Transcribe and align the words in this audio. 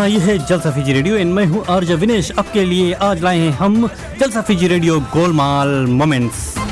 हाँ 0.00 0.08
ये 0.08 0.18
है 0.18 0.36
जलसा 0.48 0.70
फीजी 0.72 0.92
रेडियो। 0.92 1.16
एंड 1.16 1.32
मैं 1.34 1.44
हूँ 1.46 1.64
आर्ज 1.70 1.90
विनेश। 2.00 2.30
आपके 2.38 2.64
लिए 2.64 2.92
आज 3.04 3.22
लाए 3.22 3.38
हैं 3.38 3.50
हम 3.56 3.88
जलसा 4.20 4.40
फीजी 4.48 4.68
रेडियो 4.68 5.00
गोलमाल 5.12 5.68
मोमेंट्स। 5.90 6.56
हम 6.56 6.68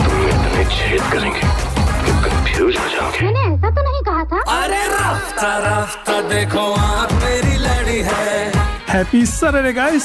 तुम 0.00 0.14
में 0.14 0.28
इतने 0.28 0.64
छेद 0.64 1.02
करेंगे 1.12 1.40
कि 1.40 2.12
कंफ्यूज 2.24 2.76
हो 2.76 2.88
जाओगे 2.94 3.26
मैंने 3.26 3.42
ऐसा 3.54 3.70
तो 3.70 3.80
नहीं 3.82 4.02
कहा 4.08 4.24
था। 4.32 4.38
अरे 4.56 4.82
रफ्ता 4.94 5.50
रफ्ता 5.66 6.16
देखो 6.30 6.64
आप 6.86 7.12
मेरी 7.24 7.54
लड़ी 7.66 8.00
है। 8.08 8.24
Happy 8.94 9.22
Saturday, 9.26 9.74
guys! 9.76 10.04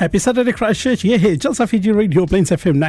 Happy 0.00 0.18
Saturday 0.18 0.52
Christ 0.52 1.04
ये 1.04 1.16
है 1.16 1.34
Jalsa 1.36 1.64
Fiji 1.64 1.90
radio 1.92 2.24
Plains 2.26 2.52
F 2.52 2.68
M 2.68 2.80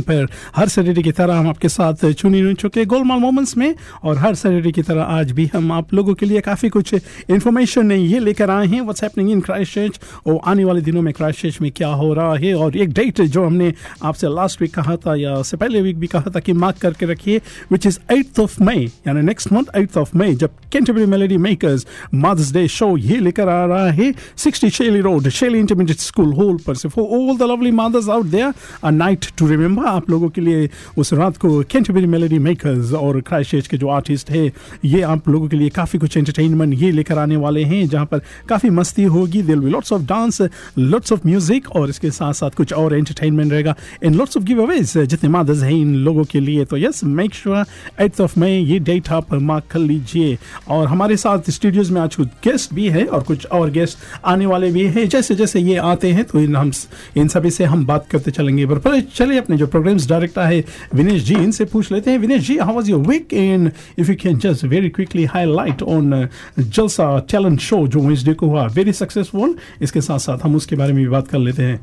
पर। 0.00 0.26
हर 0.56 0.68
सैटरडे 0.68 1.02
की 1.02 1.12
तरह 1.12 1.34
हम 1.34 1.48
आपके 1.48 1.68
साथ 1.68 2.12
चुनी 2.12 2.40
चुन 2.40 2.54
चुके 2.54 2.84
गोलमाल 2.84 3.18
मोमेंट्स 3.18 3.56
में 3.56 3.74
और 4.04 4.18
हर 4.18 4.34
सैटरडे 4.34 4.72
की 4.72 4.82
तरह 4.82 5.02
आज 5.02 5.32
भी 5.32 5.48
हम 5.54 5.72
आप 5.72 5.92
लोगों 5.94 6.14
के 6.14 6.26
लिए 6.26 6.40
काफ़ी 6.40 6.68
कुछ 6.68 6.94
इन्फॉर्मेशन 6.94 7.92
ये 7.92 8.18
लेकर 8.18 8.50
आए 8.50 8.66
हैं। 8.66 8.80
व्हाट्स 8.80 9.02
हैपनिंग 9.02 9.30
इन 9.30 9.40
क्राइस्ट 9.40 10.00
और 10.26 10.40
आने 10.44 10.64
वाले 10.64 10.80
दिनों 10.80 11.02
में 11.02 11.12
क्राइस्ट 11.14 11.60
में 11.62 11.70
क्या 11.72 11.88
हो 11.88 12.12
रहा 12.14 12.36
है? 12.36 12.54
और 12.54 12.76
एक 12.76 12.92
डेट 12.92 13.20
जो 13.20 13.44
हमने 13.44 13.72
आपसे 14.02 14.28
लास्ट 14.34 14.62
वीक 14.62 14.74
कहा 14.74 14.96
था 14.96 15.16
या 15.16 15.34
उससे 15.34 15.56
पहले 15.56 15.82
वीक 15.82 15.98
भी 15.98 16.06
कहा 16.06 16.32
था 16.36 16.40
कि 16.40 16.52
मार्क 16.54 16.78
करके 16.78 17.06
रखिए 17.06 17.40
which 17.72 17.86
is 17.86 17.98
eighth 18.12 18.40
of 18.40 18.62
May 18.62 18.90
यानी 19.06 19.22
next 19.22 19.52
month 19.52 19.76
eighth 19.76 19.98
of 19.98 20.16
May 20.16 20.34
जब 20.34 20.56
Canterbury 20.72 21.06
melody 21.06 21.36
makers 21.38 21.86
mother's 22.14 22.52
day 22.52 22.66
show 22.68 22.96
ये 22.96 23.18
लेकर 23.18 23.48
आ 23.48 23.64
रहा 23.66 23.90
है। 23.90 24.12
Sixty 24.36 24.70
Shelley 24.70 25.00
road 25.00 25.28
Shelley 25.28 25.58
intermediate 25.58 26.12
school 26.14 26.32
hall 26.34 26.56
पर 26.66 26.74
से. 26.74 26.88
For 26.88 27.04
all 27.18 27.36
the 27.38 27.42
lovely 27.42 27.70
mothers 27.72 28.08
out 28.08 28.26
there 28.26 28.52
a 28.84 28.90
night 28.92 29.26
to 29.38 29.46
remember 29.48 29.86
आप 29.88 30.10
लोगों 30.10 30.28
के 30.30 30.40
लिए 30.40 30.68
उस 30.98 31.12
रात 31.14 31.36
को 31.36 31.48
कैंटरबरी 31.70 32.06
मेलोडी 32.06 32.38
मेकर्स 32.38 32.92
और 32.94 33.20
क्राइस्ट 33.20 33.66
के 33.66 33.76
जो 33.76 33.88
आर्टिस्ट 33.90 34.30
है, 34.30 34.50
ये 34.84 35.00
आप 35.02 35.28
लोगों 35.28 35.48
के 35.48 35.56
लिए 35.56 35.68
काफ़ी 35.70 35.98
कुछ 35.98 36.16
एंटरटेनमेंट 36.16 36.74
ये 36.82 36.90
लेकर 36.92 37.18
आने 37.18 37.36
वाले 37.36 37.62
हैं, 37.64 37.88
जहाँ 37.88 38.06
पर 38.06 38.20
काफ़ी 38.48 38.70
मस्ती 38.70 39.04
होगी. 39.04 39.42
There'll 39.42 39.60
be 39.60 39.70
lots 39.70 39.92
of 39.92 40.02
dance 40.02 40.40
lots 40.78 41.12
of 41.12 41.26
music 41.26 41.70
और 41.76 41.88
इसके 41.90 42.10
साथ 42.10 42.32
साथ 42.34 42.50
कुछ 42.56 42.72
और 42.72 42.94
एंटरटेनमेंट 42.94 43.52
रहेगा. 43.52 43.74
In 44.04 44.14
lots 44.14 44.36
of 44.36 44.44
give 44.44 44.62
Awez 44.62 44.96
जितने 44.98 45.30
मदर्स 45.30 45.62
हैं 45.62 45.72
इन 45.72 45.94
लोगों 46.04 46.24
के 46.24 46.40
लिए. 46.40 46.64
तो 46.64 46.76
yes 46.76 47.02
make 47.04 47.34
sure 47.34 47.64
eighth 48.00 48.20
of 48.20 48.38
May 48.40 48.50
ये 48.50 48.78
डेट 48.80 49.08
आप 49.12 49.34
मार्क 49.34 49.64
कर 49.70 49.78
लीजिए. 49.80 50.38
और 50.68 50.86
हमारे 50.88 51.16
साथ 51.16 51.50
स्टूडियोज 51.50 51.90
में 51.90 52.00
आज 52.00 52.16
कुछ 52.16 52.28
गेस्ट 52.44 52.74
भी 52.74 52.88
है 52.88 53.04
और 53.06 53.22
कुछ 53.24 53.46
और 53.46 53.70
गेस्ट 53.70 53.98
आने 54.24 54.46
वाले 54.46 54.70
भी 54.72 54.86
हैं. 54.86 55.08
जैसे 55.08 55.34
जैसे 55.34 55.60
ये 55.60 55.76
आते 55.76 56.03
हैं 56.12 56.24
तो 56.24 56.40
इन 56.40 56.56
हम 56.56 56.72
इन 57.16 57.28
सभी 57.28 57.50
से 57.50 57.64
हम 57.64 57.86
बात 57.86 58.06
करते 58.10 58.30
चलेंगे। 58.30 58.66
पर 58.66 59.00
चलिए 59.14 59.38
अपने 59.38 59.56
जो 59.56 59.66
प्रोग्राम्स 59.66 60.08
डायरेक्टर 60.08 60.42
है, 60.42 60.64
विनेश 60.94 61.22
जी, 61.22 61.34
इनसे 61.34 61.64
पूछ 61.64 61.92
लेते 61.92 62.10
हैं। 62.10 62.18
Vinesh 62.18 62.46
ji 62.46 62.58
how 62.58 62.74
was 62.74 62.90
your 62.90 63.00
weekend 63.34 63.70
if 63.98 64.10
you 64.10 64.16
can 64.22 64.38
just 64.38 64.64
very 64.64 64.88
quickly 64.88 65.24
highlight 65.24 65.82
on 65.82 66.28
Jalsa 66.58 67.18
talent 67.30 67.60
show 67.60 67.86
जो 67.88 68.00
वेंसडे 68.00 68.34
को 68.34 68.46
हुआ 68.46 68.66
वेरी 68.66 68.92
सक्सेसफुल 68.92 69.54
इसके 69.82 70.00
साथ 70.00 70.18
साथ 70.18 70.38
हम 70.42 70.56
उसके 70.56 70.76
बारे 70.76 70.92
में 70.92 71.02
भी 71.02 71.08
बात 71.08 71.28
कर 71.28 71.38
लेते 71.38 71.62
हैं। 71.62 71.80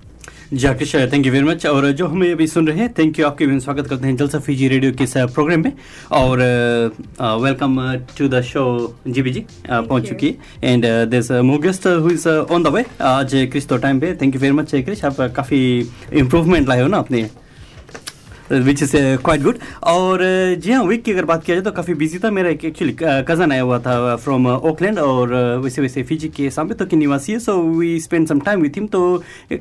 जी 0.51 0.67
Aakrish 0.67 0.93
thank 1.11 1.25
you 1.25 1.31
very 1.31 1.45
much 1.45 1.65
और 1.65 1.91
जो 1.91 2.07
हमें 2.07 2.31
अभी 2.31 2.45
सुन 2.47 2.67
रहे 2.67 2.77
हैं 2.77 2.93
थैंक 2.93 3.19
यू 3.19 3.25
आपके 3.25 3.45
भी 3.47 3.59
स्वागत 3.59 3.87
करते 3.87 4.07
हैं 4.07 4.15
जलसा 4.17 4.39
फीजी 4.39 4.67
रेडियो 4.67 4.91
के 4.91 5.03
इस 5.03 5.13
प्रोग्राम 5.17 5.63
में। 5.63 5.71
और 6.11 6.39
welcome 7.41 7.79
to 8.17 8.27
the 8.27 8.41
show 8.41 8.63
G 9.07 9.21
B 9.21 9.31
ji 9.31 9.45
पहुँच 9.69 10.09
चुकी 10.09 10.27
है। 10.27 10.73
And 10.73 10.85
this 11.09 11.31
my guest 11.31 11.87
who 11.87 12.09
is 12.09 12.27
on 12.27 12.63
the 12.63 12.67
way 12.67 12.85
आज 13.01 13.35
क्रिश 13.51 13.67
तो 13.67 13.77
टाइम 13.77 13.99
पे। 13.99 14.13
Thank 14.21 14.35
you 14.35 14.41
very 14.41 14.53
much 14.53 14.75
Krish 14.75 15.05
आप 15.05 15.21
काफ़ी 15.35 15.61
इम्प्रूवमेंट 16.13 16.67
लाए 16.69 16.81
हो 16.81 16.87
ना 16.87 16.97
अपने। 16.97 17.29
विच 18.51 18.81
इज़ 18.83 18.91
क्वाइट 19.23 19.41
गुड 19.41 19.57
और 19.87 20.19
uh, 20.19 20.61
जी 20.63 20.71
हाँ 20.71 20.83
वीक 20.85 21.03
की 21.03 21.11
अगर 21.11 21.25
बात 21.25 21.43
किया 21.43 21.55
जाए 21.55 21.63
तो 21.63 21.71
काफ़ी 21.71 21.93
बिज़ी 21.93 22.19
था। 22.19 22.31
मेरा 22.31 22.49
एक 22.49 22.65
एक्चुअली 22.65 22.95
कज़न 23.01 23.51
आया 23.51 23.61
हुआ 23.61 23.79
था 23.79 24.15
फ्रॉम 24.15 24.47
ओकलैंड 24.47 24.99
और 24.99 25.29
uh, 25.29 25.63
वैसे 25.63 25.81
वैसे 25.81 26.03
फिजी 26.03 26.27
के 26.37 26.49
सामने 26.49 26.75
तो 26.75 26.85
की 26.85 26.95
निवासी 26.95 27.33
है। 27.33 27.39
So 27.39 27.57
we 27.61 27.99
spend 27.99 28.27
some 28.27 28.39
time 28.39 28.61
with 28.61 28.77
him 28.77 28.87
तो 28.87 29.01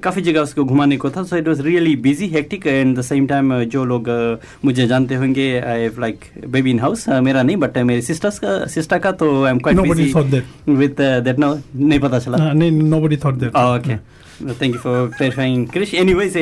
काफ़ी 0.03 0.23
जगह 0.23 0.41
उसको 0.41 0.65
घुमाने 0.65 0.97
को 0.97 1.11
था। 1.11 1.23
So 1.23 1.37
it 1.37 1.49
was 1.49 1.62
really 1.62 1.97
busy 2.09 2.29
hectic 2.29 2.67
and 2.67 2.97
the 2.99 3.03
same 3.03 3.27
time 3.27 3.59
जो 3.67 3.84
लोग 3.84 4.09
uh, 4.09 4.45
मुझे 4.65 4.87
जानते 4.87 5.15
होंगे 5.15 5.49
I 5.59 5.81
have 5.81 6.00
like 6.00 6.25
baby 6.49 6.71
in 6.71 6.81
house 6.81 7.09
मेरा 7.09 7.43
नहीं 7.43 7.56
बट 7.56 7.79
मेरे 7.79 8.03
सिस्टर्स 8.03 8.39
का 8.39 8.65
सिस्टर 8.69 8.99
का 8.99 9.12
तो 9.12 9.33
I 9.45 9.50
am 9.50 9.59
quite 9.59 9.79
Nobody 9.79 10.12
thought 10.12 10.41
with 10.69 11.00
that 11.25 11.39
no 11.39 11.55
नहीं 11.77 12.00
पता 12.00 12.19
चला। 12.19 12.53
नहीं 12.53 12.71
nobody 12.73 13.17
thought 13.25 13.34
that 13.34 13.56
okay 13.56 13.95
thank 14.41 14.75
you 14.75 14.81
for 14.81 15.09
clarifying 15.17 15.67
Krish 15.69 15.95
anyways 16.15 16.33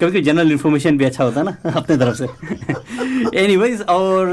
कभी 0.00 0.10
कभी 0.10 0.20
जनरल 0.20 0.52
इन्फॉर्मेशन 0.52 0.98
भी 0.98 1.04
अच्छा 1.04 1.24
होता 1.24 1.40
है 1.40 1.46
ना, 1.46 1.56
अपने 1.76 1.96
तरफ़ 1.96 2.16
से। 2.16 3.38
एनी 3.44 3.56
वाइज 3.56 3.82
और 3.82 4.28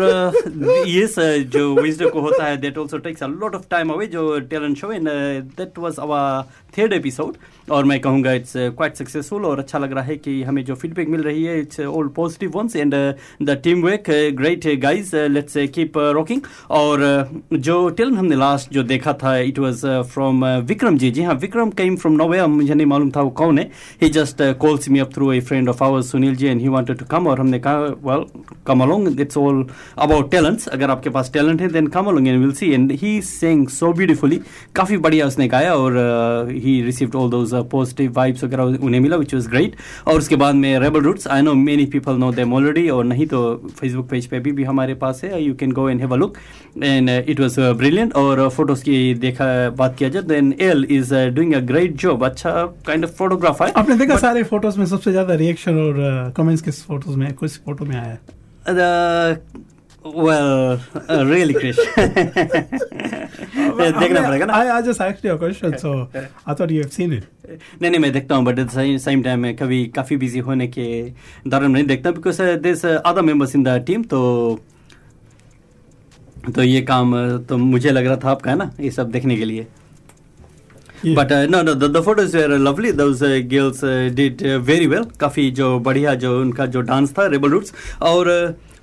ये 0.88 1.08
जो 1.44 1.74
विजडो 1.76 2.10
को 2.10 2.22
होता 2.22 2.46
है 2.46 2.58
that 2.58 2.78
also 2.78 2.98
takes 2.98 3.24
a 3.24 3.28
lot 3.28 3.56
of 3.56 3.64
time 3.72 3.90
away 3.90 4.08
जो 4.08 4.40
talent 4.40 4.78
show 4.78 4.92
and 4.92 5.10
that 5.58 5.78
was 5.80 6.00
our 6.02 6.44
third 6.78 6.94
episode 6.94 7.36
और 7.72 7.86
मैं 7.86 8.00
कहूँगा 8.00 8.32
इट्स 8.34 8.54
क्वाइट 8.58 8.96
सक्सेसफुल 8.96 9.46
और 9.46 9.60
अच्छा 9.60 9.80
लग 9.80 9.94
रहा 9.94 10.04
है 10.04 10.16
कि 10.18 10.42
हमें 10.44 10.64
जो 10.66 10.76
फीडबैक 10.76 11.10
मिल 11.10 11.22
रही 11.22 11.44
है 11.44 11.60
it's 11.60 11.80
all 11.80 12.08
positive 12.08 12.52
ones 12.56 12.76
and 12.76 12.94
the 13.42 13.60
team 13.64 13.82
work 13.84 14.04
great 14.34 14.68
guys 14.80 15.16
let's 15.16 15.54
keep 15.58 15.98
rocking 15.98 16.42
और 16.70 17.04
uh, 17.32 17.58
जो 17.58 17.90
टैलेंट 17.90 18.18
हमने 18.18 18.36
लास्ट 18.36 18.74
जो 18.74 18.84
देखा 18.84 19.14
था 19.14 19.38
it 19.38 19.60
was 19.60 19.82
from 20.14 20.46
Vikram 20.46 20.98
ji 20.98 21.12
जी 21.12 21.22
हाँ 21.22 21.34
विक्रम 21.34 21.70
केम 21.70 21.96
फ्रॉम 21.96 22.14
नोवे 22.14 22.46
मुझे 22.48 22.74
नहीं 22.74 22.88
मालूम 22.88 23.12
था 23.12 23.22
वो 23.22 23.30
कौन 23.30 23.60
है। 23.60 23.72
He 24.02 24.10
just 24.10 24.42
calls 24.42 24.90
me 24.90 25.00
up 25.00 25.14
through 25.14 25.32
a 25.32 25.40
friend 25.40 25.70
of 25.70 25.84
ours 25.84 26.12
Sunil 26.12 26.36
ji 26.36 26.48
and 26.48 26.62
he 26.62 26.68
wanted 26.68 26.98
to 26.98 27.06
come 27.06 27.28
और 27.28 27.40
हमने 27.40 27.60
कहा 27.60 27.80
well 27.80 28.26
come 28.68 28.82
along 28.82 29.22
it's 29.22 29.38
all 29.38 29.66
about 29.98 30.32
talents 30.32 30.68
अगर 30.68 30.90
आपके 30.90 31.10
पास 31.10 31.32
टैलेंट 31.34 31.62
है 31.62 31.68
then 31.68 31.88
come 31.88 32.06
along 32.06 32.28
and 32.28 32.40
will 32.40 32.52
see 32.52 32.72
and 32.72 32.92
he 32.92 33.22
saying 33.22 33.68
so 33.68 33.94
beautifully 33.94 34.40
काफ़ी 34.76 34.98
बढ़िया 34.98 35.28
उसने 35.28 35.48
गाया 35.48 35.76
और 35.76 35.94
he 36.66 36.82
received 36.82 37.16
all 37.16 37.30
those 37.30 37.54
positive 37.72 38.12
vibes 38.16 38.44
वगैरह 38.44 38.64
उन्हें 38.86 39.00
मिला 39.02 39.18
विच 39.18 39.34
वॉज़ 39.34 39.50
ग्रेट 39.50 39.76
और 40.08 40.18
उसके 40.18 40.36
बाद 40.36 40.56
में 40.56 40.78
rebel 40.80 41.02
roots 41.02 41.28
I 41.28 41.42
know 41.42 41.54
many 41.56 41.86
people 41.94 42.18
know 42.18 42.32
them 42.34 42.54
already 42.54 42.88
और 42.90 43.04
नहीं 43.06 43.28
तो 43.28 43.42
फेसबुक 43.80 44.10
पेज 44.10 44.26
पे 44.28 44.40
भी, 44.40 44.52
भी 44.52 44.64
हमारे 44.64 44.94
पास 44.96 45.22
है 45.24 45.44
you 45.44 45.54
can 45.56 45.72
go 45.72 45.90
and 45.90 46.02
have 46.02 46.14
a 46.14 46.18
look 46.18 46.38
and 46.84 47.10
it 47.10 47.40
was 47.40 47.60
brilliant 47.78 48.14
और 48.16 48.48
फ़ोटोज़ 48.50 48.84
की 48.84 49.14
देखा 49.20 49.46
बात 49.78 49.96
किया 49.98 50.10
जाए 50.10 50.24
then 50.24 50.54
L 50.62 50.86
is 50.92 51.14
doing 51.36 51.54
a 51.54 51.60
great 51.68 51.96
job 51.98 52.26
अच्छा 52.26 52.52
काइंड 52.88 53.06
ऑफ़ 53.06 53.12
फोटोग्राफ 53.18 53.62
है. 53.62 53.72
आपने 53.78 53.96
देखा 53.98 54.18
सारे 54.18 54.44
फ़ोटोज़ 54.44 54.80
में 54.80 54.86
सबसे 54.86 55.12
ज़्यादा 55.12 55.36
रिएक्शन 55.36 55.78
और 55.80 56.34
कमेंट्स 56.38 56.62
किस 56.62 56.84
फ़ोटोज़ 56.86 57.18
में 57.18 57.34
कुछ 57.34 57.60
फ़ोटो 57.66 57.86
में 57.86 57.96
आया? 57.96 58.18
है 58.68 59.75
well 60.06 60.80
uh, 61.10 61.26
really 61.26 61.54
Krish 61.54 61.78
देखना 63.76 64.22
पड़ेगा 64.22 64.46
ना? 64.46 64.54
I, 64.54 64.70
I 64.78 64.82
just 64.82 65.02
asked 65.02 65.24
you 65.24 65.32
a 65.34 65.38
question, 65.38 65.78
so 65.78 66.08
I 66.46 66.54
thought 66.54 66.70
you 66.70 66.82
have 66.84 66.94
seen 66.94 67.14
it. 67.14 67.24
नहीं 67.82 67.90
नहीं 67.92 68.00
मैं 68.00 68.12
देखता 68.14 68.36
हूँ 68.36 68.46
बट 68.46 68.60
एट 68.60 68.70
सेम 69.00 69.22
टाइम 69.24 69.40
में 69.40 69.56
कभी 69.56 69.86
काफ़ी 69.96 70.18
बिज़ी 70.18 70.40
होने 70.40 70.68
के 70.68 70.86
दौरान 71.48 71.72
नहीं 71.72 71.84
देखता 71.88 72.12
because 72.12 72.42
this 72.42 72.86
other 72.86 73.22
members 73.22 73.56
in 73.56 73.64
the 73.64 73.78
team 73.88 74.04
तो 74.04 74.20
तो 76.56 76.64
ये 76.64 76.82
काम 76.82 77.16
uh, 77.16 77.48
तो 77.50 77.58
मुझे 77.58 77.92
लग 77.92 78.06
रहा 78.06 78.16
था 78.24 78.30
आपका 78.32 78.52
है 78.52 78.58
ना 78.58 78.72
ये 78.80 78.92
सब 78.92 79.12
देखने 79.12 79.36
के 79.38 79.46
लिए। 79.46 79.68
Yeah. 81.06 81.18
But 81.18 81.32
no 81.52 81.62
no 81.62 81.74
the 81.76 82.02
photos 82.04 82.38
were 82.38 82.50
lovely 82.58 82.92
those 82.92 83.24
girls 83.24 83.84
did 84.16 84.42
very 84.68 84.88
well 84.88 85.04
काफ़ी 85.20 85.50
जो 85.52 85.80
बढ़िया 85.80 86.14
जो 86.24 86.40
उनका 86.42 86.66
जो 86.76 86.82
डांस 86.82 87.14
था 87.18 87.26
रेबल 87.28 87.50
रूट्स 87.50 87.74
और 88.02 88.30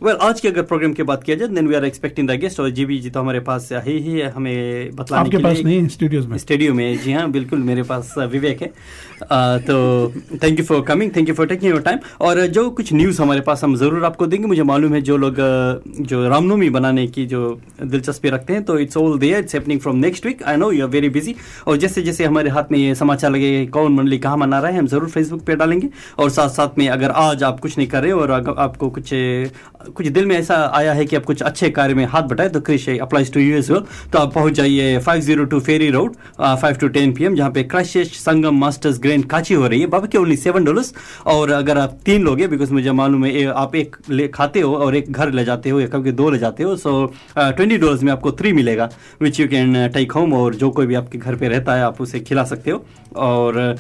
वेल 0.03 0.17
आज 0.23 0.41
के 0.41 0.49
अगर 0.49 0.63
प्रोग्राम 0.63 0.93
की 0.93 1.03
बात 1.03 1.23
किया 1.25 1.37
जाए 1.37 1.49
then 1.49 1.67
we 1.69 1.75
are 1.75 1.85
expecting 1.85 2.29
the 2.29 2.33
guest 2.41 2.61
और 2.61 2.71
जीबी 2.71 2.99
जी 3.01 3.11
तो 3.11 3.21
हमारे 3.21 3.41
पास 3.41 3.69
है 3.73 3.83
ही 3.89 4.13
है 4.13 4.31
हमें 4.31 4.97
बतलाने 4.97 5.21
आपके 5.21 5.37
के 5.37 5.43
पास 5.43 5.57
लिए। 5.57 5.65
नहीं 5.65 5.89
स्टूडियोज 5.89 6.27
में? 6.27 6.37
स्टूडियो 6.39 6.73
में 6.75 6.99
जी 7.03 7.13
हाँ 7.13 7.31
बिल्कुल 7.31 7.59
मेरे 7.61 7.83
पास 7.83 8.15
विवेक 8.21 8.63
है। 8.63 8.69
uh, 8.69 9.59
तो 9.61 10.13
thank 10.43 10.59
you 10.59 10.65
for 10.65 10.81
coming 10.83 11.11
thank 11.17 11.29
you 11.29 11.35
for 11.35 11.47
taking 11.47 11.71
your 11.73 11.81
time 11.83 11.99
और 12.21 12.41
जो 12.49 12.69
कुछ 12.73 12.93
न्यूज़ 12.93 13.21
हमारे 13.23 13.41
पास 13.41 13.63
हम 13.65 13.77
ज़रूर 13.77 14.05
आपको 14.05 14.27
देंगे। 14.27 14.47
मुझे 14.47 14.63
मालूम 14.63 14.95
है 14.95 15.01
जो 15.03 15.17
लोग 15.17 15.37
जो 16.03 16.29
रामनवमी 16.29 16.71
बनाने 16.71 17.07
की 17.09 17.27
जो 17.27 17.61
दिलचस्पी 17.83 18.31
रखते 18.31 18.53
हैं 18.53 18.65
तो 18.65 18.79
it's 18.79 18.97
all 18.97 19.19
there 19.19 19.39
it's 19.39 19.55
happening 19.55 19.81
from 19.81 19.97
next 19.99 20.27
week 20.27 20.43
I 20.43 20.57
know 20.57 20.71
you 20.73 20.85
are 20.85 20.91
very 20.91 21.09
busy 21.11 21.35
और 21.67 21.77
जैसे 21.77 22.03
जैसे 22.03 22.25
हमारे 22.25 22.51
हाथ 22.51 22.73
में 22.73 22.79
ये 22.79 22.95
समाचार 22.95 23.31
लगे 23.31 23.67
कौन 23.69 23.95
मंडली 23.95 24.19
कहाँ 24.19 24.37
मना 24.37 24.61
रहा 24.61 24.71
है 24.71 24.79
हम 24.79 24.87
ज़रूर 24.87 25.09
फेसबुक 25.11 25.45
पर 25.47 25.57
डालेंगे। 25.57 25.89
और 26.19 26.31
साथ 26.31 26.49
साथ 26.51 26.79
में 26.79 26.89
अगर 26.89 27.11
आज 27.23 27.43
आप 27.43 27.61
कुछ 27.61 27.79
नहीं 27.79 27.89
कर 27.89 28.03
रहे 28.03 28.13
और 28.13 28.31
आपको 28.59 28.91
कुछ 28.91 29.15
कुछ 29.95 30.07
दिल 30.09 30.27
में 30.27 30.37
ऐसा 30.37 30.57
आया 30.75 30.93
है 30.93 31.05
कि 31.05 31.17
आप 31.17 31.25
कुछ 31.25 31.43
अच्छे 31.43 31.71
कार्य 31.71 31.95
में 31.95 32.05
हाथ 32.07 32.23
बटाए 32.23 32.49
तो 32.49 32.61
Krish 32.61 32.89
applies 32.91 33.33
to 33.33 33.41
you 33.41 33.57
as 33.57 33.71
well 33.71 33.83
तो 34.13 34.19
आप 34.19 34.33
पहुँच 34.35 34.53
जाइए 34.53 34.99
five 34.99 35.21
zero 35.23 35.45
two 35.45 35.61
ferry 35.61 35.91
road 35.91 36.15
five 36.41 36.75
to 36.75 36.89
ten 36.89 37.13
P 37.13 37.25
M 37.25 37.35
जहाँ 37.37 37.51
पे 37.51 37.63
क्रशिश 37.65 38.13
संगम 38.19 38.59
मास्टर्स 38.61 38.99
ग्रैंड 39.01 39.25
काची 39.31 39.55
हो 39.55 39.67
रही 39.67 39.81
है। 39.81 39.87
बाबा 39.87 40.07
के 40.07 40.19
ओनली 40.19 40.37
सेवन 40.37 40.65
डॉलर्स 40.65 40.93
और 41.27 41.51
अगर 41.53 41.79
आप 41.79 41.99
तीन 42.07 42.23
लोग 42.25 42.41
बिकॉज़ 42.43 42.73
मुझे 42.73 42.93
मालूम 42.93 43.25
है 43.25 43.45
आप 43.47 43.75
एक 43.77 43.97
ले, 44.11 44.29
खाते 44.29 44.61
हो 44.61 44.75
और 44.77 44.97
एक 44.97 45.11
घर 45.13 45.33
ले 45.33 45.45
जाते 45.45 45.71
हो, 45.71 45.81
या 45.81 45.87
कभी 45.89 46.13
दो 46.13 46.31
ले 46.31 46.39
जाते 46.39 46.63
हो 46.63 46.77
सो 46.77 47.07
ट्वेंटी 47.39 47.77
डॉलर्स 47.77 48.03
में 48.03 48.13
आपको 48.13 48.33
थ्री 48.33 48.53
मिलेगा 48.53 48.89
which 49.23 49.41
you 49.41 49.47
can 49.49 49.89
take 49.95 50.13
home 50.13 50.33
और 50.35 50.55
जो 50.55 50.71
कोई 50.71 50.87
भी 50.87 50.95
आपके 50.95 51.19
घर 51.19 51.37
पे 51.37 51.49
रहता 51.49 51.75
है, 51.75 51.83
आप 51.83 52.01
उसे 52.01 52.21
खिला 52.21 52.45
सकते 52.45 52.71
हो। 52.71 52.85
और 53.17 53.77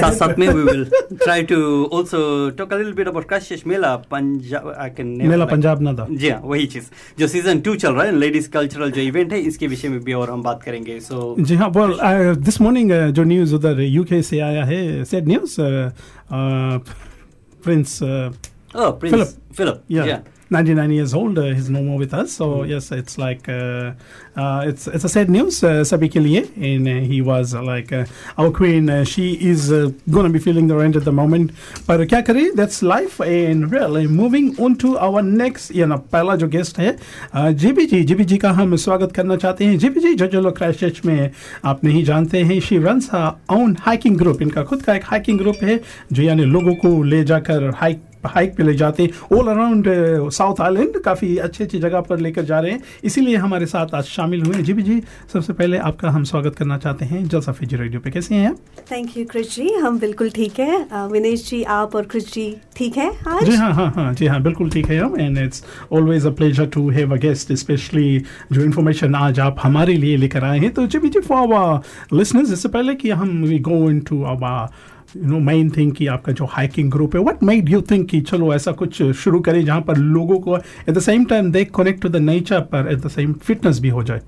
साथ 0.00 0.12
साथ 0.12 0.38
में 0.38 0.48
we 0.48 0.62
will 0.62 0.84
try 1.12 1.42
to 1.52 1.84
also 1.96 2.20
talk 2.58 2.72
a 2.72 2.76
little 2.76 2.92
bit 2.92 3.08
about 3.08 3.28
Kashish 3.28 3.66
Mela 3.66 3.94
Punjab 4.10 4.74
I 4.78 4.90
can 4.96 5.06
Mela 5.28 5.44
Punjab 5.44 5.82
ना 5.82 5.92
था 5.92 6.06
जी 6.10 6.28
हाँ 6.30 6.40
वही 6.44 6.66
चीज़। 6.66 6.84
जो 7.18 7.28
सीज़न 7.28 7.60
टू 7.60 7.74
चल 7.74 7.92
रहा 7.92 8.04
है 8.04 8.16
लेडीज़ 8.18 8.50
कल्चरल 8.50 8.90
जो 8.90 9.00
इवेंट 9.00 9.32
है 9.32 9.40
इसके 9.40 9.66
विषय 9.66 9.88
में 9.88 10.00
भी 10.04 10.12
और 10.12 10.30
हम 10.30 10.42
बात 10.42 10.62
करेंगे। 10.62 10.98
सो 11.00 11.34
जी 11.40 11.54
हाँ 11.54 11.68
वेल 11.76 12.34
दिस 12.44 12.60
मॉर्निंग 12.60 12.90
जो 13.12 13.24
न्यूज़ 13.24 13.54
उधर 13.54 13.80
यूके 13.80 14.22
से 14.22 14.40
आया 14.40 14.64
है 14.64 15.04
sad 15.04 15.28
news 15.28 15.56
prince 17.64 17.98
oh 18.74 18.90
Prince 19.00 19.32
Philip. 20.51 20.57
Philip 20.57 20.67
yeah. 20.67 20.75
yeah 20.75 20.87
99 20.87 20.91
years 20.91 21.13
old 21.13 21.37
uh, 21.37 21.41
he's 21.41 21.69
no 21.69 21.81
more 21.81 21.97
with 21.97 22.13
us 22.13 22.31
so 22.31 22.63
yes 22.63 22.91
it's 22.91 23.17
like 23.17 23.49
uh, 23.49 23.91
uh, 24.35 24.63
it's 24.65 24.87
it's 24.87 25.03
a 25.03 25.09
sad 25.09 25.29
news 25.29 25.61
uh, 25.61 25.83
sabhi 25.83 26.09
ke 26.09 26.15
liye 26.15 26.47
and 26.55 26.87
uh, 26.87 26.91
he 26.91 27.21
was 27.21 27.53
uh, 27.53 27.61
like 27.61 27.91
uh, 27.91 28.05
our 28.37 28.49
queen 28.49 28.89
uh, 28.89 29.03
she 29.03 29.33
is 29.33 29.71
uh, 29.71 29.91
going 30.09 30.25
to 30.25 30.31
be 30.31 30.39
feeling 30.39 30.67
the 30.67 30.75
rent 30.75 30.95
at 30.95 31.03
the 31.03 31.11
moment 31.11 31.51
पर 31.87 32.05
क्या 32.05 32.21
करें 32.21 32.55
that's 32.55 32.81
life 32.81 33.19
and 33.19 33.71
really 33.71 34.07
moving 34.07 34.55
on 34.59 34.75
to 34.75 34.97
our 34.97 35.21
next 35.21 35.71
you 35.71 35.85
know 35.85 35.97
पहला 35.97 36.35
जो 36.35 36.47
guest 36.47 36.79
है 36.79 36.97
GB 37.35 37.85
जी 37.85 38.03
GB 38.03 38.23
जी 38.23 38.37
का 38.37 38.51
हम 38.51 38.75
स्वागत 38.75 39.11
करना 39.11 39.35
चाहते 39.35 39.65
हैं 39.65 39.77
जीबी 39.77 39.99
जी 39.99 40.15
जो 40.15 40.27
जो 40.27 40.41
लोग 40.41 40.57
क्राइस्ट 40.57 41.05
में 41.05 41.31
आप 41.65 41.83
नहीं 41.83 42.03
जानते 42.03 42.43
हैं 42.43 42.59
she 42.59 42.77
runs 42.77 43.09
own 43.51 43.77
hiking 43.81 44.17
group 44.17 44.41
इनका 44.41 44.63
खुद 44.63 44.81
का 44.81 44.95
एक 44.95 45.03
हाइकिंग 45.05 45.39
ग्रुप 45.39 45.55
है 45.63 45.81
जो 46.11 46.23
यानी 46.23 46.45
लोगों 46.45 46.75
को 46.75 47.03
ले 47.03 47.23
जाकर 47.23 47.71
हाइक 47.75 48.01
hike 48.26 48.54
पे 48.56 48.62
ले 48.62 48.74
जाते 48.74 49.02
हैं। 49.02 49.36
ऑल 49.36 49.48
अराउंड 49.48 49.86
साउथ 50.32 50.60
आइलैंड 50.60 51.00
काफ़ी 51.04 51.36
अच्छी 51.38 51.64
अच्छी 51.64 51.78
जगह 51.78 52.00
पर 52.00 52.18
लेकर 52.18 52.44
जा 52.44 52.58
रहे 52.60 52.72
हैं। 52.72 52.82
इसीलिए 53.04 53.36
हमारे 53.36 53.66
साथ 53.66 53.94
आज 53.94 54.04
शामिल 54.04 54.42
हुए 54.42 54.54
हैं। 54.56 54.64
जी 54.64 54.72
भी 54.72 54.82
जी 54.82 55.00
सबसे 55.32 55.52
पहले 55.52 55.78
आपका 55.80 56.10
हम 56.10 56.24
स्वागत 56.24 56.54
करना 56.56 56.78
चाहते 56.78 57.04
हैं 57.04 57.24
जलसा 57.24 57.52
फिजी 57.52 57.76
रेडियो 57.76 58.00
पे। 58.00 58.10
कैसे 58.10 58.34
हैं 58.34 58.48
आप? 58.48 58.56
Thank 58.90 59.16
you 59.16 59.24
Krish 59.30 59.54
ji. 59.54 59.68
हम 59.74 59.98
बिल्कुल 59.98 60.30
ठीक 60.30 60.60
है। 60.60 61.06
विनेश 61.08 61.48
जी 61.48 61.62
आप 61.70 61.96
और 61.96 62.06
क्रिश 62.06 62.32
जी 62.32 62.54
ठीक 62.76 62.96
है 62.96 63.10
आज? 63.28 63.44
जी 63.44 63.56
हाँ 63.56 63.72
हाँ 63.74 63.90
हाँ 63.96 64.12
जी 64.14 64.26
हाँ 64.26 64.42
बिल्कुल 64.42 64.70
ठीक 64.70 64.86
है 64.90 64.98
हम। 64.98 65.20
And 65.20 65.38
it's 65.38 65.64
always 65.92 66.26
a 66.26 66.30
pleasure 66.32 66.66
to 66.74 66.88
have 66.90 67.14
a 67.14 67.18
guest 67.20 67.52
specially 67.54 68.18
जो 68.52 68.62
इन्फॉर्मेशन 68.62 69.14
आज 69.14 69.40
आप 69.40 69.56
हमारे 69.62 69.94
लिए 69.94 70.16
लेकर 70.16 70.44
आए 70.44 70.58
हैं। 70.58 70.72
तो 70.74 70.86
जी 70.86 70.98
जी 71.00 71.20
फॉर 71.20 71.38
आवर 71.38 72.16
लिसनर्स 72.16 72.52
इससे 72.52 72.68
पहले 72.68 72.94
कि 72.94 73.10
हम 73.10 73.42
we 73.44 73.58
go 73.60 73.88
into 74.08 74.22
our 74.24 74.90
you 75.15 75.27
know 75.29 75.39
main 75.39 75.69
thing 75.77 75.91
कि 75.95 76.07
आपका 76.15 76.31
जो 76.39 76.45
हाइकिंग 76.51 76.91
ग्रुप 76.91 77.15
है 77.15 77.21
व्हाट 77.21 77.43
मेड 77.43 77.69
यू 77.69 77.81
थिंक 77.91 78.09
कि 78.09 78.21
चलो 78.31 78.53
ऐसा 78.53 78.71
कुछ 78.81 79.01
शुरू 79.23 79.39
करें 79.47 79.63
जहाँ 79.65 79.81
पर 79.87 79.97
लोगों 79.97 80.39
को 80.39 80.57
at 80.57 80.89
the 80.89 80.99
same 81.09 81.25
time 81.25 81.51
they 81.51 81.63
connect 81.75 82.01
to 82.01 82.09
the 82.09 82.15
nature 82.29 82.61
पर 82.73 82.91
एट 82.91 82.99
द 83.05 83.09
सेम 83.15 83.33
फिटनेस 83.47 83.79
भी 83.79 83.89
हो 83.89 84.03
जाए 84.11 84.21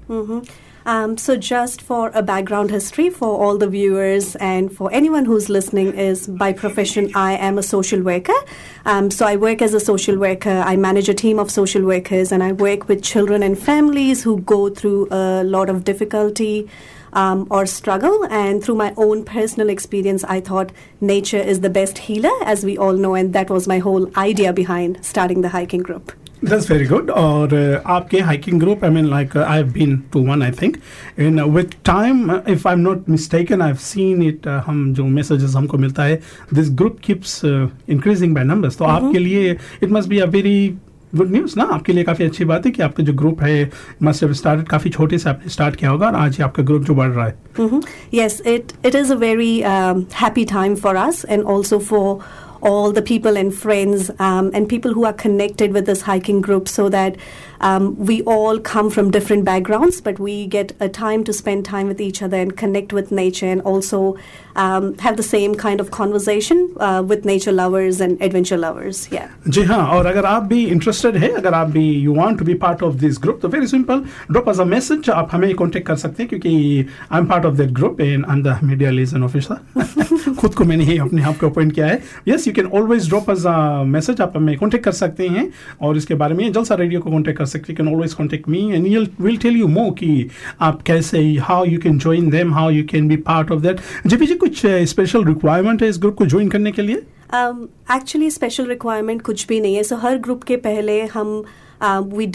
Um, 0.85 1.17
so, 1.17 1.35
just 1.35 1.81
for 1.81 2.09
a 2.15 2.21
background 2.23 2.71
history 2.71 3.09
for 3.09 3.27
all 3.45 3.57
the 3.57 3.67
viewers 3.67 4.35
and 4.37 4.71
for 4.75 4.91
anyone 4.91 5.25
who's 5.25 5.47
listening, 5.47 5.93
is 5.93 6.25
by 6.27 6.51
profession 6.51 7.11
I 7.13 7.33
am 7.33 7.59
a 7.59 7.63
social 7.63 8.01
worker. 8.01 8.37
Um, 8.85 9.11
so, 9.11 9.27
I 9.27 9.35
work 9.35 9.61
as 9.61 9.73
a 9.73 9.79
social 9.79 10.17
worker. 10.17 10.55
I 10.65 10.75
manage 10.77 11.09
a 11.09 11.13
team 11.13 11.37
of 11.37 11.51
social 11.51 11.83
workers, 11.83 12.31
and 12.31 12.41
I 12.41 12.53
work 12.53 12.87
with 12.87 13.03
children 13.03 13.43
and 13.43 13.59
families 13.59 14.23
who 14.23 14.39
go 14.39 14.69
through 14.69 15.09
a 15.11 15.43
lot 15.43 15.69
of 15.69 15.83
difficulty. 15.83 16.67
Um, 17.13 17.47
or 17.49 17.65
struggle, 17.65 18.23
and 18.29 18.63
through 18.63 18.75
my 18.75 18.93
own 18.95 19.25
personal 19.25 19.69
experience, 19.73 20.23
I 20.23 20.39
thought 20.39 20.71
nature 21.01 21.39
is 21.53 21.61
the 21.61 21.69
best 21.77 21.97
healer, 21.97 22.33
as 22.45 22.63
we 22.63 22.77
all 22.77 22.93
know, 22.93 23.15
and 23.15 23.33
that 23.33 23.49
was 23.49 23.67
my 23.67 23.79
whole 23.79 24.05
idea 24.15 24.51
behind 24.53 24.99
starting 25.01 25.41
the 25.41 25.49
hiking 25.49 25.81
group. 25.81 26.11
That's 26.41 26.67
very 26.67 26.85
good. 26.85 27.09
और 27.09 27.51
uh, 27.51 27.81
आपके 27.83 28.21
hiking 28.25 28.59
group, 28.59 28.83
I 28.83 28.89
mean, 28.89 29.09
like 29.09 29.35
uh, 29.35 29.43
I've 29.55 29.73
been 29.73 29.95
to 30.11 30.21
one, 30.27 30.43
I 30.43 30.51
think, 30.51 30.77
and 31.17 31.41
uh, 31.41 31.47
with 31.47 31.73
time, 31.83 32.29
uh, 32.29 32.41
if 32.45 32.65
I'm 32.65 32.83
not 32.83 33.07
mistaken, 33.07 33.61
I've 33.61 33.81
seen 33.81 34.21
it. 34.21 34.45
Uh, 34.45 34.61
हम 34.67 34.93
जो 34.93 35.07
messages 35.17 35.55
हमको 35.55 35.77
मिलता 35.77 36.03
है, 36.03 36.21
this 36.51 36.69
group 36.69 37.01
keeps 37.01 37.43
uh, 37.43 37.67
increasing 37.87 38.37
by 38.37 38.43
numbers. 38.43 38.77
तो 38.77 38.85
आपके 38.85 39.19
लिए 39.19 39.57
it 39.81 39.89
must 39.89 40.07
be 40.07 40.19
a 40.19 40.27
very 40.27 40.77
good 41.15 41.31
news 41.31 41.53
ना 41.57 41.63
आपके 41.73 41.93
लिए 41.93 42.03
काफ़ी 42.03 42.25
अच्छी 42.25 42.45
बात 42.45 42.65
है 42.65 42.71
कि 42.71 42.81
आपका 42.83 43.03
जो 43.03 43.13
ग्रुप 43.13 43.41
है 43.43 43.69
मस्ट 44.03 44.23
हैव 44.23 44.33
स्टार्टेड 44.33 44.67
काफ़ी 44.69 44.89
छोटे 44.89 45.17
से 45.17 45.29
आपने 45.29 45.49
स्टार्ट 45.49 45.75
किया 45.75 45.91
होगा 45.91 46.07
और 46.07 46.15
आज 46.15 46.37
ही 46.37 46.43
आपका 46.43 46.63
ग्रुप 46.63 46.83
जो 46.83 46.95
बढ़ 46.95 47.09
रहा 47.09 47.25
है 47.27 47.37
hmm 47.59 47.81
Yes, 48.17 48.37
it, 48.53 48.75
it 48.89 48.99
is 48.99 49.15
a 49.15 49.17
very 49.23 49.49
um, 49.71 50.05
happy 50.21 50.45
time 50.45 50.77
for 50.85 50.95
us 51.07 51.23
and 51.35 51.49
also 51.55 51.79
for 51.79 52.21
all 52.61 52.91
the 52.91 53.01
people 53.01 53.37
and 53.37 53.53
friends 53.55 54.09
um, 54.19 54.51
and 54.53 54.67
people 54.67 54.93
who 54.93 55.05
are 55.05 55.13
connected 55.13 55.71
with 55.73 55.85
this 55.85 56.01
hiking 56.01 56.41
group 56.41 56.67
so 56.67 56.89
that 56.89 57.15
um, 57.61 57.95
we 57.97 58.21
all 58.23 58.59
come 58.59 58.89
from 58.89 59.11
different 59.11 59.45
backgrounds, 59.45 60.01
but 60.01 60.19
we 60.19 60.45
get 60.47 60.73
a 60.79 60.89
time 60.89 61.23
to 61.23 61.33
spend 61.33 61.65
time 61.65 61.87
with 61.87 62.01
each 62.01 62.21
other 62.21 62.37
and 62.37 62.57
connect 62.57 62.93
with 62.93 63.11
nature 63.11 63.45
and 63.45 63.61
also 63.61 64.17
um, 64.55 64.97
have 64.99 65.17
the 65.17 65.23
same 65.23 65.55
kind 65.55 65.79
of 65.79 65.91
conversation 65.91 66.73
uh, 66.79 67.01
with 67.05 67.25
nature 67.25 67.51
lovers 67.51 68.01
and 68.01 68.21
adventure 68.21 68.57
lovers. 68.57 69.07
Yeah. 69.11 69.27
जी 69.47 69.63
हाँ 69.63 69.79
और 69.95 70.05
अगर 70.05 70.25
आप 70.25 70.43
भी 70.43 70.63
interested 70.67 71.17
है 71.17 71.29
अगर 71.37 71.53
आप 71.53 71.67
भी 71.69 71.83
you 71.91 72.13
want 72.15 72.37
to 72.39 72.45
be 72.45 72.53
part 72.63 72.83
of 72.83 72.93
this 72.95 73.19
group 73.21 73.39
तो 73.41 73.47
very 73.49 73.67
simple 73.67 74.03
drop 74.31 74.49
us 74.49 74.59
a 74.59 74.63
message 74.65 75.09
आप 75.09 75.29
हमें 75.31 75.53
कांटेक्ट 75.55 75.87
कर 75.87 75.95
सकते 75.95 76.23
हैं 76.23 76.29
क्योंकि 76.29 76.85
I 77.11 77.19
am 77.19 77.25
part 77.25 77.45
of 77.45 77.53
that 77.57 77.71
group 77.79 78.01
and 78.01 78.25
I 78.25 78.35
am 78.35 78.43
the 78.43 78.57
media 78.63 78.91
liaison 78.91 79.23
officer 79.23 80.33
खुद 80.39 80.55
को 80.55 80.63
मैंने 80.63 80.83
ही 80.83 80.97
अपने 80.99 81.23
आप 81.23 81.37
को 81.39 81.49
अपॉइंट 81.49 81.73
किया 81.73 81.87
है 81.87 82.01
yes 82.27 82.47
you 82.47 82.53
can 82.53 82.65
always 82.79 83.07
drop 83.09 83.29
us 83.31 83.45
a 83.47 83.83
message 83.87 84.21
आप 84.21 84.33
हमें 84.35 84.55
कांटेक्ट 84.57 84.85
कर 84.85 84.91
सकते 84.93 85.27
हैं 85.27 85.49
और 85.81 85.97
इसके 85.97 86.15
बारे 86.15 86.35
में 86.35 86.51
जलसा 86.51 86.75
रेडियो 86.75 87.01
को 87.01 87.11
कांटेक्ट 87.11 87.37
कर 87.37 87.45
सकते 87.45 87.73
हैं 87.73 87.77
can 87.77 87.93
always 87.93 88.13
contact 88.13 88.49
me 88.49 88.67
and 88.71 88.87
you 88.87 89.05
will 89.21 89.37
tell 89.37 89.57
you 89.57 89.67
more 89.69 89.91
कि 89.99 90.29
आप 90.61 90.81
कैसे 90.87 91.23
how 91.49 91.65
you 91.65 91.79
can 91.79 91.99
join 91.99 92.29
them 92.29 92.53
how 92.53 92.69
you 92.69 92.83
can 92.91 93.07
be 93.07 93.15
part 93.29 93.51
of 93.51 93.61
that 93.61 93.79
जी 94.07 94.17
पीछे 94.17 94.35
कुछ 94.44 94.62
स्पेशल 94.66 95.24
रिक्वायरमेंट 95.24 95.82
है 95.82 95.88
इस 95.88 95.98
ग्रुप 95.98 96.14
को 96.14 96.26
ज्वाइन 96.26 96.48
करने 96.48 96.72
के 96.72 96.82
लिए 96.82 97.02
एक्चुअली 97.34 98.30
स्पेशल 98.30 98.66
रिक्वायरमेंट 98.66 99.22
कुछ 99.22 99.46
भी 99.46 99.60
नहीं 99.60 99.76
है 99.76 99.82
सो 99.82 99.96
हर 99.96 100.18
ग्रुप 100.26 100.42
के 100.42 100.56
पहले 100.70 101.00
हम 101.14 101.44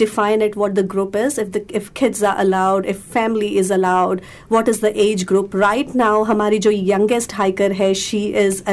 define 0.00 0.42
it 0.42 0.56
what 0.56 0.74
the 0.74 0.82
group 0.90 1.16
is 1.16 1.36
if 1.42 1.48
the 1.52 1.60
if 1.78 1.86
kids 2.00 2.22
are 2.22 2.34
allowed 2.42 2.84
if 2.92 2.98
family 3.14 3.48
is 3.62 3.70
allowed 3.76 4.20
what 4.48 4.68
is 4.72 4.80
the 4.80 4.92
age 5.04 5.24
group 5.30 5.54
right 5.62 5.94
now 6.00 6.24
हमारी 6.24 6.58
जो 6.66 6.72
youngest 6.72 7.32
hiker 7.32 7.70
है 7.80 7.92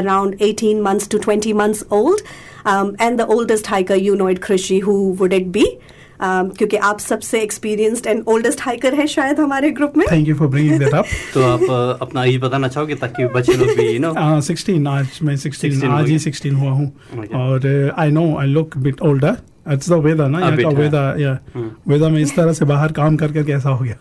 around 0.01 0.35
18 0.39 0.81
months 0.87 1.07
to 1.07 1.19
20 1.19 1.53
months 1.53 1.83
old 1.89 2.21
um, 2.65 2.95
and 2.99 3.19
the 3.19 3.27
oldest 3.37 3.71
hiker 3.73 3.95
you 3.95 4.15
know 4.15 4.27
it 4.27 4.41
Krishi 4.41 4.81
who 4.81 4.97
would 5.21 5.33
it 5.33 5.51
be 5.51 5.65
um, 5.65 5.96
क्योंकि 6.21 6.77
आप 6.77 6.99
सबसे 6.99 7.41
experienced 7.41 8.07
and 8.07 8.23
oldest 8.27 8.61
hiker 8.61 8.93
है 8.95 9.07
शायद 9.07 9.39
हमारे 9.39 9.69
group 9.71 9.97
में। 9.97 10.05
Thank 10.11 10.27
you 10.27 10.35
for 10.35 10.47
bringing 10.47 10.79
that 10.79 10.93
up 10.93 11.05
तो 11.33 11.43
आप 11.43 11.99
अपना 12.01 12.23
एज 12.23 12.37
बताना 12.41 12.67
चाहोगे 12.67 12.95
ताकि 12.95 13.25
बच्चे 13.35 13.53
लोग 13.53 13.75
भी 13.77 13.89
यू 13.89 13.99
नो 13.99 14.39
सिक्सटीन 14.41 14.87
आज 14.87 15.19
मैं 15.23 15.35
सिक्सटीन 15.37 15.79
16 15.79 15.91
आज 15.91 16.05
ही 16.05 16.09
गया। 16.09 16.17
सिक्सटीन 16.23 16.55
हुआ 16.55 16.71
हूँ। 16.71 16.91
और 17.35 17.93
I 17.99 18.11
know 18.11 18.35
I 18.39 18.47
look 18.47 18.77
bit 18.77 19.01
older 19.01 19.37
it's 19.73 19.89
the 19.89 19.93
weather 20.03 20.27
ना 20.27 20.39
या 20.39 20.45
हाँ. 20.45 20.71
वेदर 20.73 21.19
या. 21.19 21.37
वेदर 21.87 22.09
में 22.09 22.21
इस 22.21 22.35
तरह 22.35 22.53
से 22.53 22.65
बाहर 22.65 22.91
काम 22.91 23.15
करके 23.17 23.43
कैसा 23.43 23.69
हो 23.69 23.85
गया? 23.85 23.95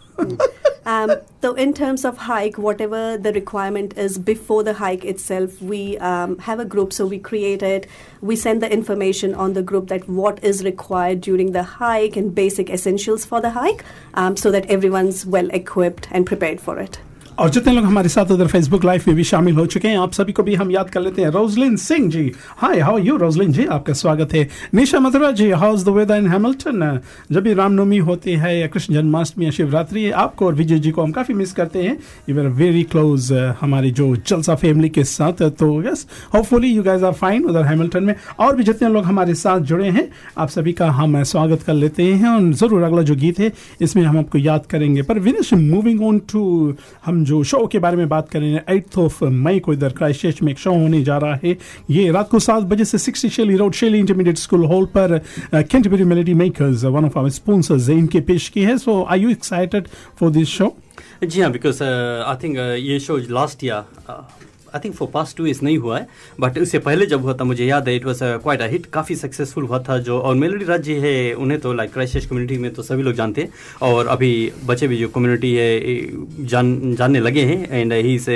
Um, 0.87 1.17
so, 1.43 1.55
in 1.55 1.75
terms 1.75 2.05
of 2.05 2.17
hike, 2.17 2.59
whatever 2.59 3.19
the 3.19 3.33
requirement 3.33 3.99
is 3.99 4.19
before 4.19 4.63
the 4.63 4.75
hike 4.75 5.05
itself, 5.05 5.61
we 5.61 5.99
um, 5.99 6.39
have 6.39 6.61
a 6.61 6.65
group. 6.65 6.93
So, 6.93 7.07
we 7.07 7.19
create 7.19 7.61
it. 7.61 7.89
We 8.21 8.37
send 8.37 8.63
the 8.63 8.73
information 8.73 9.35
on 9.35 9.55
the 9.55 9.63
group 9.63 9.89
that 9.89 10.09
what 10.09 10.43
is 10.45 10.63
required 10.63 11.21
during 11.21 11.51
the 11.51 11.65
hike 11.65 12.17
and 12.17 12.33
basic 12.33 12.71
essentials 12.71 13.25
for 13.25 13.41
the 13.41 13.51
hike 13.51 13.85
um, 14.15 14.37
so 14.37 14.53
that 14.53 14.67
everyone's 14.67 15.27
well 15.27 15.51
equipped 15.51 16.07
and 16.13 16.25
prepared 16.25 16.61
for 16.61 16.79
it. 16.79 17.01
और 17.39 17.49
जितने 17.51 17.73
लोग 17.73 17.85
हमारे 17.85 18.09
साथ 18.09 18.31
उधर 18.33 18.47
Facebook 18.47 18.85
live 18.85 19.03
में 19.07 19.17
भी 19.17 19.25
शामिल 19.25 19.55
हो 19.55 19.65
चुके 19.67 19.89
हैं, 19.89 19.97
आप 19.99 20.13
सभी 20.13 20.33
को 20.33 20.43
भी 20.43 20.55
हम 20.55 20.71
याद 20.71 20.91
कर 20.91 21.01
लेते 21.01 21.23
हैं। 21.23 21.29
Roslyn 21.31 21.75
Singh 21.77 22.09
ji 22.11 22.33
hi 22.59 22.81
how 22.81 22.99
you 22.99 23.17
Roslyn 23.17 23.53
ji, 23.53 23.65
आपका 23.67 23.93
स्वागत 23.93 24.33
है। 24.35 24.49
Nisha 24.75 25.01
Mathura 25.01 25.31
ji 25.33 25.51
how's 25.53 25.85
the 25.85 25.89
weather 25.89 26.17
in 26.17 26.29
Hamilton 26.29 27.01
जब 27.33 27.43
भी 27.43 27.53
रामनवमी 27.55 27.99
होती 27.99 28.33
है 28.35 28.59
या 28.59 28.67
कृष्ण 28.67 28.95
जन्माष्टमी 28.95 29.45
या 29.45 29.51
शिवरात्रि, 29.51 30.11
आपको 30.13 30.47
और 30.47 30.55
विजय 30.55 30.79
जी 30.79 30.91
को 30.91 31.03
हम 31.03 31.13
काफ़ी 31.13 31.35
मिस 31.35 31.53
करते 31.53 31.83
हैं। 31.83 31.97
यू 32.29 32.39
आर 32.39 32.47
वेरी 32.49 32.83
क्लोज 32.85 33.33
हमारी 33.61 33.91
जो 33.91 34.15
जलसा 34.19 34.55
फैमिली 34.55 34.89
के 34.89 35.05
साथ 35.07 35.43
तो 35.59 35.71
yes 35.83 36.07
hopefully 36.35 36.69
you 36.69 36.83
guys 36.83 37.05
are 37.05 37.13
fine 37.15 37.45
उधर 37.45 37.65
हैमिल्टन 37.65 38.05
में। 38.05 38.15
और 38.39 38.57
भी 38.57 38.65
जितने 38.65 38.89
लोग 38.89 39.05
हमारे 39.05 39.35
साथ 39.37 39.61
जुड़े 39.63 39.89
हैं, 39.89 40.09
आप 40.39 40.49
सभी 40.49 40.73
का 40.73 40.91
हम 40.93 41.23
स्वागत 41.25 41.63
कर 41.63 41.75
लेते 41.75 42.03
हैं। 42.05 42.29
और 42.29 42.53
ज़रूर 42.55 42.83
अगला 42.83 43.03
जो 43.03 43.15
गीत 43.17 43.39
है, 43.39 43.53
इसमें 43.81 44.03
हम 44.05 44.19
आपको 44.19 44.39
याद 44.39 44.67
करेंगे। 44.71 45.03
पर 45.03 45.19
विनिश 45.21 45.53
मूविंग 45.55 46.03
ऑन 46.03 46.19
टू 46.33 46.75
हम 47.07 47.25
जो 47.27 47.43
शो 47.45 47.67
के 47.67 47.79
बारे 47.79 47.97
में 47.97 48.09
बात 48.09 48.29
करें 48.31 48.61
एट्थ 48.71 48.99
ऑफ़ 48.99 49.25
मई 49.25 49.59
को 49.59 49.73
इधर 49.73 49.93
क्राइस्ट 49.99 50.43
में 50.43 50.51
एक 50.53 50.59
शो 50.59 50.73
होने 50.73 51.03
जा 51.03 51.19
रहा 51.19 51.39
है। 51.45 51.57
ये 51.91 52.11
रात 52.13 52.29
को 52.31 52.39
सात 52.39 52.63
बजे 52.65 52.85
से 52.85 52.99
sixty 52.99 53.29
Shelley 53.29 53.57
road 53.57 53.75
Shelley 53.75 53.99
intermediate 53.99 54.39
school 54.39 54.65
hall 54.65 54.85
पर 54.97 55.19
Canterbury 55.55 56.05
melody 56.05 56.35
makers 56.35 56.85
one 56.85 57.05
of 57.05 57.19
our 57.19 57.31
sponsors 57.31 57.89
इनके 57.91 58.21
पेश 58.31 58.49
की 58.49 58.63
है। 58.63 58.77
So 58.79 59.03
I 59.05 59.21
you 59.21 59.31
excited 59.31 59.89
for 60.21 60.31
this 60.31 60.49
show 60.49 60.75
जी 61.25 61.41
हाँ 61.41 61.51
बिकॉज़ 61.53 61.83
आई 61.83 62.37
थिंक 62.43 62.57
ये 62.57 62.99
show 63.01 63.17
last 63.31 63.65
year 63.65 63.83
I 64.77 64.85
think 64.85 64.95
for 64.95 65.09
past 65.15 65.37
two 65.37 65.47
years 65.47 65.63
नहीं 65.63 65.79
हुआ 65.79 65.99
है 65.99 66.07
बट 66.41 66.59
उससे 66.59 66.79
पहले 66.81 67.07
जब 67.07 67.23
हुआ 67.23 67.35
था, 67.35 67.45
मुझे 67.45 67.65
याद 67.67 67.89
है 67.89 67.97
it 67.97 68.07
was 68.07 68.23
quite 68.23 68.61
a 68.61 68.67
hit 68.69 68.87
काफ़ी 68.93 69.15
सक्सेसफुल 69.17 69.65
हुआ 69.65 69.79
था 69.89 69.99
जो, 69.99 70.19
और 70.19 70.35
मेलोडी 70.37 70.65
राज 70.65 70.83
जी 70.83 70.95
है, 70.95 71.33
उन्हें 71.35 71.61
तो 71.61 71.73
लाइक 71.73 71.93
क्राइस्ट 71.93 72.29
कम्युनिटी 72.29 72.59
में 72.59 72.73
तो 72.75 72.83
सभी 72.83 73.03
लोग 73.03 73.15
जानते 73.15 73.41
हैं, 73.41 73.51
और 73.83 74.07
अभी 74.07 74.31
बचे 74.67 74.89
भी 74.89 74.97
जो 74.97 75.09
कम्युनिटी 75.09 75.55
है 75.55 76.47
जान, 76.47 76.95
जानने 76.95 77.21
लगे 77.21 77.45
हैं 77.45 77.81
and 77.81 77.93
he 77.93 78.15
is 78.15 78.27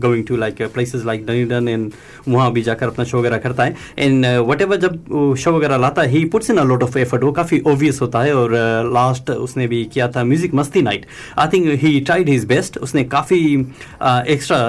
going 0.00 0.26
to 0.26 0.36
like 0.36 0.62
places 0.74 1.04
like 1.06 1.26
Dunedin 1.26 1.68
and 1.68 1.90
वहाँ 2.28 2.50
भी 2.52 2.62
जाकर 2.62 2.86
अपना 2.86 3.04
शो 3.04 3.18
वगैरह 3.18 3.38
करता 3.38 3.64
है 3.64 3.76
एंड 3.98 4.26
वट 4.48 4.62
एवर 4.62 4.76
जब 4.76 5.34
शो 5.38 5.52
वगैरह 5.52 5.76
लाता 5.78 6.02
है 6.02 6.08
he 6.10 6.24
puts 6.34 6.50
in 6.50 6.56
a 6.56 6.64
lot 6.64 6.82
of 6.82 6.98
effort 6.98 7.24
वो 7.24 7.32
काफ़ी 7.32 7.60
ओबियस 7.66 8.00
होता 8.00 8.22
है, 8.22 8.34
और 8.34 8.52
लास्ट 8.92 9.30
उसने 9.30 9.66
भी 9.66 9.84
किया 9.92 10.08
था 10.08 10.24
music 10.24 10.54
Masti 10.54 10.82
night 10.82 11.06
I 11.38 11.48
think 11.52 11.68
he 11.82 11.98
tried 12.00 12.28
his 12.28 12.44
best 12.46 12.78
उसने 12.78 13.04
काफ़ी 13.06 13.40
extra 14.34 14.60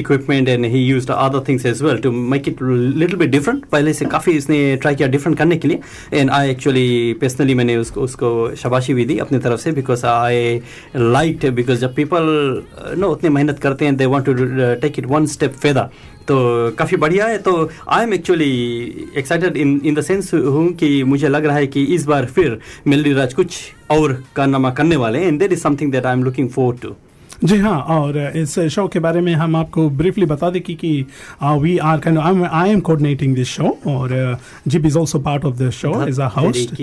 equipment 0.00 0.29
and 0.32 0.64
he 0.66 0.78
use 0.80 1.10
other 1.10 1.44
things 1.48 1.66
as 1.66 1.82
well 1.82 1.98
to 2.02 2.10
make 2.12 2.48
it 2.48 2.62
little 2.62 3.16
bit 3.16 3.30
different 3.30 3.64
पहले 3.72 3.92
से 3.94 4.04
काफ़ी 4.06 4.32
इसने 4.32 4.58
ट्राई 4.76 4.94
किया 4.94 5.08
डिफरेंट 5.08 5.38
करने 5.38 5.56
के 5.56 5.68
लिए। 5.68 5.80
एंड 6.12 6.30
आई 6.30 6.50
एक्चुअली 6.50 7.12
पर्सनली 7.20 7.54
मैंने 7.54 7.76
उसको 7.76 8.00
उसको 8.00 8.30
शाबाशी 8.56 8.94
भी 8.94 9.04
दी 9.04 9.18
अपनी 9.18 9.38
तरफ़ 9.38 9.60
से 9.60 9.72
बिकॉज़ 9.72 10.06
आई 10.06 10.60
लाइक 10.96 11.50
बिकॉज़ 11.54 11.80
जब 11.80 11.94
पीपल 11.94 12.22
नो 12.98 13.08
उतनी 13.12 13.30
मेहनत 13.30 13.58
करते 13.58 13.84
हैं 13.84 13.96
they 13.96 14.06
want 14.06 14.24
to 14.26 14.34
take 14.80 14.98
it 14.98 15.06
one 15.06 15.26
step 15.26 15.54
further 15.62 15.88
तो 16.28 16.36
काफ़ी 16.78 16.96
बढ़िया 16.96 17.26
है। 17.26 17.38
तो 17.38 17.70
I 17.88 18.04
am 18.04 18.12
actually 18.14 18.50
excited 19.18 19.56
in 19.56 19.80
in 19.84 19.94
the 19.94 20.00
sense 20.02 20.32
हूँ 20.34 20.72
कि 20.72 21.02
मुझे 21.04 21.28
लग 21.28 21.46
रहा 21.46 21.56
है 21.56 21.66
कि 21.66 21.84
इस 21.94 22.04
बार 22.06 22.26
फिर 22.36 22.58
मेलडी 22.86 23.12
राज 23.12 23.34
कुछ 23.34 23.56
और 23.90 24.12
कारनामा 24.36 24.70
करने 24.70 24.96
वाले 24.96 25.18
हैं। 25.18 25.26
And 25.26 25.38
there 25.38 25.52
is 25.52 25.60
something 25.60 25.92
that 25.92 26.06
I 26.06 26.12
am 26.12 26.24
looking 26.24 26.48
forward 26.48 26.80
to 26.80 26.94
जी 27.42 27.56
हाँ 27.58 27.78
और 27.90 28.16
इस 28.36 28.58
शो 28.70 28.86
के 28.88 28.98
बारे 28.98 29.20
में 29.20 29.32
हम 29.34 29.54
आपको 29.56 29.88
ब्रीफली 29.90 30.26
बता 30.26 30.48
दें 30.50 30.60
कि 30.62 30.74
कि 30.74 30.90
we 31.42 31.76
are 31.78 32.00
can 32.00 32.18
I 32.18 32.70
am 32.70 32.80
coordinating 32.80 33.34
this 33.34 33.48
show 33.48 33.68
और 33.88 34.38
zip 34.68 34.86
is 34.86 34.98
also 34.98 35.18
part 35.18 35.44
of 35.44 35.54
the 35.56 35.70
show 35.70 35.92
is 36.06 36.20
a 36.20 36.26
host 36.36 36.80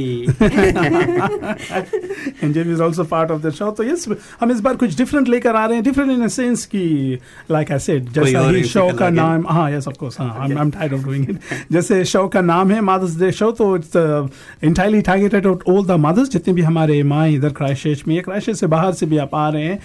and 2.43 2.53
zip 2.53 2.67
is 2.67 2.81
also 2.83 3.03
part 3.03 3.31
of 3.31 3.41
the 3.41 3.49
show 3.49 3.69
तो 3.71 3.83
यस 3.83 4.07
हम 4.41 4.51
इस 4.51 4.59
बार 4.59 4.75
कुछ 4.75 4.97
डिफरेंट 4.97 5.27
लेकर 5.27 5.55
आ 5.55 5.65
रहे 5.65 5.75
हैं 5.75 5.83
डिफरेंट 5.83 6.11
इन 6.11 6.23
अ 6.23 6.27
सेंस 6.27 6.65
कि 6.65 7.17
लाइक 7.51 7.71
आई 7.71 7.79
सेड 7.79 8.09
जैसा 8.13 8.47
ही 8.49 8.63
शो 8.63 8.87
का 8.99 9.09
नाम 9.09 9.45
हाँ 9.49 9.69
यस 9.71 9.87
ऑफ़ 9.87 9.97
कोर्स 9.97 10.19
हाँ 10.19 10.33
I 10.39 10.51
am 10.51 10.71
tired 10.71 10.93
of 10.93 11.05
doing 11.05 11.29
it 11.29 11.39
जैसे 11.71 12.03
शो 12.05 12.27
का 12.27 12.41
नाम 12.41 12.71
है 12.71 12.81
मदर्स 12.81 13.19
डे 13.19 13.31
शो 13.31 13.51
तो 13.51 13.75
it's 13.75 13.95
entirely 14.63 15.01
targeted 15.03 15.47
all 15.47 15.85
the 15.85 15.99
mothers 15.99 16.29
जितने 16.29 16.53
भी 16.53 16.61
हमारे 16.61 17.01
माँ 17.13 17.27
इधर 17.29 17.53
क्राइस्ट 17.53 18.07
में 18.07 18.15
या 18.15 18.21
क्राइस्ट 18.21 18.51
से 18.51 18.67
बाहर 18.67 18.93
से 18.93 19.05
भी 19.05 19.17
आप 19.17 19.35
आ 19.35 19.47
रहे 19.49 19.63
हैं 19.63 19.79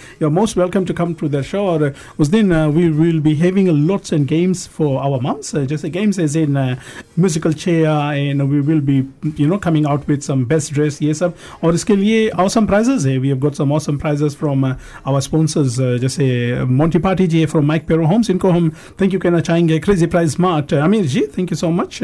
you 0.61 0.61
are 0.61 0.61
most 0.61 0.61
welcome 0.61 0.85
to 0.85 0.93
come 0.93 1.13
to 1.13 1.27
the 1.29 1.41
show 1.41 1.59
और 1.59 1.93
उस 2.19 2.27
दिन 2.27 2.53
we 2.71 2.87
will 2.89 3.19
be 3.19 3.33
having 3.35 3.67
lots 3.89 4.13
and 4.13 4.25
games 4.27 4.67
for 4.67 4.97
our 4.97 5.21
mums 5.21 5.55
जैसे 5.67 5.89
games 5.89 6.19
as 6.19 6.37
in 6.37 6.57
musical 7.19 7.53
chair 7.53 8.15
and 8.15 8.41
we 8.41 8.59
will 8.67 8.81
be 8.81 8.97
you 9.39 9.47
know 9.47 9.57
coming 9.57 9.87
out 9.87 10.09
with 10.09 10.19
some 10.21 10.45
best 10.45 10.73
dress 10.73 10.99
ये 11.01 11.13
सब 11.13 11.33
और 11.63 11.75
इसके 11.75 11.95
लिए 11.95 12.29
awesome 12.37 12.67
prizes 12.69 13.05
है 13.07 13.17
we 13.17 13.27
have 13.27 13.39
got 13.39 13.53
some 13.55 13.73
awesome 13.77 13.99
prizes 14.03 14.35
from 14.39 14.65
our 14.65 15.19
sponsors 15.21 15.77
जैसे 16.01 16.27
Monty 16.71 16.99
Party 16.99 17.27
ji 17.27 17.45
from 17.45 17.65
Mike 17.67 17.87
Pero 17.87 18.05
Homes 18.07 18.29
इनको 18.29 18.49
हम 18.51 18.69
thank 19.01 19.13
you 19.13 19.19
कहना 19.19 19.39
चाहेंगे 19.39 19.79
crazy 19.79 20.05
prize 20.07 20.31
smart 20.31 20.73
Aamir 20.73 21.05
ji 21.07 21.21
thank 21.37 21.51
you 21.51 21.57
so 21.57 21.69
much 21.71 21.99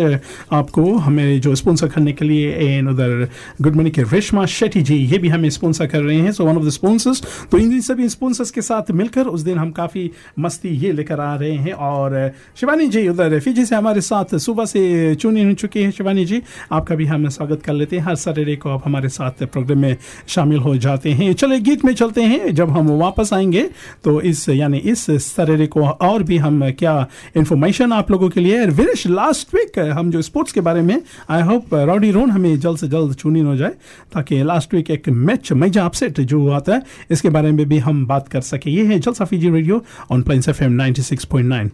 आपको 0.53 0.94
हमें 0.98 1.39
जो 1.42 1.56
स्पॉन्सर 1.56 1.88
करने 1.88 2.12
के 2.13 2.25
लिए 2.25 2.51
एंड 2.68 2.89
उधर 2.89 3.27
गुड 3.62 3.75
मॉर्निंग 3.75 3.96
के 3.96 4.03
रेशमा 4.13 4.46
शेट्टी 4.56 4.82
जी 4.82 4.98
ये 5.06 5.18
भी 5.18 5.30
हमें 5.30 5.50
स्पॉन्सर 5.51 5.88
कर 5.88 6.01
रहे 6.01 6.18
हैं 6.18 6.32
so 6.32 6.46
one 6.46 6.58
of 6.58 6.65
the 6.65 6.70
sponsors 6.72 7.24
तो 7.51 7.58
इन 7.58 7.80
सभी 7.84 8.10
स्पॉन्सर्स 8.10 8.47
के 8.50 8.62
साथ 8.62 8.90
मिलकर 8.90 9.26
उस 9.26 9.40
दिन 9.40 9.59
हम 9.59 9.71
काफ़ी 9.71 10.11
मस्ती 10.38 10.69
ये 10.69 10.93
लेकर 10.93 11.21
आ 11.21 11.35
रहे 11.35 11.52
हैं 11.52 11.73
और 11.73 12.33
शिवानी 12.57 12.87
जी, 12.87 13.09
उधर 13.09 13.38
फिजी 13.40 13.64
से 13.64 13.76
हमारे 13.76 14.00
साथ 14.00 14.37
सुबह 14.38 14.64
से 14.64 15.14
चुनी 15.14 15.43
हो 15.45 15.52
चुकी 15.55 15.83
हैं 15.83 15.90
शिवानी 15.90 16.25
जी। 16.25 16.43
आपका 16.73 16.95
भी 16.95 17.05
हम 17.05 17.28
स्वागत 17.28 17.62
कर 17.62 17.73
लेते 17.73 17.99
हैं। 17.99 18.05
हर 18.05 18.14
सैटरडे 18.14 18.57
को 18.57 18.71
आप 18.71 18.83
हमारे 18.85 19.09
साथ 19.09 19.45
प्रोग्राम 19.45 19.78
में 19.78 19.97
शामिल 20.28 20.59
हो 20.59 20.76
जाते 20.76 21.12
हैं। 21.12 21.33
चले 21.33 21.61
गीत 21.61 21.85
में 21.85 21.95
चलते 21.95 22.23
हैं। 22.23 22.55
जब 22.55 22.71
हम 22.71 22.90
वापस 22.90 23.33
आएँगे 23.33 23.62
तो 24.05 24.21
इस, 24.21 24.49
यानी 24.49 24.78
इस 24.78 25.07
सैटरडे 25.11 25.67
को 25.67 25.88
और 25.88 26.23
भी 26.23 26.38
हम, 26.38 26.71
क्या 26.71 27.07
इन्फॉर्मेशन 27.37 27.93
आप 27.93 28.11
लोगों 28.11 28.28
के 28.28 28.40
लिए? 28.40 28.67
विनिश 28.67 29.07
लास्ट 29.07 29.55
वीक 29.55 29.78
हम 29.78 30.11
जो 30.11 30.23
स्पोर्ट्स 30.23 30.52
के 30.52 30.61
बारे 30.61 30.83
में 30.83 31.02
आई 31.31 31.43
होप 31.43 31.75
रॉडी 31.75 32.11
रोन 32.11 32.31
हमें 32.31 32.59
जल्द 32.61 32.78
से 32.78 32.88
जल्द 32.88 33.14
चुनी 33.14 33.40
हो 33.40 33.57
जाए, 33.57 33.73
ताकि 34.12 34.43
लास्ट 34.43 34.75
वीक 34.75 34.90
एक 34.90 35.09
मैच 35.09 35.52
मेजा 35.52 35.85
अपसेट 35.85 36.21
जो 36.21 36.40
हुआ 36.40 36.61
था, 36.61 36.81
इसके 37.11 37.28
बारे 37.28 37.52
में 37.52 37.67
भी 37.69 37.78
हम 37.78 38.07
बात 38.07 38.28
कर 38.28 38.38
सके। 38.42 38.71
ये 38.71 38.85
है 38.87 39.00
Jalsa 39.00 39.33
radio 39.33 39.85
on 40.11 40.23
plains 40.23 40.49
F 40.49 40.64
M 40.64 40.80
96.9 40.83 41.71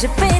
है 0.00 0.08
मुझ 0.08 0.39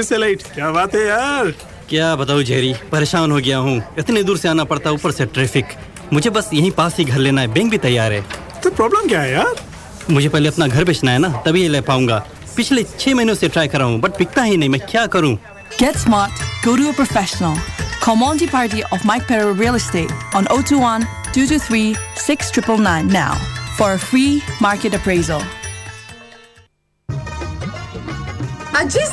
फिर 0.00 0.06
से 0.06 0.16
लाइट। 0.16 0.42
क्या 0.54 0.70
बात 0.72 0.94
है 0.94 1.00
यार। 1.06 1.50
क्या 1.88 2.14
बताऊँ 2.16 2.42
जेरी 2.42 2.72
परेशान 2.92 3.30
हो 3.32 3.38
गया 3.38 3.56
हूँ। 3.58 3.76
इतने 3.98 4.22
दूर 4.22 4.38
से 4.38 4.48
आना 4.48 4.64
पड़ता 4.64 4.90
ऊपर 4.90 5.10
से 5.12 5.26
ट्रैफ़िक। 5.26 5.74
मुझे 6.12 6.30
बस 6.30 6.48
यहीं 6.54 6.70
पास 6.78 6.96
ही 6.98 7.04
घर 7.04 7.18
लेना 7.18 7.40
है 7.40 7.48
बैंक 7.52 7.70
भी 7.70 7.78
तैयार 7.78 8.12
है। 8.12 8.20
तो 8.62 8.70
प्रॉब्लम 8.70 9.08
क्या 9.08 9.20
है 9.20 9.32
यार? 9.32 9.54
मुझे 10.10 10.28
पहले 10.28 10.48
अपना 10.48 10.66
घर 10.66 10.84
बेचना 10.84 11.10
है 11.10 11.18
ना 11.18 11.28
तभी 11.46 11.66
ले 11.68 11.80
पाऊँगा। 11.90 12.18
पिछले 12.56 12.82
छह 12.98 13.14
महीनों 13.14 13.34
से 13.34 13.48
ट्राई 13.48 13.68
कर 13.68 13.78
रहा 13.78 13.88
हूँ 13.88 14.00
बट 14.00 14.16
पिकता 14.18 14.42
ही 14.42 14.56
नहीं 14.56 14.68
मैं 14.68 14.80
क्या 14.90 15.06
करूँ? 15.16 15.36
Get 15.78 16.00
smart, 16.06 16.42
go 16.64 16.76
to 16.80 16.88
a 16.88 16.96
professional. 17.02 17.56
Call 18.00 18.16
Monty 18.16 18.50
Party 18.56 18.82
of 18.92 19.04
Mike 19.04 19.28
Perro 19.28 19.52
Real 19.52 19.74
Estate 19.74 20.10
on 20.34 20.48
021 20.56 21.06
223 21.34 21.96
6999 22.16 23.12
now 23.12 23.34
for 23.76 23.92
a 23.92 23.98
free 23.98 24.42
market 24.60 24.94
appraisal. 24.94 25.42
Ajis 28.80 29.10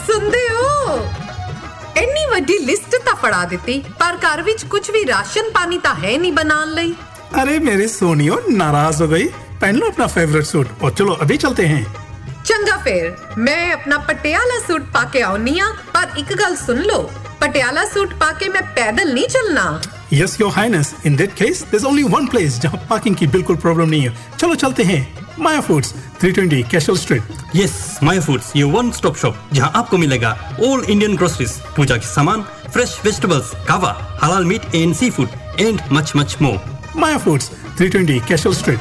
list 2.67 2.97
ਤਾਂ 3.05 3.15
ਫੜਾ 3.23 3.45
ਦਿੱਤੀ 3.45 3.83
ਪਰ 3.99 4.17
ਘਰ 4.25 4.43
ਵਿੱਚ 4.43 4.65
ਕੁਝ 4.65 4.91
ਵੀ 4.91 5.05
ਰਾਸ਼ਨ 5.07 5.51
ਪਾਣੀ 5.55 5.79
ਤਾਂ 5.79 5.95
ਹੈ 5.95 6.17
ਨਹੀਂ 6.19 6.33
ਬਣਾਉਣ 6.33 6.75
ਲਈ 6.75 6.95
अरे 7.35 7.53
मेरी 7.61 7.85
सोनियो 7.89 8.35
नाराज 8.57 8.99
हो 9.01 9.07
गई 9.11 9.27
पहन 9.61 9.77
लो 9.77 9.87
अपना 9.91 10.07
फेवरेट 10.09 10.47
सूट 10.47 10.73
और 10.83 10.91
चलो 10.93 11.13
अभी 11.25 11.37
चलते 11.45 11.69
हैं 11.69 11.85
ਚੰਗਾ 12.45 12.77
ਫੇਰ 12.85 13.13
ਮੈਂ 13.39 13.73
ਆਪਣਾ 13.73 13.99
ਪਟਿਆਲਾ 14.09 14.59
ਸੂਟ 14.67 14.83
ਪਾ 14.93 15.05
ਕੇ 15.13 15.23
ਆਉਣੀ 15.23 15.59
ਆ 15.61 15.67
ਪਰ 15.95 16.19
ਇੱਕ 16.19 16.33
ਗੱਲ 16.41 16.57
ਸੁਣ 16.57 16.83
ਲਓ 16.83 17.11
ਪਟਿਆਲਾ 17.41 17.85
ਸੂਟ 17.95 18.15
ਪਾ 18.21 18.31
ਕੇ 18.33 18.49
ਮੈਂ 18.49 18.63
ਪੈਦਲ 18.77 19.13
ਨਹੀਂ 19.15 19.29
ਚੱਲਣਾ 19.29 19.81
yes 20.15 20.33
your 20.41 20.51
highness 20.53 20.89
in 21.05 21.15
that 21.17 21.31
case 21.35 21.61
there's 21.69 21.85
only 21.91 22.03
one 22.09 22.27
place 22.33 22.57
जहां 22.63 22.81
पार्किंग 22.89 23.15
की 23.17 23.27
बिल्कुल 23.29 23.57
प्रॉब्लम 23.59 23.89
नहीं 23.89 24.01
है 24.03 24.11
चलो 24.37 24.57
चलते 24.57 24.85
हैं 24.85 24.99
Maya 25.41 25.61
Foods 25.63 25.93
320 26.23 26.59
Cashel 26.71 26.99
Street 26.99 27.57
yes 27.57 27.77
my 28.03 28.21
foods 28.23 28.51
ये 28.57 28.65
वन 28.71 28.91
स्टॉप 28.93 29.17
शॉप 29.19 29.39
जहाँ 29.53 29.71
आपको 29.77 29.99
मिलेगा 29.99 30.33
ऑल 30.63 30.85
इंडियन 30.87 31.17
ग्रोसरीज 31.17 31.55
पूजा 31.77 31.97
के 31.97 32.07
सामान 32.09 32.45
fresh 32.70 32.96
vegetables, 33.00 33.54
kava, 33.66 33.94
halal 34.20 34.46
meat 34.46 34.64
and 34.74 34.96
seafood, 34.96 35.30
and 35.60 35.82
much, 35.92 36.16
much 36.16 36.40
more. 36.40 36.60
Maya 36.96 37.20
Foods, 37.20 37.50
320 37.78 38.20
Cashel 38.22 38.54
Street. 38.54 38.80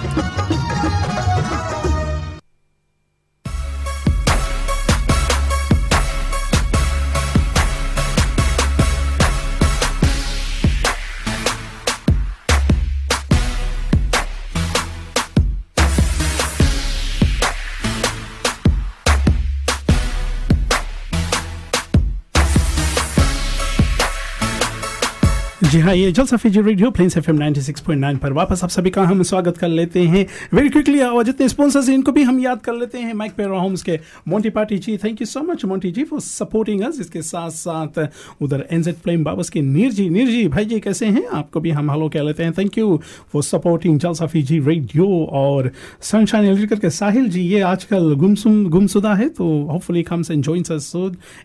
जी 25.77 25.81
हाँ 25.83 25.95
ये 25.95 26.12
Jalsa 26.12 26.37
Fiji 26.37 26.61
radio 26.62 26.91
plains 26.91 27.17
F 27.17 27.31
M 27.31 28.17
पर 28.19 28.33
वापस 28.33 28.62
आप 28.65 28.71
सभी 28.71 28.91
का 28.91 29.03
हम 29.05 29.23
स्वागत 29.23 29.57
कर 29.59 29.69
लेते 29.69 30.03
हैं। 30.03 30.25
वेरी 30.55 30.69
क्विकली 30.69 31.01
और 31.01 31.25
जितने 31.25 31.49
स्पॉन्सर्स 31.49 31.89
हैं, 31.89 31.95
इनको 31.95 32.12
भी 32.12 32.23
हम 32.23 32.39
याद 32.41 32.61
कर 32.61 32.75
लेते 32.75 32.99
हैं। 32.99 33.15
माइक 33.15 33.33
पेरा 33.37 33.59
होम्स 33.59 33.83
के 33.83 33.99
Monty 34.29 34.51
party 34.51 34.79
ji 34.79 34.97
thank 34.97 35.21
you 35.21 35.27
so 35.27 35.41
much 35.43 35.65
Monty 35.65 35.91
ji 35.93 36.05
for 36.05 36.21
supporting 36.21 36.83
us 36.83 37.01
इसके 37.01 37.23
साथ 37.23 37.51
साथ 37.51 37.99
उधर 38.43 38.65
एनजेड 38.73 38.95
प्लेम 38.95 39.25
बाबस 39.25 39.51
के 39.51 39.62
नीर 39.62 39.91
जी 39.93 40.09
नीर 40.11 40.29
जी 40.29 40.47
भाई 40.49 40.65
जी 40.65 40.79
कैसे 40.81 41.07
हैं? 41.07 41.27
आपको 41.29 41.61
भी 41.61 41.71
हम 41.71 41.91
हेलो 41.91 42.09
कह 42.09 42.23
लेते 42.23 42.45
हैं। 42.45 42.53
Thank 42.59 42.79
you 42.79 43.01
for 43.33 43.43
supporting 43.43 43.99
Jalsa 43.99 44.27
Fiji 44.27 44.59
radio. 44.61 45.09
और 45.33 45.71
सनशाइन 46.03 46.47
एलिकर 46.47 46.79
के 46.79 46.91
साहिल 46.93 47.29
जी, 47.29 47.43
ये 47.43 47.61
आजकल 47.62 48.15
गुमसुम 48.15 48.65
गुमसुदा 48.71 49.15
है 49.15 49.29
तो 49.29 49.51
hopefully 49.73 50.03
comes 50.05 50.31
and 50.31 50.43
joins 50.43 50.71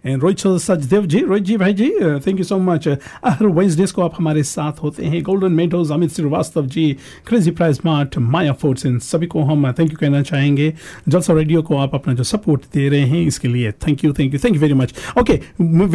and 0.05 0.21
Rohit 0.23 0.47
Sachdev 0.47 1.05
ji 1.05 1.19
Rohit 1.19 1.43
ji, 1.43 1.57
भाई 1.57 1.73
जी 1.73 1.91
थैंक 1.99 2.37
यू 2.37 2.43
सो 2.45 2.59
मच 2.61 2.87
हर 3.27 3.45
वेंसडेज 3.45 3.91
को 3.91 4.01
आप 4.01 4.19
हमारे 4.21 4.41
साथ 4.43 4.83
होते 4.83 5.05
हैं 5.05 5.21
golden 5.23 5.51
meadows 5.51 5.91
Amit 5.91 6.11
Srivastava 6.11 6.65
ji 6.65 6.85
crazy 7.27 7.51
prize 7.51 7.79
mart 7.85 8.17
Maya 8.17 8.51
foods 8.53 8.85
इन 8.85 8.97
सभी 9.01 9.27
को 9.27 9.41
हम 9.41 9.71
थैंक 9.71 9.91
यू 9.91 9.97
कहना 10.01 10.21
चाहेंगे। 10.21 10.73
जलसा 11.09 11.33
रेडियो 11.33 11.61
को 11.61 11.77
आप 11.77 11.95
अपना 11.95 12.13
जो 12.13 12.23
सपोर्ट 12.23 12.61
दे 12.73 12.87
रहे 12.89 13.05
हैं 13.05 13.21
इसके 13.27 13.47
लिए 13.47 13.71
thank 13.85 14.03
you 14.03 14.11
thank 14.13 14.33
you 14.33 14.39
thank 14.39 14.55
you 14.55 14.61
very 14.61 14.73
much 14.73 14.93
okay 15.19 15.39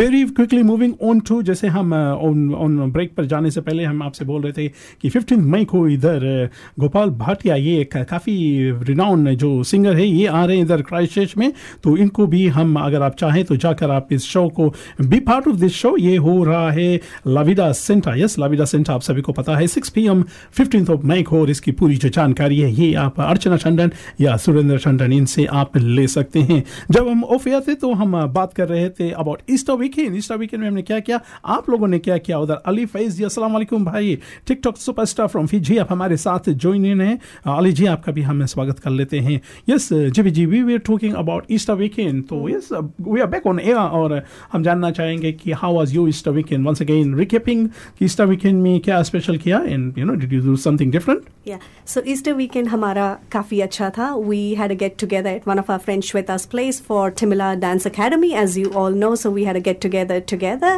very 0.00 0.24
quickly 0.30 0.62
moving 0.62 0.94
on 1.02 1.20
to 1.20 1.40
जैसे 1.42 1.68
हम 1.68 1.92
ऑन 1.94 2.54
ऑन 2.54 2.90
ब्रेक 2.92 3.14
पर 3.16 3.26
जाने 3.26 3.50
से 3.50 3.60
पहले 3.60 3.84
हम 3.84 4.02
आपसे 4.02 4.24
बोल 4.24 4.42
रहे 4.42 4.52
थे 4.52 4.68
कि 5.02 5.08
फिफ्टीन 5.08 5.40
मई 5.40 5.64
को 5.64 5.86
इधर 5.88 6.26
uh, 6.46 6.80
गोपाल 6.80 7.10
भाटिया 7.20 7.56
ये 7.56 7.80
एक 7.80 7.96
काफ़ी 8.10 8.36
रिनाउन 8.82 9.34
जो 9.36 9.62
सिंगर 9.64 9.96
है 9.96 10.06
ये 10.06 10.26
आ 10.26 10.44
रहे 10.44 10.56
हैं 10.56 10.64
इधर 10.64 10.82
क्राइस्ट 10.82 11.36
में। 11.36 11.52
तो 11.82 11.96
इनको 11.96 12.26
भी 12.26 12.46
हम 12.48 12.74
अगर 12.76 13.02
आप 13.02 13.16
चाहें 13.16 13.44
तो 13.44 13.56
जाकर 13.56 13.90
आप 13.90 14.12
इस 14.12 14.24
शो 14.24 14.48
को 14.48 14.68
be 15.00 15.20
part 15.20 15.48
of 15.48 15.56
this 15.56 15.72
show 15.72 15.96
ये 15.96 16.16
हो 16.16 16.42
रहा 16.44 16.70
है 16.70 17.00
la vida 17.26 17.70
Santa 17.72 18.05
yes 18.14 18.38
la vida 18.38 18.64
Santa 18.64 18.94
आप 18.94 19.02
सभी 19.02 19.20
को 19.20 19.32
पता 19.32 19.56
है 19.56 19.66
six 19.66 19.88
P 19.90 20.06
M 20.06 20.22
fifteen 20.52 20.86
of 20.90 21.06
May 21.06 21.22
को, 21.22 21.40
और 21.40 21.50
इसकी 21.50 21.72
पूरी 21.72 21.96
जो 21.96 22.08
जानकारी 22.08 22.60
है, 22.60 22.70
ये 22.72 22.92
आप 22.96 23.20
अर्चना 23.20 23.56
टंडन 23.56 23.92
या 24.20 24.36
सुरेंद्र 24.36 24.78
टंडन, 24.78 25.12
इनसे 25.12 25.44
आप 25.46 25.76
ले 25.76 26.06
सकते 26.08 26.40
हैं। 26.40 26.62
जब 26.90 27.08
हम 27.08 27.24
ऑफ़ 27.24 27.48
एयर 27.48 27.60
थे 27.68 27.74
तो 27.76 27.92
हम 27.94 28.16
बात 28.28 28.54
कर 28.54 28.68
रहे 28.68 28.88
थे 28.90 29.10
about 29.12 29.42
Easter 29.50 29.72
weekend 29.76 30.16
Easter 30.16 30.36
weekend 30.36 30.62
में 30.62 30.68
हमने 30.68 30.82
क्या 30.82 30.98
किया? 31.00 31.20
आप 31.46 31.70
लोगों 31.70 31.88
ने 31.88 31.98
क्या 31.98 32.18
किया? 32.18 32.38
उधर 32.38 32.62
अली 32.66 32.86
फैज 32.86 33.16
जी 33.16 33.24
वालेकुम 33.36 33.84
भाई। 33.84 34.18
टिकटॉक 34.46 34.76
सुपरस्टार 34.76 35.26
फ्रॉम 35.26 35.46
फिजी 35.46 35.76
आप 35.78 35.92
हमारे 35.92 36.16
साथ 36.16 36.48
ज्वाइन 36.50 36.84
इन 36.86 37.00
है। 37.00 37.18
अली 37.48 37.72
जी, 37.72 37.86
आपका 37.86 38.12
भी 38.12 38.22
हम 38.22 38.44
स्वागत 38.46 38.78
कर 38.78 38.90
लेते 38.90 39.18
हैं। 39.20 39.40
यस 39.68 39.88
जी 39.92 40.30
जी 40.30 40.46
we 40.46 40.62
we 40.62 40.78
talking 40.86 41.14
about 41.14 41.46
Easter 41.50 41.74
weekend 41.74 42.22
तो 42.28 42.48
yes 42.48 42.68
we 42.72 43.20
are 43.20 43.26
back 43.26 43.46
on 43.46 43.60
air 43.60 43.76
और 43.76 44.22
हम 44.52 44.62
जानना 44.62 44.90
चाहेंगे 44.90 45.32
कि 45.32 45.52
how 45.52 45.74
was 45.74 45.94
your 45.94 46.08
Easter 46.08 46.30
weekend 46.30 46.66
once 46.66 46.82
again 46.82 47.14
recapping 47.16 47.68
Easter 48.01 48.25
weekend 48.25 48.61
में 48.63 48.79
क्या 48.85 49.01
स्पेशल 49.11 49.37
किया 49.37 49.61
and 49.67 49.97
you 49.97 50.05
know 50.05 50.13
did 50.23 50.33
you 50.33 50.41
do 50.45 50.55
something 50.67 50.91
different 50.91 51.25
Yeah. 51.49 51.61
So 51.91 52.01
Easter 52.13 52.33
weekend 52.39 52.67
हमारा 52.69 53.05
काफी 53.31 53.59
अच्छा 53.61 53.89
था. 53.97 54.09
We 54.31 54.39
had 54.57 54.73
a 54.73 54.75
get 54.81 54.97
together 55.03 55.31
at 55.37 55.47
one 55.51 55.61
of 55.61 55.69
our 55.75 55.79
friends 55.85 56.09
Shweta's 56.09 56.45
place 56.51 56.79
for 56.89 57.05
Timila 57.21 57.47
Dance 57.63 57.87
Academy, 57.89 58.29
as 58.41 58.57
you 58.57 58.73
all 58.81 58.97
know. 59.03 59.09
So 59.21 59.31
we 59.37 59.45
had 59.47 59.59
a 59.61 59.63
get 59.69 59.81
together 59.85 60.19
together. 60.33 60.73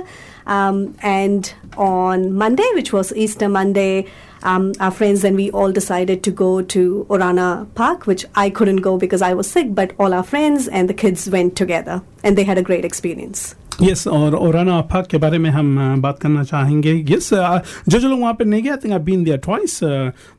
Um, 0.58 0.80
and 1.02 1.52
on 1.78 2.24
Monday, 2.43 2.69
which 2.76 2.93
was 2.93 3.12
Easter 3.26 3.50
Monday, 3.58 4.06
um, 4.43 4.72
our 4.80 4.91
friends 4.91 5.24
and 5.24 5.36
we 5.36 5.50
all 5.52 5.72
decided 5.72 6.24
to 6.24 6.32
go 6.32 6.62
to 6.62 7.06
Orana 7.10 7.50
Park, 7.76 8.08
which 8.08 8.26
I 8.36 8.50
couldn't 8.50 8.82
go 8.88 8.98
because 8.98 9.22
I 9.22 9.34
was 9.34 9.50
sick, 9.50 9.74
but 9.82 9.93
all 9.98 10.13
our 10.13 10.24
friends 10.24 10.67
and 10.67 10.89
the 10.89 10.93
kids 10.93 11.30
went 11.30 11.56
together, 11.56 12.02
and 12.24 12.38
they 12.38 12.43
had 12.43 12.58
a 12.58 12.62
great 12.62 12.86
experience. 12.86 13.56
Yes 13.83 14.07
और 14.09 14.35
Orana 14.35 14.81
park 14.91 15.07
के 15.07 15.19
बारे 15.19 15.38
में 15.38 15.49
हम 15.51 16.01
बात 16.03 16.19
करना 16.21 16.43
चाहेंगे। 16.45 16.93
Yes 17.09 17.29
जो 17.33 17.99
जो 17.99 18.09
लोग 18.09 18.21
वहाँ 18.21 18.33
पे 18.35 18.45
नहीं 18.45 18.62
गए 18.62 18.77
think 18.77 18.93
I 18.93 18.99
been 18.99 19.23
there 19.25 19.37
twice 19.38 19.79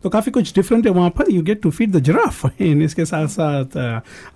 तो 0.03 0.09
काफ़ी 0.09 0.31
कुछ 0.31 0.53
डिफरेंट 0.55 0.87
है 0.87 0.91
वहाँ 0.93 1.09
पर। 1.09 1.31
You 1.31 1.41
get 1.43 1.61
to 1.61 1.69
feed 1.71 1.91
the 1.91 1.99
giraffe 2.03 2.61
in 2.61 2.81
इसके 2.81 3.05
साथ 3.05 3.27
साथ 3.27 3.77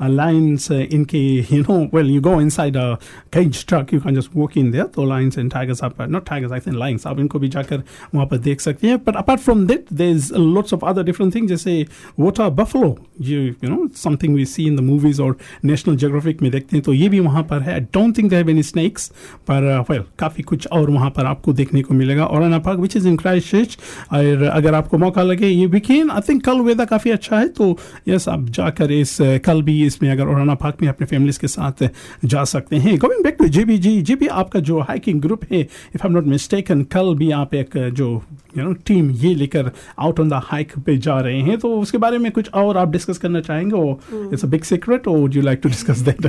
लाइन्स 0.02 0.70
इनके 0.72 1.24
you 1.52 1.62
know 1.62 1.78
well 1.94 2.12
you 2.12 2.22
go 2.22 2.40
inside 2.42 2.78
a 2.78 2.94
cage 3.34 3.66
truck 3.70 3.94
you 3.94 4.00
can 4.00 4.16
just 4.16 4.36
walk 4.36 4.58
in 4.58 4.72
there 4.72 4.86
तो 4.96 5.06
लाइन्स 5.10 5.38
एंड 5.38 5.52
टाइगर्स 5.52 5.84
आप 5.84 6.02
not 6.02 6.28
tigers 6.30 6.52
I 6.52 6.60
think 6.60 6.78
lions 6.78 7.08
आप 7.08 7.20
इनको 7.20 7.40
भी 7.40 7.50
जाकर 7.50 7.84
वहाँ 8.16 8.28
पर 8.28 8.38
देख 8.48 8.62
सकते 8.62 8.88
हैं। 8.88 8.98
But 9.08 9.16
apart 9.16 9.42
from 9.42 9.66
that 9.68 9.86
there 9.94 10.16
is 10.16 10.34
lots 10.36 10.74
of 10.74 10.86
other 10.86 11.04
different 11.04 11.36
thing 11.36 11.48
जैसे 11.48 11.82
water 12.20 12.50
buffalo 12.62 12.96
you 13.22 13.42
you 13.42 13.70
know 13.70 13.88
something 13.96 14.36
we 14.36 14.46
see 14.46 14.68
in 14.68 14.76
the 14.76 14.80
movies 14.82 15.22
और 15.22 15.38
नेशनल 15.66 15.96
जोग्राफिक 15.98 16.42
में 16.42 16.52
देखते 16.52 16.78
हैं 16.78 16.84
तो 16.86 16.94
ये 16.94 17.10
भी 17.10 17.20
वहाँ 17.20 17.44
पर 17.44 17.62
है। 17.62 17.74
I 17.74 17.80
don't 17.94 18.18
think 18.18 18.30
they 18.30 18.36
have 18.36 18.50
any 18.50 18.64
snakes 18.94 19.08
पर 19.48 19.86
वेल 19.90 20.04
काफ़ी 20.20 20.44
कुछ 20.44 20.68
और 20.68 20.90
वहाँ 20.90 21.10
पर 21.10 21.26
आपको 21.26 21.54
देखने 21.54 21.82
को 21.82 21.94
मिलेगा। 21.94 22.26
और 22.26 22.60
park 22.60 22.80
which 22.80 22.96
is 22.98 23.08
in 23.08 23.16
Christ 23.18 23.80
और 24.14 24.44
अगर 24.44 24.74
आपको 24.74 24.98
मौका 24.98 25.24
लगे, 25.24 25.48
ये 25.48 25.66
वीकेंड 25.68 26.12
आई 26.12 26.22
थिंक 26.30 26.44
कल 26.46 26.60
वेदर 26.62 26.86
काफ़ी 26.86 27.12
अच्छा 27.12 27.40
है 27.40 27.48
तो 27.50 27.78
यस 28.08 28.28
आप 28.30 28.46
जाकर 28.50 28.92
इस 28.92 29.18
कल 29.46 29.62
भी 29.62 29.86
इसमें 29.86 30.10
अगर 30.12 30.28
औराना 30.28 30.56
पार्क 30.56 30.82
में 30.82 30.90
अपने 30.90 31.08
फैमिलीज़ 31.08 31.40
के 31.40 31.48
साथ 31.48 31.88
जा 32.26 32.44
सकते 32.46 32.76
हैं। 32.78 32.98
Govind 32.98 33.24
back 33.24 33.38
to 33.40 33.48
G 33.48 33.66
B 33.66 33.78
G 33.78 34.02
G 34.02 34.16
B 34.16 34.28
आपका 34.44 34.60
जो 34.62 34.80
हाइकिंग 34.82 35.22
ग्रुप 35.22 35.44
है 35.52 35.60
if 35.60 35.98
I 35.98 36.08
am 36.08 36.14
not 36.14 36.26
mistaken 36.28 36.84
कल 36.94 37.14
भी 37.16 37.32
आप 37.34 37.54
एक, 37.56 37.78
जो 37.78 38.22
यू 38.57 38.65
नो 38.65 38.73
टीम 38.87 39.11
ये 39.25 39.35
लेकर 39.35 39.71
आउट 39.99 40.21
ऑन 40.21 40.29
द 40.29 40.41
हाइक 40.45 40.73
पे 40.87 40.97
जा 41.07 41.19
रहे 41.27 41.41
हैं 41.49 41.59
तो 41.59 41.73
उसके 41.81 41.99
बारे 42.05 42.19
में 42.19 42.31
कुछ 42.33 42.51
और 42.63 42.77
आप 42.77 42.91
डिस्कस 42.91 43.19
करना 43.19 43.41
चाहेंगे 43.49 43.77
और 43.77 44.31
इट्स 44.33 44.45
अ 44.45 44.49
बिग 44.55 44.63
सीक्रेट 44.71 45.09
और 45.09 45.19
would 45.19 45.37
you 45.37 45.43
like 45.43 45.61
to 45.63 45.69
discuss 45.69 45.99
that 46.09 46.27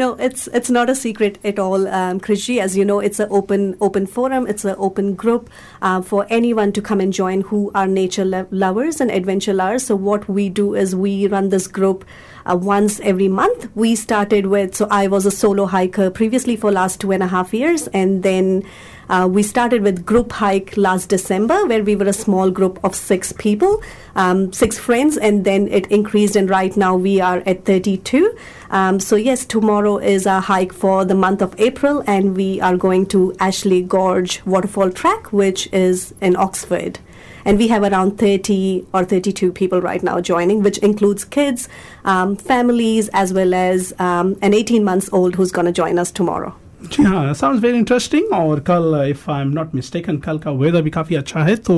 No, 0.00 0.06
it's 0.26 0.46
it's 0.58 0.70
not 0.74 0.90
a 0.92 0.94
secret 0.98 1.38
at 1.50 1.58
all, 1.62 1.86
um, 2.00 2.20
Krishi. 2.26 2.56
As 2.66 2.76
you 2.80 2.84
know, 2.90 2.98
it's 3.08 3.22
an 3.24 3.32
open 3.38 3.64
open 3.88 4.06
forum. 4.16 4.46
It's 4.54 4.66
an 4.72 4.82
open 4.88 5.12
group 5.22 5.48
uh, 5.82 6.00
for 6.10 6.20
anyone 6.38 6.72
to 6.78 6.84
come 6.90 7.02
and 7.06 7.16
join 7.20 7.44
who 7.52 7.60
are 7.82 7.86
nature 7.94 8.26
lo- 8.32 8.46
lovers 8.64 9.00
and 9.06 9.16
adventure 9.20 9.56
lovers. 9.62 9.88
So 9.90 9.96
what 10.10 10.28
we 10.38 10.48
do 10.60 10.66
is 10.84 10.94
we 11.06 11.14
run 11.36 11.50
this 11.56 11.70
group. 11.80 12.04
Uh, 12.50 12.54
once 12.66 12.94
every 13.10 13.26
month 13.38 13.64
we 13.80 13.88
started 14.02 14.46
with 14.52 14.78
so 14.78 14.86
i 14.98 15.00
was 15.14 15.26
a 15.30 15.32
solo 15.38 15.66
hiker 15.72 16.06
previously 16.18 16.54
for 16.62 16.70
last 16.76 16.98
two 17.02 17.10
and 17.16 17.26
a 17.26 17.28
half 17.32 17.52
years 17.56 17.84
and 18.00 18.22
then 18.28 18.48
uh, 19.09 19.27
we 19.31 19.43
started 19.43 19.81
with 19.83 20.05
group 20.05 20.31
hike 20.31 20.75
last 20.77 21.09
December, 21.09 21.65
where 21.67 21.83
we 21.83 21.95
were 21.95 22.07
a 22.07 22.13
small 22.13 22.49
group 22.49 22.79
of 22.83 22.95
six 22.95 23.31
people, 23.33 23.81
um, 24.15 24.51
six 24.51 24.79
friends, 24.79 25.17
and 25.17 25.45
then 25.45 25.67
it 25.67 25.85
increased, 25.87 26.35
and 26.35 26.49
right 26.49 26.75
now 26.75 26.95
we 26.95 27.21
are 27.21 27.43
at 27.45 27.65
32. 27.65 28.35
Um, 28.71 28.99
so 28.99 29.15
yes, 29.15 29.45
tomorrow 29.45 29.97
is 29.97 30.25
a 30.25 30.39
hike 30.39 30.73
for 30.73 31.05
the 31.05 31.15
month 31.15 31.41
of 31.41 31.53
April, 31.59 32.03
and 32.07 32.35
we 32.35 32.59
are 32.61 32.77
going 32.77 33.05
to 33.07 33.35
Ashley 33.39 33.81
Gorge 33.81 34.43
Waterfall 34.45 34.91
Track, 34.91 35.31
which 35.31 35.71
is 35.71 36.13
in 36.21 36.35
Oxford. 36.35 36.99
And 37.45 37.59
we 37.59 37.67
have 37.67 37.83
around 37.83 38.17
30 38.17 38.87
or 38.91 39.05
32 39.05 39.51
people 39.51 39.79
right 39.79 40.01
now 40.01 40.19
joining, 40.19 40.63
which 40.63 40.79
includes 40.79 41.23
kids, 41.23 41.69
um, 42.03 42.35
families, 42.35 43.07
as 43.13 43.33
well 43.33 43.53
as 43.53 43.93
um, 43.99 44.35
an 44.41 44.55
18 44.55 44.83
months 44.83 45.09
old 45.13 45.35
who's 45.35 45.51
going 45.51 45.67
to 45.67 45.71
join 45.71 45.99
us 45.99 46.11
tomorrow. 46.11 46.55
जी 46.83 47.03
हाँ 47.03 47.33
sounds 47.33 47.61
very 47.63 47.77
interesting 47.77 48.33
और 48.33 48.59
कल 48.67 49.05
if 49.09 49.29
I 49.31 49.41
am 49.41 49.49
not 49.49 49.73
mistaken 49.75 50.17
कल 50.25 50.37
का 50.37 50.51
weather 50.51 50.81
भी 50.81 50.89
काफ़ी 50.89 51.15
अच्छा 51.15 51.43
है 51.43 51.55
तो 51.55 51.75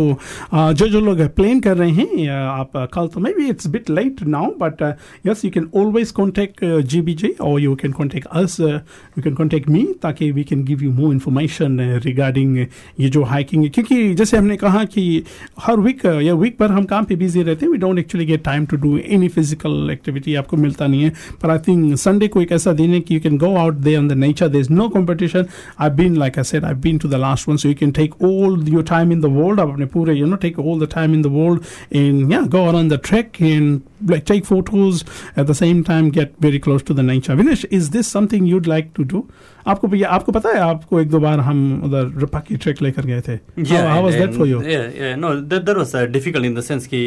uh, 0.54 0.72
जो 0.74 0.88
जो 0.88 1.00
लोग 1.02 1.22
प्लान 1.36 1.60
कर 1.60 1.78
रहे 1.78 1.92
हैं 1.92 2.30
आप 2.30 2.72
uh, 2.72 2.88
कल 2.94 3.08
तो 3.08 3.20
maybe 3.34 3.48
it's 3.50 3.68
bit 3.68 3.90
late 3.90 4.22
now 4.28 4.50
but 4.62 4.82
yes 5.28 5.44
you 5.46 5.52
can 5.52 5.70
always 5.76 6.12
contact 6.12 6.64
G 6.92 7.02
B 7.02 7.14
J 7.14 7.28
और 7.42 7.60
you 7.62 7.76
can 7.76 7.92
contact 7.92 8.28
us 8.32 8.60
you 8.60 9.22
can 9.22 9.34
contact 9.34 9.70
me 9.70 9.84
ताकि 10.04 10.32
we 10.32 10.44
can 10.44 10.64
give 10.66 10.84
you 10.84 10.92
more 10.92 11.14
information 11.14 11.80
regarding 12.06 12.58
ये 12.58 13.10
जो 13.10 13.24
हाइकिंग 13.24 13.64
है। 13.64 13.70
क्योंकि 13.70 14.14
जैसे 14.14 14.38
हमने 14.38 14.58
कहा 14.58 14.84
कि 14.84 15.24
हर 15.68 15.80
वीक 15.80 16.06
या 16.06 16.34
वीक 16.34 16.58
पर 16.58 16.72
हम 16.72 16.84
काम 16.86 17.06
पे 17.06 17.16
बिज़ी 17.16 17.44
रहते 17.44 17.66
हैं 17.66 17.72
we 17.72 17.78
don't 17.78 18.00
actually 18.00 18.26
get 18.26 18.44
time 18.46 18.66
to 18.66 18.78
do 18.78 18.98
any 18.98 19.28
physical 19.30 19.90
activity 19.94 20.36
आपको 20.36 20.58
मिलता 20.58 20.88
नहीं 20.88 21.04
है। 21.04 21.14
पर 21.42 21.50
आई 21.50 21.60
थिंक 21.68 21.96
संडे 21.98 22.28
को 22.28 22.42
एक 22.42 22.52
ऐसा 22.52 22.74
दिन 22.74 22.94
है 22.94 23.00
कि 23.00 23.16
you 23.16 23.22
can 23.22 23.38
go 23.38 23.56
out 23.56 23.74
they 23.88 23.96
on 23.98 24.08
the 24.08 24.14
nature 24.26 24.48
there 24.48 24.62
is 24.62 24.74
no 24.74 24.90
competition. 24.97 25.49
I've 25.79 25.97
been, 25.97 26.15
like 26.15 26.39
I 26.39 26.43
said, 26.43 26.65
I've 26.65 26.81
been 26.81 26.99
to 26.99 27.09
the 27.09 27.19
last 27.19 27.47
one, 27.47 27.59
so 27.59 27.69
you 27.69 27.75
can 27.75 27.93
take 27.93 28.21
all 28.21 28.59
your 28.69 28.83
time 28.83 29.13
in 29.13 29.21
the 29.21 29.31
world. 29.31 29.59
आप 29.59 29.69
अपने 29.75 29.87
पूरे, 29.95 30.17
you 30.19 30.27
know, 30.27 30.37
take 30.37 30.59
all 30.59 30.79
the 30.79 30.87
time 30.87 31.15
in 31.15 31.23
the 31.23 31.29
world 31.31 31.65
and 31.91 32.31
yeah, 32.31 32.47
go 32.47 32.65
on 32.65 32.89
the 32.89 32.99
trek 32.99 33.41
and 33.41 33.83
like 34.13 34.25
take 34.25 34.45
photos 34.45 35.05
at 35.37 35.47
the 35.47 35.55
same 35.55 35.83
time, 35.85 36.09
get 36.11 36.35
very 36.41 36.59
close 36.59 36.83
to 36.83 36.95
the 36.95 37.03
nature. 37.03 37.37
Vinesh, 37.37 37.65
is 37.71 37.91
this 37.91 38.07
something 38.09 38.47
you'd 38.47 38.67
like 38.67 38.93
to 39.01 39.05
do? 39.05 39.25
आपको 39.73 39.89
भैया 39.89 40.09
आपको 40.11 40.33
पता 40.33 40.49
है 40.55 40.61
आपको 40.61 41.01
एक 41.01 41.11
दो 41.11 41.19
बार 41.21 41.41
हम 41.49 41.59
उधर 41.85 42.07
रपा 42.23 42.39
की 42.47 42.57
ट्रैक 42.63 42.81
लेकर 42.83 43.07
गए 43.07 43.21
थे 43.29 43.39
Yeah, 43.57 43.83
how, 43.83 43.93
how 43.95 44.01
was 44.07 44.17
that 44.17 44.31
and- 44.31 44.37
for 44.37 44.47
you 44.47 44.61
Yeah, 44.71 44.89
yeah, 45.03 45.15
no, 45.15 45.41
that, 45.41 45.65
that 45.67 45.77
was 45.77 45.95
uh, 45.95 46.07
difficult 46.07 46.45
in 46.45 46.55
the 46.55 46.63
sense 46.69 46.87
कि 46.95 47.03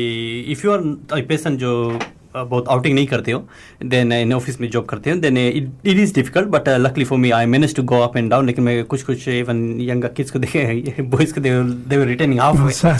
if 0.55 0.63
you 0.63 0.71
are 0.75 0.81
a 1.19 1.21
person 1.31 1.58
जो 1.63 1.73
uh, 1.95 2.05
बहुत 2.36 2.68
आउटिंग 2.68 2.94
नहीं 2.94 3.06
करते 3.06 3.32
हो 3.32 3.48
देन 3.84 4.12
इन 4.12 4.32
ऑफ़िस 4.32 4.60
में 4.60 4.70
जॉब 4.70 4.84
करते 4.84 5.10
हो 5.10 5.16
then 5.16 5.38
it 5.38 5.72
is 5.86 6.14
difficult 6.14 6.48
but 6.48 6.68
luckily 6.68 7.04
for 7.04 7.18
me 7.18 7.30
I 7.30 7.46
manage 7.46 7.74
to 7.74 7.82
go 7.82 8.00
up 8.00 8.16
and 8.16 8.30
down 8.30 8.46
लेकिन 8.46 8.64
मैं 8.64 8.84
कुछ 8.84 9.02
कुछ 9.02 9.28
इवन 9.28 9.80
यंग 9.80 10.04
किड्स 10.04 10.30
को 10.30 10.38
देखे 10.38 11.02
बॉयज़ 11.02 11.34
को 11.34 11.40
दे 11.40 12.04
रिटर्निंग 12.04 12.40
हाफ़ 12.40 12.56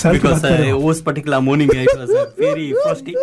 बिकॉज़। 0.07 0.71
उस 0.71 1.03
पर्टिकुलर 1.03 1.39
मॉर्निंग 1.39 1.71
वेरी 1.71 2.73
फ्रॉस्टी 2.73 3.15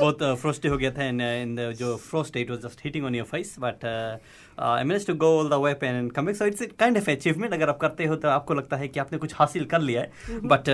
बहुत 0.00 0.18
फ्रॉस्टी 0.22 0.68
हो 0.68 0.76
गया 0.76 0.90
था 0.90 1.04
एंड 1.04 1.60
जो 1.74 1.96
frost 1.96 2.36
it 2.36 2.50
was 2.50 2.60
just 2.60 2.80
hitting 2.84 3.04
on 3.04 3.14
your 3.14 3.24
face 3.24 3.56
but 3.60 3.86
I 4.60 4.84
manage 4.84 5.06
to 5.06 5.14
go 5.14 5.26
all 5.26 5.48
the 5.48 5.52
way 5.52 5.74
pen 5.74 5.94
and 5.94 6.12
coming 6.12 6.36
so 6.36 6.44
it's 6.44 6.62
kind 6.62 6.96
of 6.96 7.10
achievement 7.10 7.54
अगर 7.54 7.68
आप 7.68 7.78
करते 7.78 8.04
हो 8.04 8.16
तो 8.16 8.28
आपको 8.28 8.54
लगता 8.54 8.76
है 8.76 8.88
कि 8.88 9.00
आपने 9.00 9.18
कुछ 9.18 9.34
हासिल 9.34 9.64
कर 9.64 9.80
लिया 9.80 10.00
है। 10.00 10.12
But 10.44 10.68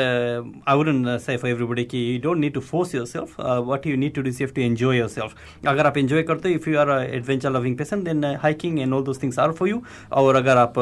I 0.69 0.77
wouldn't 0.77 1.21
say 1.21 1.37
for 1.37 1.51
everybody 1.51 1.85
कि 1.85 2.15
you 2.15 2.21
don't 2.23 2.39
need 2.39 2.55
to 2.55 2.61
force 2.61 2.95
your 2.95 3.07
self 3.07 3.41
what 3.41 3.87
you 3.87 3.97
need 3.97 4.15
to 4.15 4.23
do 4.23 4.29
is 4.29 4.45
to 4.45 4.63
enjoy 4.63 4.99
yourself 4.99 5.35
अगर 5.69 5.87
आप 5.87 5.99
एंजॉय 5.99 6.23
करते 6.23 6.49
हो 6.49 6.55
if 6.55 6.71
you 6.71 6.79
are 6.79 6.91
adventure 6.91 7.51
loving 7.51 7.77
person 7.77 8.05
then 8.05 8.25
hiking 8.25 8.81
and 8.81 8.95
all 8.95 9.05
those 9.05 9.23
things 9.23 9.39
are 9.39 9.53
for 9.53 9.69
you 9.69 9.83
और 10.13 10.37
अगर 10.37 10.57
आप 10.57 10.75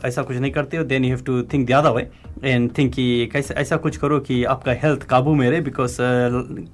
uh, 0.00 0.06
ऐसा 0.06 0.22
कुछ 0.22 0.36
नहीं 0.36 0.52
करते 0.52 0.76
हो 0.76 0.84
then 0.84 1.04
you 1.04 1.10
have 1.10 1.24
to 1.24 1.42
think 1.42 1.68
the 1.68 1.72
other 1.72 1.90
way 1.90 2.10
and 2.44 2.70
think 2.78 2.94
कि 2.94 3.26
कैसे 3.26 3.54
ऐसा 3.54 3.76
कुछ 3.76 3.96
करो 3.96 4.18
कि 4.20 4.44
आपका 4.44 4.72
हेल्थ 4.72 5.02
काबू 5.02 5.34
में 5.34 5.50
रहे 5.50 5.60
बिकॉज़ 5.60 5.96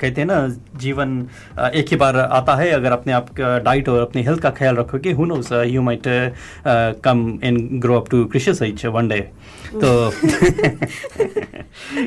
कहते 0.01 0.21
हैं 0.21 0.27
ना 0.27 0.49
जीवन 0.77 1.29
uh, 1.55 1.71
एक 1.71 1.87
ही 1.91 1.97
बार 1.97 2.17
आता 2.17 2.55
है। 2.55 2.71
अगर 2.71 2.93
अपने 2.93 3.13
आप 3.13 3.41
डाइट 3.41 3.89
और 3.89 4.03
अपने 4.03 4.23
हेल्थ 4.23 4.41
का 4.41 4.51
ख्याल 4.51 4.77
रखोगे 4.77 5.13
who 5.13 5.25
knows 5.25 5.53
you 5.77 5.83
might 5.91 6.07
uh, 6.07 6.31
uh, 6.65 6.95
come 7.07 7.39
and 7.43 7.81
grow 7.85 7.97
up 8.01 8.09
to 8.15 8.27
Krishna 8.29 8.55
Sahitya 8.61 8.93
one 9.01 9.09
day. 9.15 9.23
तो 9.75 10.13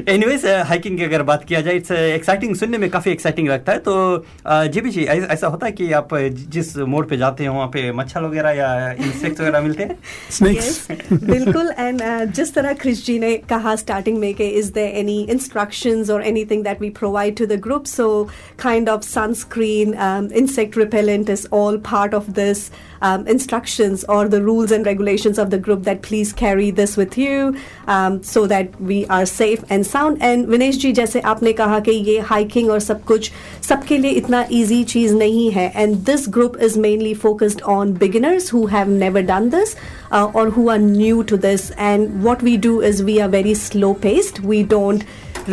एनीवेज 0.07 0.45
हाइकिंग 0.45 0.97
की 0.97 1.03
अगर 1.03 1.23
बात 1.23 1.43
किया 1.43 1.61
जाए 1.61 1.75
इट्स 1.75 1.91
एक्साइटिंग 1.91 2.55
सुनने 2.55 2.77
में 2.77 2.89
काफ़ी 2.89 3.11
एक्साइटिंग 3.11 3.47
लगता 3.47 3.71
है। 3.71 3.79
तो 3.79 4.25
जी 4.47 4.81
भी 4.81 4.89
जी 4.89 5.03
ऐसा 5.03 5.47
होता 5.47 5.65
है 5.65 5.71
कि 5.71 5.91
आप 5.91 6.09
जिस 6.49 6.77
मोड़ 6.77 7.05
पे 7.05 7.17
जाते 7.17 7.43
हैं 7.43 7.49
वहाँ 7.49 7.67
पे 7.67 7.91
मच्छर 7.91 8.21
वगैरह 8.21 8.51
या 8.51 8.91
इंसेक्ट 8.91 9.41
वगैरह 9.41 9.61
मिलते 9.61 9.83
हैं? 9.83 9.99
Snakes. 10.31 10.91
बिल्कुल 11.13 11.73
एंड 11.79 12.01
जिस 12.33 12.53
तरह 12.53 12.73
क्रिश 12.73 13.05
जी 13.05 13.19
ने 13.19 13.41
कहा 13.49 13.75
स्टार्टिंग 13.75 14.17
में 14.17 14.33
कि 14.33 14.49
इज़ 14.59 14.73
देयर 14.73 14.97
एनी 14.97 15.27
इंस्ट्रक्शंस 15.29 16.09
और 16.09 16.23
anything 16.23 16.63
that 16.63 16.81
we 16.81 16.89
provide 16.99 17.37
to 17.37 17.45
the 17.45 17.59
group 17.59 17.85
so 17.85 18.29
kind 18.59 18.89
of 18.89 19.01
sunscreen 19.01 19.93
insect 20.35 20.77
repellent 20.77 21.29
is 21.29 21.47
all 21.53 21.77
part 21.91 22.13
of 22.13 22.31
this 22.31 22.69
um, 23.01 23.27
instructions 23.27 24.03
or 24.05 24.27
the 24.27 24.41
rules 24.41 24.71
and 24.71 24.85
regulations 24.85 25.39
of 25.39 25.49
the 25.49 25.57
group 25.57 25.83
that 25.83 26.01
please 26.01 26.33
carry 26.33 26.71
this 26.71 26.97
with 26.97 27.17
you 27.48 27.56
um, 27.88 28.22
so 28.22 28.46
that 28.46 28.80
we 28.80 28.98
are 29.16 29.24
safe 29.32 29.64
and 29.70 29.86
sound 29.86 30.22
and 30.30 30.46
Vinesh 30.48 30.78
जी 30.82 30.92
जैसे 30.92 31.20
आपने 31.32 31.52
कहा 31.60 31.80
कि 31.88 31.92
ये 32.10 32.18
hiking 32.30 32.70
और 32.70 32.80
सब 32.80 33.04
कुछ 33.04 33.30
सबके 33.68 33.98
लिए 33.98 34.10
इतना 34.22 34.44
इजी 34.60 34.82
चीज 34.94 35.12
नहीं 35.14 35.50
है 35.52 35.70
and 35.76 35.96
this 36.06 36.28
group 36.38 36.56
is 36.62 36.78
mainly 36.86 37.14
focused 37.26 37.62
on 37.76 37.92
beginners 37.98 38.52
who 38.54 38.64
have 38.76 38.90
never 38.90 39.22
done 39.32 39.48
this 39.50 39.76
or 40.14 40.50
who 40.50 40.64
are 40.72 40.78
new 40.78 41.22
to 41.24 41.36
this 41.36 41.62
and 41.84 42.22
what 42.24 42.42
we 42.48 42.56
do 42.56 42.80
is 42.88 43.00
we 43.06 43.14
are 43.20 43.28
very 43.28 43.54
slow 43.60 43.88
paced 43.94 44.38
we 44.50 44.62
don't 44.62 45.04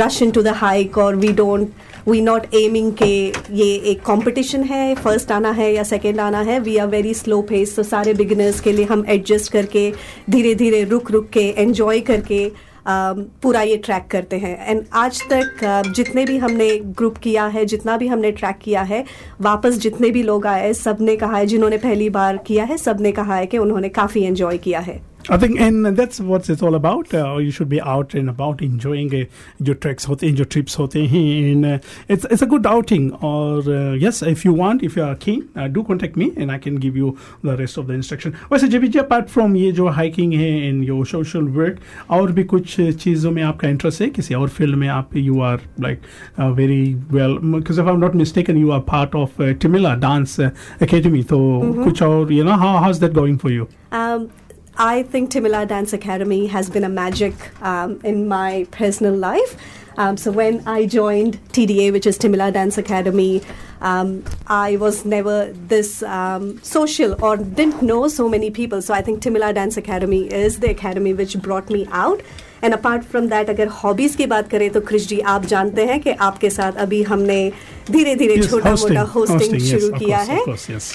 rush 0.01 0.21
into 0.21 0.43
the 0.43 0.53
hike 0.59 0.97
or 0.97 1.15
we 1.23 1.31
don't 1.39 1.73
we 2.08 2.20
not 2.20 2.54
aiming 2.54 2.92
के 2.92 3.14
ये 3.52 3.64
एक 3.90 4.00
competition 4.00 4.62
है 4.64 4.94
first 4.94 5.32
आना 5.32 5.50
है 5.50 5.72
या 5.74 5.82
second 5.82 6.20
आना 6.20 6.40
है 6.40 6.58
we 6.60 6.76
are 6.76 6.86
very 6.86 7.14
slow 7.14 7.40
pace 7.42 7.74
तो 7.76 7.82
सारे 7.82 8.14
बिगिनर्स 8.14 8.60
के 8.60 8.72
लिए 8.72 8.84
हम 8.84 9.04
एडजस्ट 9.08 9.52
करके 9.52 9.90
धीरे 10.30 10.54
धीरे 10.54 10.82
रुक 10.84 11.10
रुक 11.10 11.28
के 11.28 11.48
एंजॉय 11.58 12.00
करके 12.00 12.48
um, 12.48 13.22
पूरा 13.42 13.62
ये 13.62 13.76
ट्रैक 13.76 14.06
करते 14.10 14.38
हैं। 14.38 14.68
एंड 14.68 14.84
आज 14.94 15.22
तक 15.32 15.64
uh, 15.64 15.94
जितने 15.94 16.24
भी 16.24 16.36
हमने 16.38 16.70
ग्रुप 16.78 17.16
किया 17.16 17.46
है 17.46 17.64
जितना 17.64 17.96
भी 17.96 18.06
हमने 18.06 18.30
ट्रैक 18.32 18.58
किया 18.62 18.82
है 18.82 19.04
वापस 19.40 19.78
जितने 19.78 20.10
भी 20.10 20.22
लोग 20.22 20.46
आए 20.46 20.72
सबने 20.74 21.16
कहा 21.16 21.36
है 21.36 21.46
जिन्होंने 21.46 21.78
पहली 21.78 22.08
बार 22.10 22.36
किया 22.36 22.64
है 22.64 22.76
सबने 22.76 23.12
कहा 23.12 23.36
है 23.36 23.46
कि 23.46 23.58
उन्होंने 23.58 23.88
काफ़ी 23.88 24.24
एंजॉय 24.24 24.58
किया 24.58 24.80
है। 24.80 25.00
I 25.29 25.37
think, 25.37 25.59
and 25.59 25.85
that's 25.95 26.19
what 26.19 26.49
it's 26.49 26.63
all 26.63 26.73
about. 26.73 27.13
Uh, 27.13 27.37
you 27.37 27.51
should 27.51 27.69
be 27.69 27.79
out 27.79 28.15
and 28.15 28.27
about 28.27 28.61
enjoying 28.61 29.13
uh, 29.13 29.25
your 29.59 29.75
treks, 29.75 30.05
होते 30.05 30.27
हैं, 30.27 30.35
your 30.35 30.45
trips 30.45 30.75
होते 30.75 31.05
हैं, 31.07 31.51
and 31.51 31.65
uh, 31.65 31.79
it's 32.07 32.25
it's 32.25 32.41
a 32.41 32.47
good 32.47 32.65
outing. 32.65 33.13
Or 33.21 33.59
uh, 33.59 33.93
yes, 33.93 34.23
if 34.23 34.43
you 34.43 34.53
want, 34.53 34.81
if 34.81 34.95
you 34.95 35.03
are 35.03 35.15
keen, 35.15 35.47
uh, 35.55 35.67
do 35.67 35.83
contact 35.83 36.17
me, 36.17 36.31
and 36.37 36.51
I 36.51 36.57
can 36.57 36.79
give 36.85 36.97
you 36.97 37.17
the 37.43 37.55
rest 37.55 37.77
of 37.77 37.85
the 37.87 37.93
instruction. 37.93 38.33
वैसे 38.51 38.67
जब 38.67 38.85
जी 38.85 38.99
apart 38.99 39.29
from 39.29 39.55
ये 39.55 39.71
जो 39.71 39.91
hiking 39.99 40.33
है 40.33 40.49
and 40.71 40.83
your 40.83 41.05
social 41.13 41.47
work, 41.59 41.79
और 42.09 42.31
भी 42.31 42.43
कुछ 42.55 42.75
चीज़ों 43.05 43.31
में 43.31 43.43
आपका 43.43 43.69
interest 43.75 44.01
है 44.01 44.09
किसी 44.09 44.33
और 44.33 44.49
field 44.49 44.75
में 44.75 44.87
आप 44.87 45.13
you 45.13 45.39
are 45.41 45.59
like 45.77 46.01
uh, 46.39 46.51
very 46.51 46.97
well 47.11 47.37
because 47.37 47.77
if 47.77 47.85
I'm 47.85 47.99
not 47.99 48.15
mistaken, 48.15 48.57
you 48.57 48.71
are 48.71 48.81
part 48.81 49.13
of 49.13 49.39
uh, 49.39 49.53
Timila 49.53 49.99
Dance 49.99 50.39
uh, 50.39 50.49
Academy. 50.79 51.23
तो 51.23 51.39
कुछ 51.83 52.01
और 52.01 52.31
you 52.31 52.43
know 52.43 52.57
how 52.57 52.77
how's 52.79 52.99
that 52.99 53.13
going 53.13 53.37
for 53.37 53.51
you? 53.51 53.67
Um, 53.91 54.31
I 54.77 55.03
think 55.03 55.31
Timila 55.31 55.67
Dance 55.67 55.93
Academy 55.93 56.47
has 56.47 56.69
been 56.69 56.83
a 56.83 56.89
magic 56.89 57.33
um, 57.61 57.99
in 58.03 58.27
my 58.27 58.67
personal 58.71 59.15
life. 59.15 59.55
Um, 59.97 60.15
so 60.17 60.31
when 60.31 60.65
I 60.65 60.85
joined 60.85 61.37
TDA, 61.51 61.91
which 61.91 62.07
is 62.07 62.17
Timila 62.17 62.51
Dance 62.53 62.77
Academy, 62.77 63.41
um, 63.81 64.23
I 64.47 64.77
was 64.77 65.03
never 65.03 65.51
this 65.67 66.01
um, 66.03 66.63
social 66.63 67.15
or 67.21 67.35
didn't 67.35 67.81
know 67.81 68.07
so 68.07 68.29
many 68.29 68.49
people. 68.51 68.81
So 68.81 68.93
I 68.93 69.01
think 69.01 69.21
Timila 69.21 69.53
Dance 69.53 69.75
Academy 69.77 70.31
is 70.31 70.59
the 70.59 70.69
academy 70.69 71.13
which 71.13 71.37
brought 71.41 71.69
me 71.69 71.87
out. 71.91 72.21
And 72.63 72.73
apart 72.73 73.03
from 73.03 73.27
that 73.29 73.49
अगर 73.49 73.67
hobbies 73.67 74.15
की 74.15 74.25
बात 74.25 74.49
करें 74.49 74.69
तो 74.71 74.81
क्रिश 74.89 75.07
जी 75.07 75.19
आप 75.33 75.45
जानते 75.53 75.85
हैं 75.85 75.99
कि 76.01 76.11
आपके 76.25 76.49
साथ 76.49 76.73
अभी 76.83 77.01
हमने 77.03 77.51
धीरे 77.91 78.15
धीरे 78.15 78.35
Yes, 78.37 78.49
छोटा 78.49 78.71
hosting, 78.71 78.89
मोटा 78.89 79.01
होस्टिंग 79.01 79.39
hosting, 79.39 79.61
yes, 79.61 79.69
शुरू 79.69 79.87
of 79.93 79.99
किया 79.99 80.17
course, 80.17 80.29
है 80.29 80.39
of 80.39 80.47
course, 80.49 80.67
yes. 80.69 80.91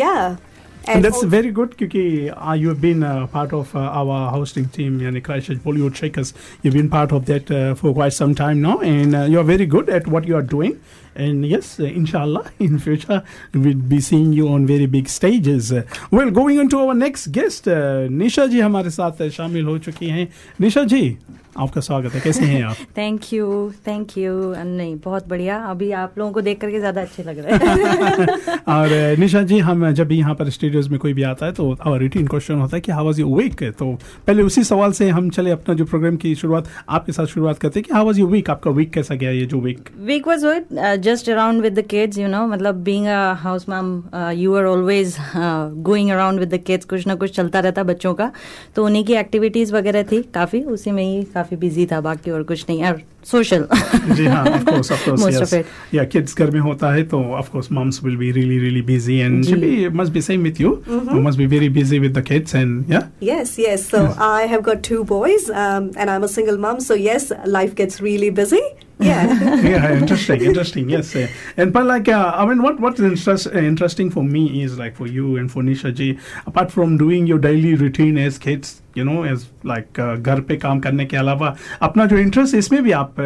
या 0.00 0.38
And, 0.87 1.05
that's 1.05 1.23
very 1.23 1.51
good 1.51 1.77
because 1.77 2.31
uh, 2.35 2.53
you've 2.53 2.81
been 2.81 3.03
uh, 3.03 3.27
part 3.27 3.53
of 3.53 3.75
uh, 3.75 3.79
our 3.79 4.31
hosting 4.31 4.67
team, 4.69 4.99
Yani 4.99 5.23
Christchurch 5.23 5.59
Bollywood 5.59 5.95
Shakers. 5.95 6.33
You've 6.63 6.73
been 6.73 6.89
part 6.89 7.11
of 7.11 7.27
that 7.27 7.51
uh, 7.51 7.75
for 7.75 7.93
quite 7.93 8.13
some 8.13 8.33
time 8.33 8.61
now, 8.61 8.79
and 8.79 9.15
uh, 9.15 9.23
you're 9.23 9.43
very 9.43 9.67
good 9.67 9.89
at 9.89 10.07
what 10.07 10.27
you 10.27 10.35
are 10.35 10.41
doing. 10.41 10.81
And 11.19 11.45
yes, 11.45 11.79
uh, 11.79 11.83
inshallah, 11.83 12.45
in 12.59 12.79
future, 12.79 13.21
we'll 13.53 13.81
be 13.93 13.99
seeing 13.99 14.31
you 14.31 14.47
on 14.47 14.65
very 14.65 14.85
big 14.85 15.09
stages. 15.09 15.71
Uh, 15.71 15.81
well, 16.13 16.31
going 16.31 16.59
on 16.59 16.69
to 16.69 16.79
our 16.79 16.95
next 17.03 17.31
guest, 17.37 17.67
uh, 17.67 18.11
Nisha 18.11 18.45
ji 18.45 18.59
हमारे 18.59 18.89
साथ 18.89 19.29
शामिल 19.29 19.65
हो 19.65 19.77
चुकी 19.77 20.05
हैं। 20.05 20.27
निशा 20.61 20.83
जी 20.83 21.17
आपका 21.57 21.81
स्वागत 21.81 22.11
है। 22.11 22.21
कैसे 22.21 22.45
हैं 22.45 22.63
आप? 22.63 22.75
थैंक 22.97 23.21
यू 23.33 23.71
थैंक 23.87 24.17
यू 24.17 24.53
नहीं 24.63 24.99
बहुत 25.05 25.27
बढ़िया। 25.27 25.57
अभी 25.57 25.91
आप 25.91 26.13
लोगों 26.17 26.31
को 26.31 26.41
देख 26.41 26.61
करके 26.61 26.79
ज़्यादा 26.79 27.01
अच्छे 27.01 27.23
लग 27.23 27.39
रहे 27.39 27.53
हैं। 27.53 28.59
और 28.67 29.17
निशा 29.17 29.41
जी 29.41 29.59
हम 29.59 29.91
जब 29.91 30.07
भी 30.07 30.17
यहाँ 30.17 30.35
पर 30.35 30.49
स्टूडियोज 30.49 30.87
में 30.87 30.99
कोई 30.99 31.13
भी 31.13 31.23
आता 31.23 31.45
है 31.45 31.51
तो 31.51 31.77
आवर 31.85 31.99
रूटीन 31.99 32.27
क्वेश्चन 32.27 32.55
होता 32.55 32.77
है 32.77 32.81
कि 32.81 32.91
हाउ 32.91 33.05
वाज 33.05 33.19
यू 33.19 33.35
वीक 33.35 33.63
तो 33.63 33.99
पहले 34.27 34.43
उसी 34.43 34.63
सवाल 34.63 34.91
से 34.91 35.09
हम 35.09 35.29
चले 35.29 35.51
अपना 35.51 35.75
जो 35.75 35.85
प्रोग्राम 35.85 36.15
की 36.15 36.35
शुरुआत 36.35 36.65
आपके 36.89 37.11
साथ 37.11 37.25
शुरुआत 37.25 37.57
करते 37.57 37.79
हैं 37.79 37.87
कि 37.87 37.93
हाउ 37.93 38.05
वाज 38.05 38.19
योर 38.19 38.29
वीक 38.29 38.49
आपका 38.49 38.71
वीक 38.71 38.91
कैसा 38.91 39.15
गया 39.15 39.31
ये 39.31 39.45
जो 39.45 39.59
week 39.59 39.89
week 39.99 40.23
good 40.27 40.63
uh, 40.71 40.95
just 41.01 41.27
around 41.27 41.61
with 41.61 41.75
the 41.75 41.83
kids 41.83 42.17
you 42.17 42.27
know 42.27 42.41
मतलब 42.47 42.83
being 42.83 43.07
a 43.07 43.35
house 43.35 43.67
mom 43.67 44.09
uh, 44.13 44.31
you 44.41 44.55
are 44.55 44.65
always 44.67 45.17
uh, 45.35 45.69
going 45.89 46.11
around 46.11 46.43
with 46.43 46.51
the 46.55 46.59
kids 46.69 46.85
कुछ 46.85 47.07
ना 47.07 47.15
कुछ 47.15 47.35
चलता 47.35 47.59
रहता 47.59 47.83
बच्चों 47.83 48.13
का 48.13 48.31
तो 48.75 48.85
उन्हीं 48.85 49.03
की 49.05 49.13
एक्टिविटीज़ 49.23 49.73
वगैरह 49.73 50.03
थी 50.11 50.21
काफ़ी 50.35 50.63
उसी 50.75 50.91
में 50.91 51.03
ही 51.03 51.23
काफ़ी 51.33 51.57
बिज़ी 51.57 51.85
था 51.91 52.01
बाकी 52.01 52.31
और 52.31 52.43
कुछ 52.43 52.65
नहीं 52.69 52.83
और 52.85 53.01
सोशल 53.30 53.66
जी 54.16 54.24
हाँ 54.26 54.44
of 54.46 54.64
course 54.66 54.90
of 54.96 55.00
course 55.04 55.20
Most 55.22 55.32
yes 55.38 55.42
of 55.52 55.52
it. 55.58 55.66
yeah 55.96 56.04
kids 56.14 56.34
घर 56.38 56.50
में 56.50 56.60
होता 56.66 56.92
है 56.94 57.02
तो 57.14 57.20
of 57.38 57.50
course 57.54 57.70
moms 57.78 58.00
will 58.06 58.16
be 58.22 58.30
really 58.36 58.58
really 58.64 58.82
busy 58.90 59.16
and 59.26 59.44
ji. 59.48 59.56
be, 59.64 59.88
must 60.02 60.12
be 60.18 60.22
same 60.28 60.46
with 60.48 60.60
you 60.64 60.70
Mhm. 60.86 61.12
you 61.16 61.20
must 61.28 61.38
be 61.42 61.46
very 61.56 61.68
busy 61.80 62.00
with 62.06 62.14
the 62.20 62.22
kids 62.32 62.54
and 62.62 62.94
yeah 62.96 63.08
Yes, 63.32 63.58
yes. 63.66 63.88
So 63.94 64.04
I 64.30 64.46
have 64.54 64.62
got 64.70 64.82
two 64.88 65.02
boys, 65.12 65.50
um, 65.66 65.90
and 65.96 66.10
I'm 66.14 66.22
a 66.22 66.28
single 66.38 66.58
mom. 66.64 66.80
So 66.88 66.94
yes, 66.94 67.32
life 67.58 67.74
gets 67.80 68.00
really 68.06 68.28
busy. 68.38 68.60
Yeah. 69.06 69.32
yeah, 69.68 69.86
interesting, 69.94 70.42
interesting. 70.50 70.88
Yes, 70.92 71.10
uh, 71.22 71.26
and 71.64 71.72
but 71.72 71.84
like, 71.88 72.08
uh, 72.18 72.32
I 72.42 72.46
mean, 72.50 72.62
what 72.66 72.78
what's 72.84 73.00
interest, 73.08 73.48
uh, 73.54 73.58
interesting 73.70 74.10
for 74.14 74.22
me 74.36 74.44
is 74.62 74.78
like 74.82 74.96
for 75.00 75.06
you 75.16 75.36
and 75.42 75.50
for 75.56 75.62
Nisha 75.70 75.92
ji, 75.98 76.08
apart 76.52 76.70
from 76.76 76.96
doing 77.02 77.26
your 77.32 77.38
daily 77.48 77.74
routine 77.82 78.16
as 78.28 78.38
kids, 78.46 78.72
you 78.97 79.05
know 79.05 79.25
as 79.25 79.47
uh, 79.67 80.15
घर 80.15 80.41
पे 80.41 80.55
काम 80.57 80.79
करने 80.79 81.05
के 81.05 81.17
अलावा 81.17 81.55
अपना 81.81 82.05
जो 82.05 82.17
interest 82.17 82.55
इसमें 82.55 82.83
भी 82.83 82.91
आप 82.91 83.19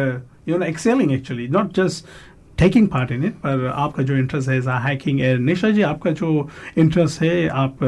you 0.48 0.58
know 0.58 0.64
excelling 0.66 1.12
actually 1.12 1.48
not 1.48 1.74
just 1.74 2.06
taking 2.58 2.88
part 2.88 3.12
in 3.12 3.24
it 3.24 3.34
पर 3.36 3.66
आपका 3.66 4.02
जो 4.02 4.16
इंटरेस्ट 4.16 4.48
है 4.48 4.80
हाइकिंग 4.82 5.20
है 5.20 5.36
निशा 5.38 5.70
जी 5.70 5.82
आपका 5.82 6.10
जो 6.10 6.48
इंटरेस्ट 6.78 7.22
है 7.22 7.48
आप 7.48 7.78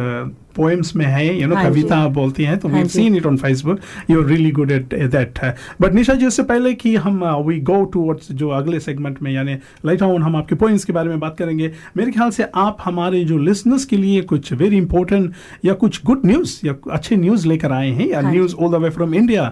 पोएम्स 0.59 0.95
में 0.97 1.05
है 1.07 1.41
यू 1.41 1.49
नो 1.49 1.57
कविता 1.57 1.97
आप 1.99 2.11
बोलती 2.13 2.45
हैं 2.45 2.59
तो 2.59 2.69
we. 2.69 2.85
Seen 2.89 3.17
it 3.17 3.27
on 3.27 3.37
Facebook 3.37 3.81
you 4.11 4.21
are 4.23 4.29
really 4.29 4.51
good 4.51 4.71
at 4.71 4.95
that 4.95 5.39
but 5.81 5.95
Nisha 5.95 6.15
ji 6.15 6.27
उससे 6.27 6.43
पहले 6.43 6.73
कि 6.75 6.95
हम 6.97 7.25
वी 7.47 7.59
गो 7.71 7.83
टूवर्ड्स 7.93 8.33
जो 8.33 8.49
अगले 8.59 8.81
सेगमेंट 8.81 9.23
में 9.23 9.31
यानी 9.33 9.55
लाइट 9.87 10.03
ऑन 10.03 10.23
हम 10.23 10.37
आपके 10.37 10.55
पॉइंट्स 10.55 10.85
के 10.85 10.93
बारे 10.93 11.09
में 11.09 11.21
बात 11.21 11.37
करेंगे 11.39 11.71
मेरे 11.97 12.13
ख्याल 12.13 12.31
से 12.31 12.45
आप 12.55 12.77
हमारे 12.85 13.25
जो 13.25 13.39
लिसनर्स 13.39 13.85
के 13.85 13.97
लिए 13.97 14.21
कुछ 14.33 14.53
वेरी 14.53 14.77
इंपॉर्टेंट 14.77 15.33
या 15.65 15.75
कुछ 15.83 16.01
गुड 16.05 16.27
न्यूज़ 16.27 16.59
या 16.67 16.75
अच्छे 16.93 17.17
न्यूज़ 17.17 17.47
लेकर 17.49 17.73
आए 17.73 17.91
हैं 17.91 18.09
या 18.09 18.21
news 18.31 18.55
all 18.55 18.73
the 18.73 18.83
way 18.83 18.91
from 18.91 19.15
India. 19.15 19.45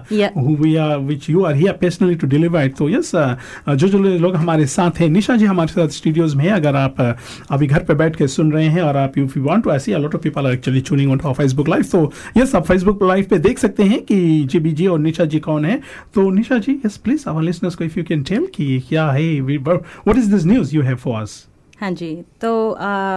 We 0.61 0.75
are 0.75 0.97
which 0.99 1.29
you 1.29 1.43
are 1.43 1.55
here 1.55 1.73
personally 1.81 2.15
to 2.15 2.27
deliver 2.27 2.65
it 2.65 2.75
तो 2.77 2.89
यस 2.89 3.11
जो 3.15 3.87
जो 3.87 3.97
लोग 3.97 4.35
हमारे 4.35 4.65
साथ 4.65 4.99
हैं 4.99 5.09
निशा 5.09 5.35
जी 5.35 5.45
हमारे 5.45 5.73
साथ 5.73 5.97
स्टूडियोज 5.97 6.35
में 6.35 6.43
है। 6.45 6.51
अगर 6.51 6.75
आप 6.75 6.95
uh, 6.97 7.13
अभी 7.51 7.67
घर 7.67 7.83
पर 7.83 7.95
बैठ 7.95 8.15
के 8.15 8.27
सुन 8.27 8.51
रहे 8.51 8.67
हैं 8.67 8.81
और 8.81 8.97
आप 8.97 9.17
इफ़ 9.17 9.37
यू 9.37 9.43
वांट 9.43 9.63
टू 9.63 9.71
ऐसी 9.71 9.93
lot 9.93 10.15
of 10.15 10.21
people 10.21 10.45
are 10.47 10.53
actually 10.53 10.81
tuning 10.97 11.27
on 11.27 11.33
Facebook 11.33 11.69
live 11.69 11.83
तो 11.83 12.11
यस 12.37 12.55
आप 12.55 12.65
फेसबुक 12.65 13.03
लाइव 13.03 13.25
पे 13.29 13.37
देख 13.39 13.59
सकते 13.59 13.83
हैं 13.83 14.01
कि 14.01 14.43
जी 14.43 14.59
बी 14.59 14.71
जी 14.71 14.87
और 14.87 14.99
निशा 14.99 15.25
जी 15.25 15.39
कौन 15.39 15.65
है। 15.65 15.79
तो 16.15 16.29
Nisha 16.29 16.57
ji 16.57 16.79
yes 16.85 16.97
please 16.97 17.29
our 17.29 17.41
listeners 17.41 17.75
को 17.75 17.83
इफ़ 17.83 17.99
यू 17.99 18.03
कैन 18.03 18.23
टेल 18.23 18.47
कि 18.55 18.79
क्या 18.89 19.09
है 19.11 19.39
what 19.41 20.17
is 20.17 20.31
this 20.31 20.45
news 20.45 20.75
you 20.75 20.81
have 20.81 20.95
for 20.95 21.21
us 21.21 21.45
हाँ 21.81 21.91
जी 21.91 22.13
तो 22.41 22.51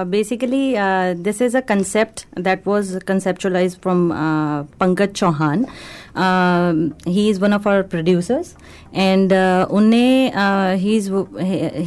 basically 0.06 0.74
this 1.22 1.42
is 1.42 1.56
a 1.56 1.60
concept 1.60 2.24
that 2.40 2.66
was 2.66 2.98
conceptualize 3.06 3.76
from 3.82 4.10
Pankaj 4.80 5.12
Chauhan 5.12 5.64
he 6.16 7.28
is 7.30 7.40
one 7.40 7.52
of 7.54 7.68
our 7.68 7.82
producers 7.82 8.54
and 8.94 9.32
उन्हें 9.70 10.76
he 10.76 10.96
is 10.96 11.10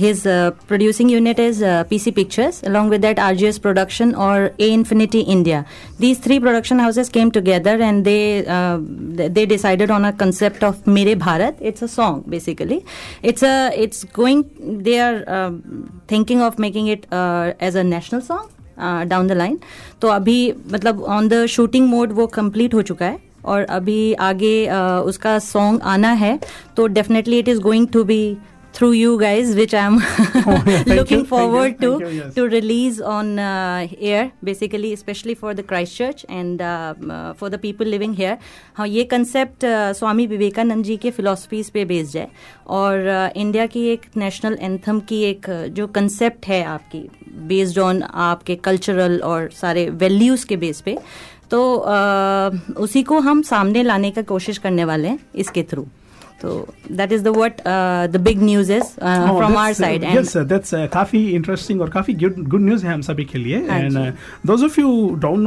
his 0.03 0.23
producing 0.67 1.12
unit 1.12 1.39
is 1.39 1.63
P 1.89 1.99
C 1.99 2.12
pictures 2.12 2.63
along 2.63 2.91
with 2.91 3.01
that 3.01 3.19
R 3.19 3.36
G 3.36 3.45
S 3.45 3.57
production 3.57 4.12
और 4.25 4.49
a 4.59 4.67
infinity 4.67 5.19
India 5.19 5.63
these 5.99 6.23
three 6.23 6.39
production 6.39 6.79
houses 6.79 7.09
came 7.09 7.29
together 7.31 7.81
and 7.81 8.03
they 8.03 9.29
they 9.29 9.45
decided 9.45 9.91
on 9.91 10.03
a 10.03 10.12
concept 10.19 10.63
of 10.63 10.89
Mere 10.89 11.15
Bharat 11.25 11.57
it's 11.62 11.83
a 11.83 11.88
song 11.88 12.23
basically 12.29 12.81
it's 13.23 13.43
a 13.43 13.69
it's 13.83 14.05
going 14.15 14.43
they 14.83 14.97
are 14.99 15.23
thinking 16.12 16.41
of 16.41 16.62
making 16.62 16.89
it 16.89 17.05
as 17.13 17.77
a 17.77 17.83
national 17.83 18.21
song 18.21 19.07
down 19.09 19.27
the 19.27 19.31
line 19.31 19.59
तो 20.01 20.07
अभी 20.07 20.53
मतलब 20.71 21.03
on 21.03 21.27
the 21.27 21.45
shooting 21.45 21.88
mode 21.88 22.12
वो 22.12 22.27
complete 22.27 22.73
हो 22.73 22.81
चुका 22.81 23.05
है। 23.05 23.33
और 23.45 23.63
अभी 23.71 24.13
आगे 24.21 24.56
उसका 25.06 25.38
सॉन्ग 25.41 25.82
आना 25.88 26.12
है 26.23 26.39
तो 26.77 26.88
definitely 26.89 27.39
it 27.39 27.47
is 27.49 27.60
going 27.62 27.88
to 27.88 28.03
be 28.03 28.23
through 28.75 28.91
you 28.93 29.15
guys 29.17 29.56
which 29.56 29.73
I 29.75 29.86
am 29.86 29.99
looking 30.89 31.25
forward 31.25 31.75
to 31.82 31.91
to 32.36 32.45
release 32.45 33.01
on 33.03 33.39
air 33.39 34.32
basically 34.45 34.95
specially 34.95 35.34
for 35.34 35.53
the 35.53 35.62
Christchurch 35.97 36.25
and 36.29 36.62
for 37.39 37.49
the 37.49 37.60
people 37.62 37.88
living 37.88 38.15
here 38.15 38.38
हाँ 38.75 38.88
ये 38.88 39.03
concept 39.06 39.65
uh, 39.65 39.93
Swami 39.93 40.27
Vivekananda 40.27 40.86
ji 40.86 40.97
के 40.97 41.12
philosophies 41.12 41.69
पे 41.69 41.86
based 41.86 42.17
है 42.17 42.27
और 42.69 43.08
uh, 43.08 43.38
India 43.38 43.65
की 43.65 43.88
एक 43.88 44.06
national 44.17 44.58
anthem 44.62 44.99
की 45.01 45.21
एक 45.23 45.45
uh, 45.47 45.67
जो 45.69 45.88
कंसेप्ट 45.89 46.47
है 46.47 46.63
आपकी 46.65 47.08
बेस्ड 47.47 47.79
ऑन 47.79 48.01
आपके 48.23 48.56
कल्चरल 48.63 49.19
और 49.23 49.49
सारे 49.51 49.89
वैल्यूज़ 49.91 50.45
के 50.47 50.58
बेस 50.58 50.82
पे 50.82 50.97
तो 51.54 51.78
आ, 51.78 52.50
उसी 52.78 53.04
को 53.04 53.20
हम 53.20 53.42
सामने 53.42 53.84
लाने 53.84 54.12
का 54.12 54.22
कोशिश 54.22 54.58
करने 54.58 54.86
वाले 54.86 55.08
हैं 55.08 55.20
इसके 55.36 55.63
थ्रू। 55.63 55.88
तो 56.42 56.74
Oh, 60.10 60.16
uh, 60.16 60.26
yes, 60.26 60.36
uh, 60.36 60.52
that's 60.52 60.74
uh, 60.74 60.88
काफ़ी 60.94 61.30
और 61.82 61.89
काफ़ी 61.89 62.13
है 62.84 62.94
हम 62.94 63.02
सभी 63.02 63.26
के 63.26 63.38
लिए। 63.38 63.58
हाँ 63.58 63.80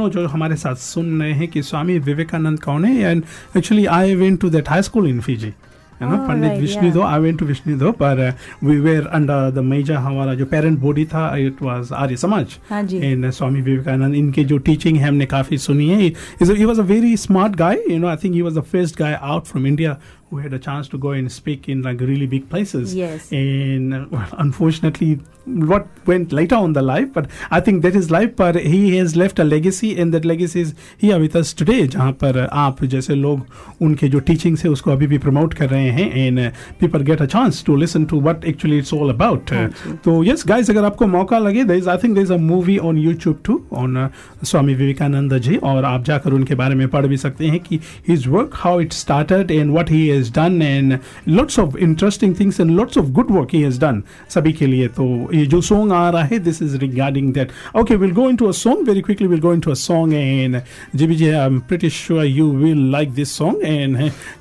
जो। 0.09 0.27
हमारे 0.27 0.55
साथ 0.55 0.75
सुन 0.75 1.21
रहे 1.21 1.33
हैं 1.33 1.47
कि 1.47 1.61
स्वामी 1.61 1.99
विवेकानंद 1.99 2.63
कौन 2.63 2.85
है 2.85 3.11
and 3.11 3.23
actually 3.57 3.85
I 3.85 4.15
went 4.15 4.41
to 4.41 4.49
that 4.49 4.69
high 4.69 4.81
school 4.81 5.09
in 5.09 5.21
Fiji 5.21 5.53
है 6.00 6.08
ना 6.10 6.16
Oh, 6.16 6.28
Pandit 6.28 6.48
right, 6.48 6.60
विष्णुदो 6.60 7.00
yeah. 7.00 7.10
I 7.12 7.20
went 7.20 7.38
to 7.38 7.46
विष्णुदो 7.46 7.90
पर 8.00 8.20
we 8.64 8.76
were 8.80 9.06
under 9.06 9.50
the 9.54 9.58
major 9.64 9.94
हमारा 10.06 10.34
जो 10.34 10.46
पेरेंट 10.46 10.78
बॉडी 10.78 11.04
था 11.12 11.26
इट 11.38 11.62
वाज 11.62 11.92
आर्य 11.92 12.16
समाज 12.16 12.56
हाँ 12.70 12.82
जी। 12.82 12.98
एंड 12.98 13.30
स्वामी 13.30 13.60
विवेकानंद 13.60 14.14
इनके 14.14 14.44
जो 14.44 14.58
टीचिंग 14.68 14.96
है 14.96 15.08
हमने 15.08 15.26
काफी 15.26 15.58
सुनी 15.58 15.88
है 15.88 16.00
he 16.00 16.64
was 16.64 16.78
a 16.78 16.82
very 16.90 17.16
smart 17.26 17.56
guy 17.56 17.78
you 17.90 17.98
know 17.98 18.08
I 18.08 18.16
think 18.24 18.34
he 18.34 18.42
was 18.42 18.58
the 18.58 18.62
first 18.72 18.98
guy 18.98 19.18
out 19.22 19.44
from 19.46 19.66
India 19.66 19.96
who 20.30 20.38
had 20.38 20.52
a 20.54 20.58
chance 20.64 20.86
to 20.88 20.98
go 20.98 21.10
and 21.12 21.30
speak 21.32 21.68
in 21.68 21.82
like 21.82 22.00
really 22.00 22.26
big 22.26 22.44
places 22.48 22.94
Yes. 22.94 23.30
and 23.32 23.94
uh, 23.94 24.06
well, 24.10 24.28
unfortunately 24.38 25.08
what 25.72 25.86
went 26.06 26.32
later 26.32 26.54
on 26.54 26.72
the 26.72 26.82
life 26.82 27.08
but 27.16 27.26
i 27.50 27.58
think 27.60 27.82
that 27.86 27.96
is 28.00 28.10
life 28.14 28.30
but 28.36 28.56
he 28.74 28.78
has 28.96 29.14
left 29.22 29.38
a 29.38 29.44
legacy 29.44 29.90
and 30.00 30.14
that 30.16 30.24
legacy 30.30 30.60
is 30.66 30.70
here 31.04 31.18
with 31.24 31.36
us 31.40 31.52
today 31.62 31.80
जहाँ 31.94 32.12
पर 32.22 32.38
आप 32.64 32.82
जैसे 32.94 33.14
लोग 33.14 33.82
उनके 33.88 34.08
जो 34.08 34.20
teachings 34.30 34.64
है 34.64 34.70
उसको 34.70 34.90
अभी 34.92 35.06
भी 35.06 35.18
प्रमोट 35.26 35.54
कर 35.54 35.68
रहे 35.70 35.90
हैं 35.98 36.10
and 36.26 36.40
people 36.80 37.02
get 37.10 37.22
a 37.22 37.26
chance 37.34 37.62
to 37.66 37.76
listen 37.76 38.04
to 38.12 38.20
what 38.20 38.44
actually 38.54 38.78
it's 38.78 38.94
all 38.94 39.10
about 39.14 39.52
तो 40.04 40.22
यस 40.24 40.44
गाइस 40.48 40.70
अगर 40.70 40.84
आपको 40.84 41.06
मौका 41.16 41.38
लगे 41.38 41.64
there 41.64 41.78
is 41.78 41.88
I 41.88 41.96
think 42.04 42.14
there 42.14 42.26
is 42.26 42.32
a 42.32 42.40
movie 42.46 42.78
on 42.92 42.98
YouTube 42.98 43.40
too 43.44 43.60
on 43.82 44.08
Swami 44.44 44.74
Vivekananda 44.74 45.36
ji 45.48 45.56
और 45.72 45.84
आप 45.84 46.04
जाकर 46.04 46.32
उनके 46.32 46.54
बारे 46.62 46.74
में 46.74 46.86
पढ़ 46.96 47.06
भी 47.06 47.16
सकते 47.26 47.48
हैं 47.48 47.60
कि 47.68 47.80
his 48.08 48.26
work 48.28 48.54
how 48.64 48.80
it 48.80 48.92
started 49.02 49.50
and 49.50 49.70
what 49.72 49.90
he 49.90 50.15
has 50.17 50.31
done 50.33 50.61
and 50.61 50.97
lots 51.29 51.59
of 51.59 51.77
interesting 51.79 52.35
things 52.39 52.59
and 52.59 52.71
lots 52.71 52.97
of 52.97 53.09
good 53.11 53.31
work 53.31 53.53
he 53.53 53.61
has 53.61 53.79
done 53.81 54.03
सभी 54.29 54.53
के 54.53 54.67
लिए 54.67 54.87
तो 54.97 55.07
ये 55.33 55.45
जो 55.45 55.61
सॉन्ग 55.61 55.93
आ 55.93 56.09
रहा 56.09 56.23
है 56.23 56.39
this 56.39 56.61
is 56.61 56.77
regarding 56.77 57.33
that 57.33 57.51
okay 57.77 57.95
will 57.95 58.11
go 58.11 58.29
into 58.29 58.47
a 58.47 58.51
song 58.59 58.87
very 58.87 59.01
quickly 59.01 59.27
will 59.27 59.39
go 59.39 59.53
into 59.53 59.71
a 59.71 59.79
song 59.79 60.13
and 60.13 60.61
ji 60.95 61.07
ji 61.07 61.29
I 61.29 61.45
am 61.45 61.59
pretty 61.67 61.89
sure 61.91 62.25
you 62.25 62.51
will 62.53 62.89
like 62.91 63.13
this 63.13 63.37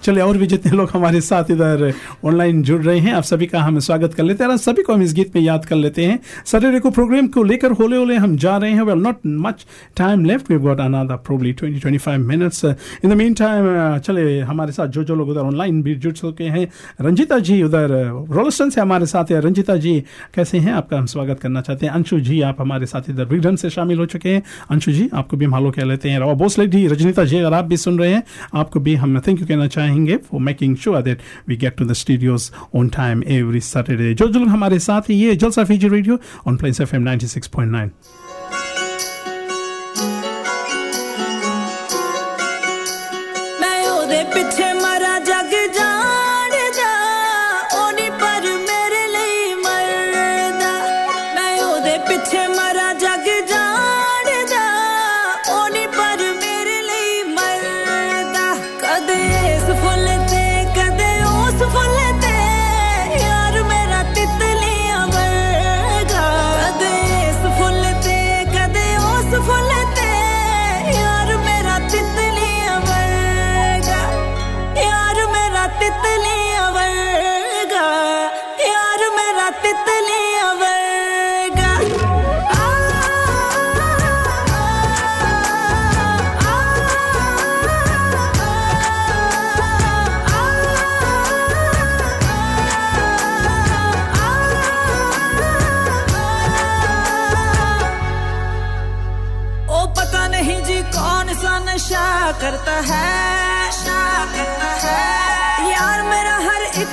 चले 0.02 0.20
और 0.20 0.38
भी 0.38 0.46
जितने 0.46 0.76
लोग 0.76 0.90
हमारे 0.94 1.20
साथ 1.20 1.50
इधर 1.50 1.92
ऑनलाइन 2.24 2.62
जुड़ 2.62 2.82
रहे 2.82 2.98
हैं 2.98 3.12
आप 3.12 3.22
सभी 3.22 3.46
का 3.46 3.60
हम 3.60 3.78
स्वागत 3.80 4.14
कर 4.14 4.22
लेते 4.22 4.44
हैं 4.44 4.56
सभी 4.58 4.82
को 4.82 4.92
हम 4.92 5.02
इस 5.02 5.14
गीत 5.14 5.36
में 5.36 5.42
याद 5.42 5.64
कर 5.64 5.76
लेते 5.76 6.04
हैं 6.04 6.18
सैटरडे 6.46 6.80
को 6.80 6.90
प्रोग्राम 6.90 7.26
को 7.28 7.42
लेकर 7.42 7.72
होले 7.72 7.96
होले 7.96 8.16
हम 8.16 8.36
जा 8.36 8.56
रहे 8.56 8.70
हैं 8.70 8.82
well 8.82 8.98
not 8.98 9.26
much 9.26 9.64
time 9.96 10.24
left 10.24 10.50
we 10.50 10.58
got 10.58 10.80
another 10.80 11.16
probably 11.26 11.54
20 11.54 11.84
25 11.84 12.08
minutes 12.26 12.64
in 12.64 13.10
the 13.10 13.12
mean 13.12 13.34
time 13.34 13.98
चले 13.98 14.40
हमारे 14.42 14.72
साथ 14.72 14.88
जो 14.88 15.04
जो 15.04 15.14
लोग 15.14 15.28
उधर 15.28 15.40
ऑनलाइन 15.40 15.65
लाइन 15.66 15.82
भी 15.82 15.94
जुड़ 15.94 16.12
चुके 16.12 16.44
हैं। 16.44 16.66
रंजिता 17.00 17.38
जी 17.38 17.62
उधर 17.62 17.90
रोलस्टन 18.30 18.70
से 18.70 18.80
हमारे 18.80 19.06
साथ 19.06 19.30
है। 19.30 19.40
रंजिता 19.40 19.76
जी 19.76 20.00
कैसे 20.34 20.58
हैं? 20.58 20.72
आपका 20.72 20.98
हम 20.98 21.06
स्वागत 21.06 21.40
करना 21.40 21.60
चाहते 21.60 21.86
हैं। 21.86 21.92
अंशु 21.92 22.20
जी 22.20 22.40
आप 22.40 22.60
हमारे 22.60 22.86
साथ 22.86 23.10
इधर 23.10 23.24
विघटन 23.24 23.56
से 23.56 23.70
शामिल 23.70 23.98
हो 23.98 24.06
चुके 24.06 24.28
हैं। 24.28 24.42
अंशु 24.70 24.92
जी 24.92 25.08
आपको 25.14 25.36
भी 25.36 25.44
हम 25.44 25.54
हालो 25.54 25.70
कह 25.70 25.84
लेते 25.84 26.10
हैं। 26.10 26.18
रवा 26.20 26.34
भोसले 26.34 26.66
जी 26.66 26.86
रजनीता 26.86 27.24
जी 27.24 27.38
अगर 27.38 27.54
आप 27.54 27.64
भी 27.64 27.76
सुन 27.76 27.98
रहे 27.98 28.12
हैं 28.14 28.22
आपको 28.54 28.80
भी 28.80 28.94
हम 28.94 29.20
थैंक 29.20 29.40
यू 29.40 29.46
कहना 29.46 29.66
चाहेंगे? 29.66 30.16
For 30.16 30.40
making 30.40 30.76
sure 30.76 31.02
that 31.02 31.18
we 31.48 31.56
get 31.56 31.76
to 31.76 31.84
the 31.84 31.92
studios 31.92 32.50
on 32.74 32.88
time 32.88 33.22
every 33.28 33.60
Saturday 33.60 34.14
जो 34.14 34.28
जो 34.28 34.40
लोग 34.40 34.48
हमारे 34.48 34.78
साथ 34.78 35.10
हैं, 35.10 35.16
ये 35.16 35.36
Jalsa 35.36 35.64
Fiji 35.64 35.88
radio 35.88 36.18
on 36.46 36.56
place 36.56 36.80
F 36.80 36.96
M 36.96 37.04
96.9 37.04 37.66
ਮੈਂ 37.66 38.25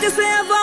हर 0.04 0.10
एक 0.10 0.14
से 0.16 0.63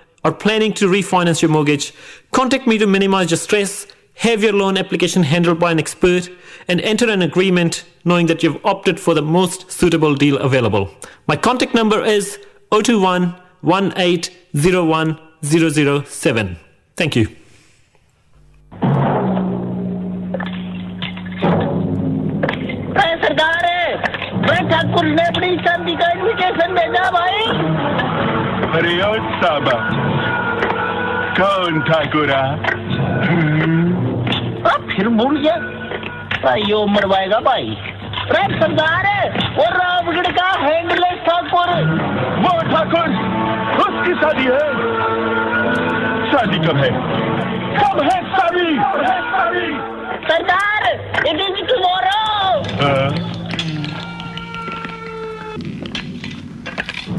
or 0.24 0.32
planning 0.32 0.72
to 0.74 0.88
refinance 0.88 1.40
your 1.42 1.50
mortgage, 1.50 1.92
contact 2.32 2.66
me 2.66 2.78
to 2.78 2.86
minimize 2.86 3.30
your 3.30 3.38
stress, 3.38 3.86
have 4.14 4.42
your 4.42 4.52
loan 4.52 4.76
application 4.76 5.22
handled 5.22 5.58
by 5.60 5.70
an 5.70 5.78
expert, 5.78 6.28
and 6.68 6.80
enter 6.80 7.08
an 7.10 7.22
agreement 7.22 7.84
knowing 8.04 8.26
that 8.26 8.42
you've 8.42 8.64
opted 8.64 8.98
for 8.98 9.14
the 9.14 9.22
most 9.22 9.70
suitable 9.70 10.14
deal 10.14 10.38
available. 10.38 10.90
My 11.26 11.36
contact 11.36 11.74
number 11.74 12.02
is 12.04 12.38
021 12.70 13.34
1801 13.60 15.18
007. 15.42 16.56
Thank 16.96 17.16
you. 17.16 17.28
अरे 23.00 23.16
सरदार 23.22 23.64
मैं 24.46 24.62
ठाकुर 24.70 25.04
ने 25.06 25.24
अपनी 25.26 25.56
शादी 25.66 25.94
का 26.02 26.10
invitation 26.12 26.74
भेजा 26.74 27.10
भाई 27.16 28.09
ओ 28.71 29.15
साबा 29.39 29.71
कौन 31.37 31.79
ठाकुरा 31.87 32.37
अब 34.71 34.87
फिर 34.91 35.07
भूल 35.17 35.39
गया 35.39 35.55
भाई 36.43 36.61
यो 36.67 36.85
मरवाएगा 36.87 37.39
भाई। 37.47 37.75
अरे 38.21 38.59
सरदार 38.59 39.07
वो 39.57 39.65
रामगढ़ 39.73 40.29
का 40.37 40.47
हैंडलेस 40.61 41.19
ठाकुर। 41.27 41.73
वो 42.45 42.53
ठाकुर 42.71 43.09
उसकी 43.83 44.13
शादी 44.21 44.45
है। 44.45 44.63
शादी 46.31 46.59
कब 46.67 46.77
है? 46.77 46.89
कब 47.75 48.01
है 48.03 48.17
शादी? 48.37 48.69
सरदार 50.29 50.81
it 51.27 51.41
is 51.41 51.59
tomorrow 51.73 52.21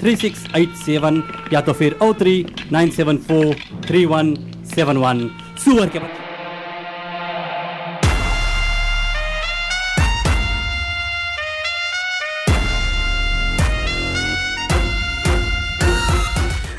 three 0.00 0.14
six 0.16 0.44
eight 0.56 0.74
seven 0.84 1.22
या 1.52 1.60
तो 1.68 1.72
फिर 1.80 1.98
ओ 2.02 2.12
three 2.20 2.34
nine 2.72 2.90
seven 2.98 3.16
four 3.28 3.54
three 3.86 4.04
one 4.06 4.34
seven 4.74 4.96
one 5.04 5.28
सुअर 5.64 5.88
के 5.94 5.98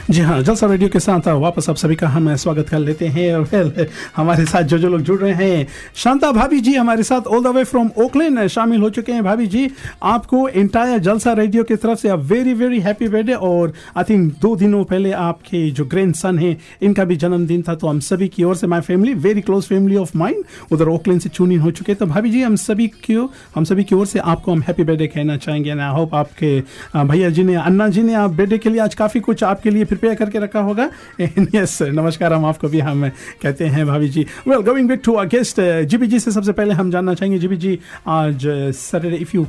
जी 0.10 0.22
हाँ 0.22 0.42
जलसा 0.42 0.68
रेडियो 0.68 0.90
के 0.90 1.00
साथ 1.00 1.28
वापस 1.28 1.70
आप 1.70 1.76
सभी 1.76 1.96
का 1.96 2.08
हम 2.10 2.36
स्वागत 2.36 2.70
कर 2.70 2.80
लेते 2.80 3.08
हैं। 3.08 3.34
और 3.36 3.42
वेल 3.44 3.86
हमारे 4.16 4.46
साथ 4.46 4.64
जो 4.64 4.78
जो 4.78 4.90
लोग 4.90 5.02
जुड़ 5.02 5.20
रहे 5.20 5.34
हैं, 5.34 5.68
शांता 5.96 6.32
भाभी 6.32 6.60
जी 6.60 6.74
हमारे 6.76 7.04
साथ 7.04 7.28
all 7.28 7.44
the 7.44 7.48
way 7.48 7.64
from 7.64 7.90
Auckland 7.98 8.48
शामिल 8.48 8.82
हो 8.82 8.90
चुके 8.90 9.12
हैं। 9.12 9.24
भाभी 9.24 9.48
जी, 9.48 9.70
आपको 10.04 10.48
इंटायर 10.50 11.00
जलसा 11.00 11.34
रेडियो 11.34 11.64
की 11.64 11.76
तरफ़ 11.76 12.00
से 12.00 12.14
वेरी 12.14 12.54
वेरी 12.54 12.80
हैप्पी 12.80 13.08
बर्थडे 13.08 13.34
और 13.34 13.74
आई 13.98 14.04
थिंक 14.04 14.34
दो 14.42 14.56
दिनों 14.56 14.84
पहले 14.84 15.12
आपके 15.12 15.70
जो 15.72 15.86
ग्रैंड 15.86 16.16
सन 16.16 16.40
है, 16.40 16.58
इनका 16.82 17.04
भी 17.04 17.16
जन्मदिन 17.16 17.62
था 17.68 17.76
तो 17.76 17.88
हम 17.88 18.00
सभी 18.00 18.28
की 18.28 18.44
ओर 18.44 18.56
से 18.56 18.68
my 18.68 18.82
family 18.82 19.14
very 19.20 19.42
close 19.42 19.64
family 19.66 19.98
of 19.98 20.18
mind 20.18 20.44
उधर 20.72 20.88
ओकलैंड 20.88 21.22
से 21.22 21.30
चून 21.30 21.52
इन 21.52 21.60
हो 21.60 21.72
चुके 21.72 21.96
तो 21.96 22.06
भाभी 22.06 22.32
जी, 22.32 22.42
हम 22.42 22.56
सभी 22.56 22.88
की 23.06 23.14
हम 23.56 23.64
सभी 23.64 23.84
की 23.84 23.96
ओर 23.96 24.06
से 24.06 24.20
आपको 24.20 24.52
हम 24.52 24.62
हैप्पी 24.62 24.84
बर्थडे 24.84 25.08
कहना 25.08 25.38
चाहेंगे। 25.38 25.70
आई 25.72 25.94
होप 25.94 26.16
आपके 26.16 26.60
भैया 26.98 27.30
जी 27.30 27.44
ने, 27.44 27.56
अन्ना 27.56 27.88
जी 27.90 28.04
ने 28.04 28.14
आप 28.16 28.30
बर्थडे 28.32 28.58
के 28.58 28.70
लिए 28.70 28.82
आज 28.82 28.96
काफ़ी 28.96 29.20
कुछ 29.22 29.44
आपके 29.44 29.70
लिए 29.70 29.86
प्रिपेयर 30.00 30.16
करके 30.16 30.40
रखा 30.40 30.60
होगा। 30.60 30.90
यस 31.56 31.82
नमस्कार, 31.82 32.34
हम 32.34 32.46
आपको 32.46 32.68
भी, 32.68 32.80
हम 32.80 33.08
कहते 33.42 33.66
हैं, 33.66 33.86
भाभी 33.88 34.10
जी। 34.10 34.26
Well 34.48 34.60
going 34.62 34.88
back 34.88 35.02
to 35.06 35.14
a 35.14 35.24
guest 35.24 35.62
GB 35.86 36.08
ji 36.08 36.20
से 36.20 36.32
सबसे 36.32 36.52
पहले 36.52 36.74
हम 36.74 36.92
जानना 36.92 37.14
चाहेंगे 37.14 37.40
जीबी 37.40 37.58
जी 37.58 37.80
आज 38.08 38.48
Saturday 38.76 39.18
if 39.18 39.32
you 39.36 39.48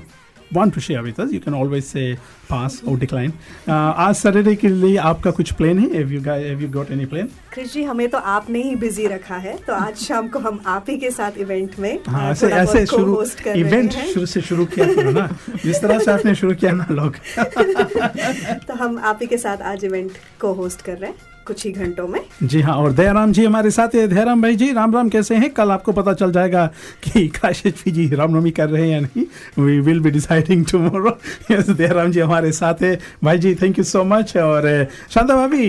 want 0.53 0.75
to 0.75 0.81
share 0.81 1.03
with 1.03 1.19
us, 1.21 1.33
you 1.33 1.41
can 1.41 1.55
always 1.55 1.87
say 1.87 2.19
pass 2.49 2.83
or 2.83 2.97
decline. 2.97 3.33
Uh, 3.69 3.73
आज 3.73 4.15
सैटरडे 4.17 4.55
के 4.57 4.69
लिए 4.69 4.97
आपका 5.11 5.31
कुछ 5.31 5.53
प्लान 5.53 5.79
है 5.79 6.03
you 6.11 6.21
guys 6.21 6.45
have 6.47 6.63
you 6.63 6.71
got 6.77 6.91
any 6.97 7.07
plan? 7.13 7.29
Krrish 7.53 7.73
ji 7.73 7.83
हमें 7.85 8.09
तो 8.11 8.19
आपने 8.19 8.63
ही 8.63 8.75
बिज़ी 8.77 9.07
रखा 9.07 9.37
है 9.37 9.57
तो 9.67 9.73
आज 9.75 9.97
शाम 9.99 10.29
को 10.29 10.39
हम 10.39 10.61
आप 10.67 10.87
ही 10.89 10.97
के 10.99 11.11
साथ 11.11 11.39
इवेंट 11.39 11.79
में 11.79 11.99
हाँ 12.09 12.31
ऐसे 12.31 12.47
ऐसे 12.47 12.85
शुरू 12.87 13.23
इवेंट। 13.57 13.93
शुरू 14.13 14.27
से 14.27 14.41
शुरू 14.41 14.67
किया 14.67 14.87
करो 14.95 15.11
ना 15.11 15.29
जिस 15.65 15.81
तरह 15.83 15.99
से 15.99 16.11
आपने 16.11 16.35
शुरू 16.35 16.55
किया 16.55 16.73
ना 16.73 16.87
लोग 16.91 17.17
तो 18.69 18.75
हम 18.75 18.99
आप 18.99 19.19
ही 19.23 19.27
के 19.27 19.39
साथ 19.39 19.63
आज 19.73 19.85
इवेंट 19.85 20.13
को 20.41 20.53
होस्ट 20.53 20.83
कर 20.83 20.99
रहे 20.99 21.11
हैं 21.11 21.30
कुछ 21.51 21.65
ही 21.67 21.71
घंटों 21.73 22.07
में। 22.09 22.21
जी 22.43 22.61
हाँ 22.61 22.75
और 22.75 22.93
दयाराम 22.93 23.33
जी 23.33 23.45
हमारे 23.45 23.71
साथ 23.71 23.95
है। 23.95 24.07
दयाराम 24.09 24.43
भाई 24.43 24.57
जी, 24.57 24.71
राम 24.73 24.95
राम 24.95 25.09
कैसे 25.09 25.35
हैं? 25.35 25.49
कल 25.51 25.71
आपको 25.71 25.93
पता 25.93 26.13
चल 26.15 26.33
जाएगा 26.33 26.67
कि 27.05 27.27
काशिश 27.37 27.83
जी 27.89 28.07
रामनवमी 28.09 28.51
कर 28.51 28.69
रहे 28.69 28.83
हैं 28.83 28.91
या 28.91 29.01
नहीं। 29.01 29.25
We 29.59 29.79
will 29.81 30.01
be 30.01 30.11
deciding 30.11 30.65
tomorrow 30.67 31.17
yes 31.51 31.71
Dayaram 31.71 32.11
ji 32.11 32.21
हमारे 32.21 32.53
साथ 32.53 32.83
है। 32.83 32.99
भाई 33.25 33.39
जी 33.39 33.55
थैंक 33.55 33.79
यू 33.79 33.85
सो 33.85 34.05
मच 34.05 34.37
और 34.37 34.69
शांता 35.11 35.37
भाभी 35.37 35.67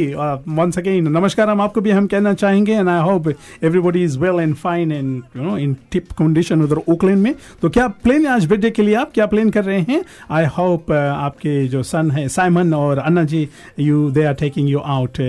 वन 0.50 0.72
सेकेंड 0.72 1.08
नमस्कार। 1.08 1.50
हम 1.50 1.62
आपको 1.62 1.82
भी 1.82 1.92
हम 1.92 2.08
कहना 2.08 2.34
चाहेंगे 2.34 2.74
and 2.74 2.90
I 2.90 3.02
hope 3.02 3.28
everybody 3.30 4.04
is 4.04 4.20
well 4.20 4.40
and 4.40 4.56
fine 4.56 4.92
and 4.92 5.24
you 5.38 5.44
know 5.44 5.58
in 5.58 5.76
tip 5.92 6.12
condition 6.20 6.62
उधर 6.62 6.82
ओकलैंड 6.90 7.22
में। 7.24 7.34
तो 7.62 7.70
क्या 7.70 7.88
प्लेन 8.04 8.28
आज 8.28 8.46
बर्थडे 8.46 8.72
के 8.72 8.84
लिए 8.84 8.96
आप? 8.96 9.12
क्या 9.14 9.26
प्लान 9.26 9.50
कर 9.50 9.64
रहे 9.64 9.80
हैं? 9.90 10.04
आई 10.32 10.46
होप 10.58 10.92
आपके 10.92 11.68
जो 11.68 11.84
सन 11.84 12.12
है 12.12 12.28
साइमन 12.30 12.74
और 12.74 12.98
Anna 13.00 13.24
ji 13.24 13.48
you 13.80 14.10
they 14.12 14.24
are 14.24 14.34
taking 14.36 14.70
you 14.70 14.80
out 14.80 15.22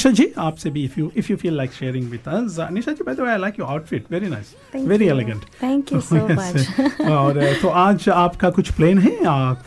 Nisha 0.00 0.10
ji 0.16 0.26
आपसे 0.38 0.70
भी 0.70 0.82
if 0.84 0.98
you 1.00 1.10
if 1.16 1.26
you 1.30 1.36
feel 1.36 1.56
like 1.56 1.72
sharing 1.72 2.08
with 2.10 2.28
us 2.28 2.56
Nisha 2.72 2.92
ji 2.92 3.04
by 3.06 3.14
the 3.14 3.20
way 3.20 3.30
I 3.30 3.38
like 3.38 3.58
your 3.58 3.68
outfit 3.68 4.04
very 4.10 4.26
nice 4.28 4.52
Thank 4.74 4.86
very 4.88 5.04
you. 5.04 5.14
Elegant 5.14 5.42
Thank 5.62 5.92
you 5.92 6.00
so 6.08 6.20
much. 6.30 7.10
और 7.10 7.40
uh, 7.42 7.60
तो 7.62 7.68
आज 7.80 8.08
आपका 8.14 8.50
कुछ 8.50 8.70
plan 8.72 8.98
है? 8.98 9.10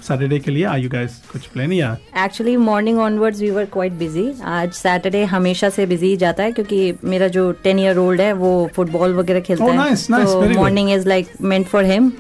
Saturday 0.02 0.40
के 0.40 0.52
लिए 0.52 0.64
are 0.66 0.80
you 0.80 0.90
guys 0.90 1.22
कुछ 1.32 1.46
plan 1.48 1.72
है 1.72 1.78
या? 1.78 1.96
Actually 2.26 2.56
morning 2.60 3.00
onwards 3.00 3.40
we 3.42 3.50
were 3.52 3.66
quite 3.74 3.94
busy 4.00 4.28
आज 4.54 4.72
सैटरडे 4.74 5.24
हमेशा 5.36 5.70
से 5.78 5.86
बिज़ी 5.86 6.16
जाता 6.18 6.44
है 6.44 6.52
क्योंकि 6.52 6.94
मेरा 7.14 7.28
जो 7.38 7.52
टेन 7.64 7.80
ईयर 7.80 7.98
ओल्ड 7.98 8.22
है 8.22 8.32
वो 8.44 8.54
फुटबॉल 8.76 9.14
वगैरह 9.16 9.40
खेलता 9.42 9.66
Oh, 9.66 9.72
है। 9.72 9.78
nice, 9.80 10.08
nice, 10.12 10.26
तो 10.26 10.42
good. 10.42 10.56
Morning 10.58 10.92
is 10.94 11.08
like 11.10 11.28
meant 11.42 11.68
for 11.68 11.86
him 11.86 12.12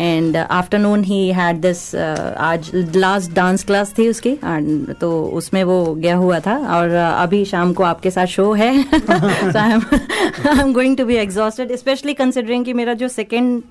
and 0.00 0.36
afternoon 0.36 1.02
he 1.04 1.20
had 1.32 1.60
this 1.60 1.94
आज 1.94 2.70
लास्ट 2.96 3.32
डांस 3.32 3.64
क्लास 3.64 3.92
थी 3.98 4.08
उसकी। 4.08 4.34
तो 5.00 5.10
उसमें 5.34 5.62
वो 5.64 5.94
गया 5.94 6.16
हुआ 6.16 6.38
था। 6.40 6.56
और 6.76 6.88
uh, 6.88 7.22
अभी 7.22 7.44
शाम 7.44 7.72
को 7.72 7.82
आपके 7.84 8.10
साथ 8.10 8.26
शो 8.26 8.52
है। 8.52 8.82
So 8.82 9.58
I 9.58 9.72
am 9.72 10.72
going 10.72 10.96
to 10.96 11.04
be 11.04 11.16
exhausted 11.16 11.74
specially 11.76 12.14
considering 12.14 12.64
कि 12.64 12.72
मेरा 12.72 12.94
जो 12.94 13.08
सेकेंड 13.08 13.62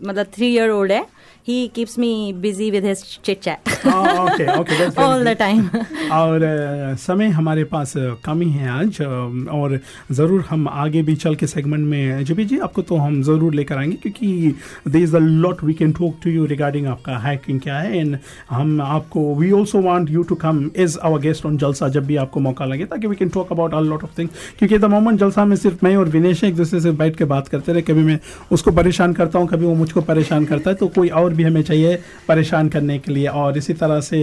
मतलब 0.00 0.26
थ्री 0.34 0.46
ईयर 0.54 0.70
ओल्ड 0.70 0.92
है 0.92 1.04
he 1.48 1.66
keeps 1.74 1.98
me 1.98 2.10
busy 2.40 2.70
with 2.70 2.84
his 2.84 3.02
chit 3.24 3.40
chat 3.40 3.68
okay 3.86 4.46
okay 4.58 4.88
all 5.02 5.24
the 5.24 5.36
time 5.38 5.68
और 6.12 6.40
uh, 6.40 6.98
समय 7.00 7.28
हमारे 7.30 7.64
पास 7.64 7.92
कम 8.24 8.40
ही 8.40 8.50
है 8.50 8.68
आज 8.70 9.00
और 9.00 9.78
ज़रूर 10.12 10.44
हम 10.50 10.68
आगे 10.68 11.02
भी 11.02 11.14
चल 11.16 11.34
के 11.34 11.46
सेगमेंट 11.46 11.86
में 11.86 12.24
जी 12.24 12.44
जी 12.44 12.58
आपको 12.58 12.82
तो 12.82 12.96
हम 12.96 13.22
ज़रूर 13.22 13.54
लेकर 13.54 13.78
आएँगे 13.78 13.96
क्योंकि 13.96 14.54
there 14.88 14.98
is 14.98 15.16
the 15.16 15.20
lot 15.20 15.62
we 15.64 15.74
can 15.74 15.92
talk 15.92 16.18
to 16.24 16.30
you 16.30 16.44
regarding 16.46 16.86
आपका 16.86 17.16
हैकिंग 17.18 17.60
क्या 17.60 17.78
है 17.78 17.98
एंड 17.98 18.18
हम 18.50 18.80
आपको 18.82 19.34
we 19.34 19.50
also 19.52 19.80
want 19.82 20.10
you 20.10 20.22
to 20.22 20.34
come 20.36 20.70
as 20.76 20.98
our 21.02 21.20
guest 21.20 21.46
on 21.46 21.56
Jalsa 21.58 21.88
जब 21.88 22.06
भी 22.06 22.16
आपको 22.16 22.40
मौका 22.40 22.64
लगे 22.64 22.84
ताकि 22.84 23.06
we 23.06 23.16
can 23.16 23.28
talk 23.28 23.52
about 23.52 23.74
a 23.74 23.80
lot 23.82 24.04
of 24.04 24.18
things 24.18 24.52
क्योंकि 24.58 24.78
द 24.78 24.90
मोमेंट 24.90 25.18
जलसा 25.20 25.44
में 25.44 25.56
सिर्फ़ 25.56 25.84
मैं 25.84 25.96
और 25.96 26.08
विनेश 26.08 26.44
एक 26.44 26.56
दूसरे 26.56 26.80
से 26.80 26.90
बैठ 27.00 27.16
के 27.16 27.24
बात 27.26 27.48
करते 27.48 27.72
रहे 27.72 27.82
कभी 27.82 28.02
मैं 28.02 28.18
उसको 28.52 28.70
परेशान 28.72 29.12
करता 29.12 29.38
हूँ 29.38 29.48
कभी 29.48 29.66
वो 29.66 29.74
मुझको 29.74 30.00
परेशान 30.02 30.44
करता 30.44 30.70
है 30.70 30.76
तो 30.76 30.88
कोई 30.90 31.08
और 31.08 31.29
भी 31.32 31.42
हमें 31.42 31.62
चाहिए 31.62 31.98
परेशान 32.28 32.68
करने 32.68 32.98
के 32.98 33.12
लिए। 33.12 33.26
और 33.26 33.58
इसी 33.58 33.72
तरह 33.74 34.00
से 34.00 34.20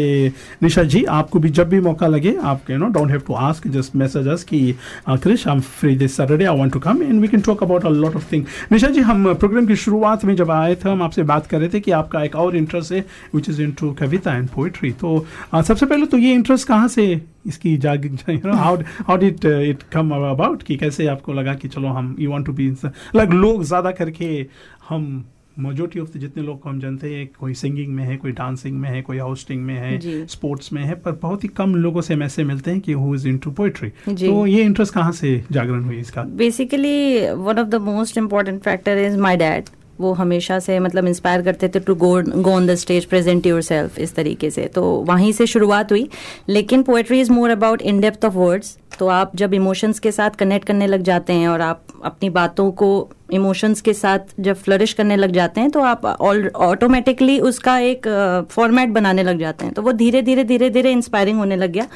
निशा 0.64 0.84
जी 0.84 1.03
आपको 1.18 1.39
भी 1.39 1.49
जब 1.49 1.70
भी 1.70 1.80
मौका 1.80 2.08
लगे 2.08 2.36
आप 2.43 2.70
you 2.70 2.78
know 2.78 2.88
don't 2.93 3.12
have 3.12 3.22
to 3.28 3.34
ask 3.34 3.68
just 3.68 3.95
message 3.95 4.28
us 4.28 4.43
कि 4.43 4.60
Krish 5.10 5.47
I 5.47 5.55
am 5.55 5.62
free 5.80 5.95
this 5.95 6.18
Saturday 6.18 6.45
I 6.45 6.58
want 6.58 6.74
to 6.74 6.80
come 6.80 7.01
and 7.03 7.22
we 7.22 7.28
can 7.28 7.41
talk 7.41 7.64
about 7.64 7.86
a 7.86 7.89
lot 7.89 8.16
of 8.16 8.32
thing 8.32 8.45
Nisha 8.72 8.88
ji 8.88 9.01
हम 9.01 9.34
प्रोग्राम 9.34 9.66
की 9.66 9.76
शुरुआत 9.76 10.26
में 10.26 10.36
जब 10.36 10.51
आए 10.51 10.76
थे 10.76 10.89
हम 10.89 11.03
आपसे 11.03 11.24
बात 11.24 11.47
कर 11.47 11.60
रहे 11.60 11.70
थे 11.70 11.80
कि 11.80 11.91
आपका 11.91 12.24
एक 12.24 12.36
और 12.36 12.55
इंटरेस्ट 12.55 12.91
है 12.91 13.05
विच 13.36 13.49
इज़ 13.49 13.62
इनटू 13.62 13.91
कविता 13.91 14.36
एंड 14.36 14.49
पोइट्री 14.49 14.91
तो 14.91 15.26
uh, 15.55 15.64
सबसे 15.64 15.86
पहले 15.86 16.05
तो 16.05 16.18
ये 16.18 16.34
इंटरेस्ट 16.34 16.68
कहाँ 16.68 16.88
से 16.88 17.22
इसकी 17.47 17.78
जाग 17.78 18.05
how 18.45 18.76
how 19.08 19.18
did 19.18 19.45
it 19.45 19.84
come 19.91 20.10
about 20.12 20.64
कि 20.64 20.76
कैसे 20.76 21.08
आपको 21.08 21.34
लगा 21.34 21.53
कि 21.53 21.68
चलो 21.68 21.88
हम 21.88 22.16
you 22.20 22.32
want 22.32 22.45
to 22.45 22.53
be 22.53 22.70
like 23.16 23.30
लोग 23.30 23.64
ज़्यादा 23.64 23.91
करके 23.91 24.45
हम 24.89 25.26
मेजोरिटी 25.60 25.99
ऑफ़ 25.99 26.18
जितने 26.18 26.43
लोग 26.43 26.62
को 26.62 26.70
हम 26.70 26.80
जानते 26.80 27.16
हैं 27.16 27.28
कोई 27.39 27.53
सिंगिंग 27.53 27.93
में 27.93 28.03
है 28.03 28.18
कोई 28.18 28.32
डांसिंग 28.32 28.78
में 28.78 28.89
है 28.89 29.01
कोई 29.01 29.18
हाउस्टिंग 29.18 29.64
में 29.64 29.76
है 29.76 30.26
स्पोर्ट्स 30.28 30.74
में 30.74 30.84
है 30.84 30.95
पर 30.95 31.12
बहुत 31.12 31.43
ही 31.43 31.49
कम 31.49 31.76
लोगों 31.76 32.01
से 32.01 32.14
हम 32.14 32.24
ऐसे 32.24 32.43
मिलते 32.43 32.72
हैं 32.72 32.80
कि 32.80 32.93
हु 32.93 33.16
इज़ 33.16 33.28
पोइट्री 33.47 33.91
जी। 34.14 34.28
तो 34.28 34.45
ये 34.47 34.64
इंटरेस्ट 34.64 34.93
कहाँ 34.93 35.12
से 35.12 35.43
जागरण 35.51 35.84
हुई 35.84 35.97
इसका? 35.97 36.24
Basically 36.24 37.30
one 37.32 37.60
of 37.60 37.68
the 37.68 37.76
most 37.76 38.18
important 38.18 38.62
factor 38.62 38.97
is 38.97 39.18
my 39.18 39.38
dad 39.38 39.64
वो 40.00 40.14
हमेशा 40.14 40.60
से 40.60 40.80
मतलब 40.80 41.08
इंस्पायर 41.08 41.41
करते 41.41 41.68
थे 41.68 41.80
to 41.80 41.95
go 41.95 42.12
go 42.28 42.52
on 42.52 42.68
the 42.68 42.76
stage 42.76 43.06
present 43.06 43.45
yourself 43.62 44.00
इस 44.00 44.16
तरीके 44.16 44.50
से। 44.50 44.66
तो 44.66 44.84
वहीं 45.08 45.32
से 45.32 45.48
शुरुआत 45.48 45.91
हुई। 45.91 46.10
लेकिन 46.50 46.84
poetry 46.84 47.20
is 47.22 47.32
more 47.32 47.50
about 47.50 47.82
in 47.82 48.00
depth 48.02 48.26
of 48.26 48.34
words 48.34 48.78
तो 49.00 49.08
आप 49.08 49.36
जब 49.36 49.54
इमोशंस 49.54 50.00
के 50.00 50.12
साथ 50.12 50.30
कनेक्ट 50.30 50.68
करने 50.68 50.88
लग 50.88 51.02
जाते 51.02 51.34
हैं 51.34 51.48
और 51.48 51.62
आप 51.62 51.84
अपनी 52.06 52.30
बातों 52.30 52.72
को 52.72 52.88
इमोशंस 53.34 53.82
के 53.82 53.93
साथ 53.93 54.20
जब 54.39 54.56
फ्लरिश 54.56 54.93
करने 54.93 55.16
लग 55.16 55.32
जाते 55.32 55.62
हैं 55.62 55.70
तो 55.72 55.80
आप 55.82 56.06
ऑटोमेटिकली 56.06 57.39
उसका 57.39 57.78
एक 57.80 58.08
फॉर्मेट 58.52 58.89
बनाने 58.89 59.24
लग 59.24 59.39
जाते 59.39 59.66
हैं। 59.66 59.74
तो 59.74 59.82
वो 59.82 59.91
धीरे 59.93 60.22
धीरे 60.22 60.43
धीरे 60.43 60.70
धीरे 60.70 60.91
इंस्पायरिंग 60.91 61.38
होने 61.39 61.56
लग 61.56 61.72
गया। 61.72 61.88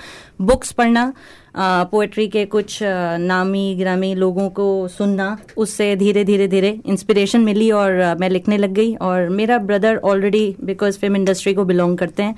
बुक्स 0.41 0.72
पढ़ना 0.72 1.12
पोएट्री 1.56 2.28
के 2.28 2.45
कुछ 2.45 2.78
नामी, 3.20 3.76
ग्रामी 3.76 4.14
लोगों 4.16 4.49
को 4.49 4.88
सुनना, 4.88 5.38
उससे 5.58 5.95
धीरे 5.95 6.24
धीरे 6.24 6.47
धीरे 6.47 6.70
इंस्पिरेशन 6.86 7.41
मिली 7.41 7.70
और 7.72 8.16
मैं 8.20 8.30
लिखने 8.30 8.58
लग 8.58 8.74
गई। 8.74 8.93
और 8.95 9.30
मेरा 9.30 9.58
brother 9.60 9.97
already 9.97 10.56
because 10.64 10.99
film 10.99 11.16
industry 11.16 11.54
को 11.54 11.66
बिलोंग 11.66 11.97
करते 11.97 12.24
हैं 12.24 12.36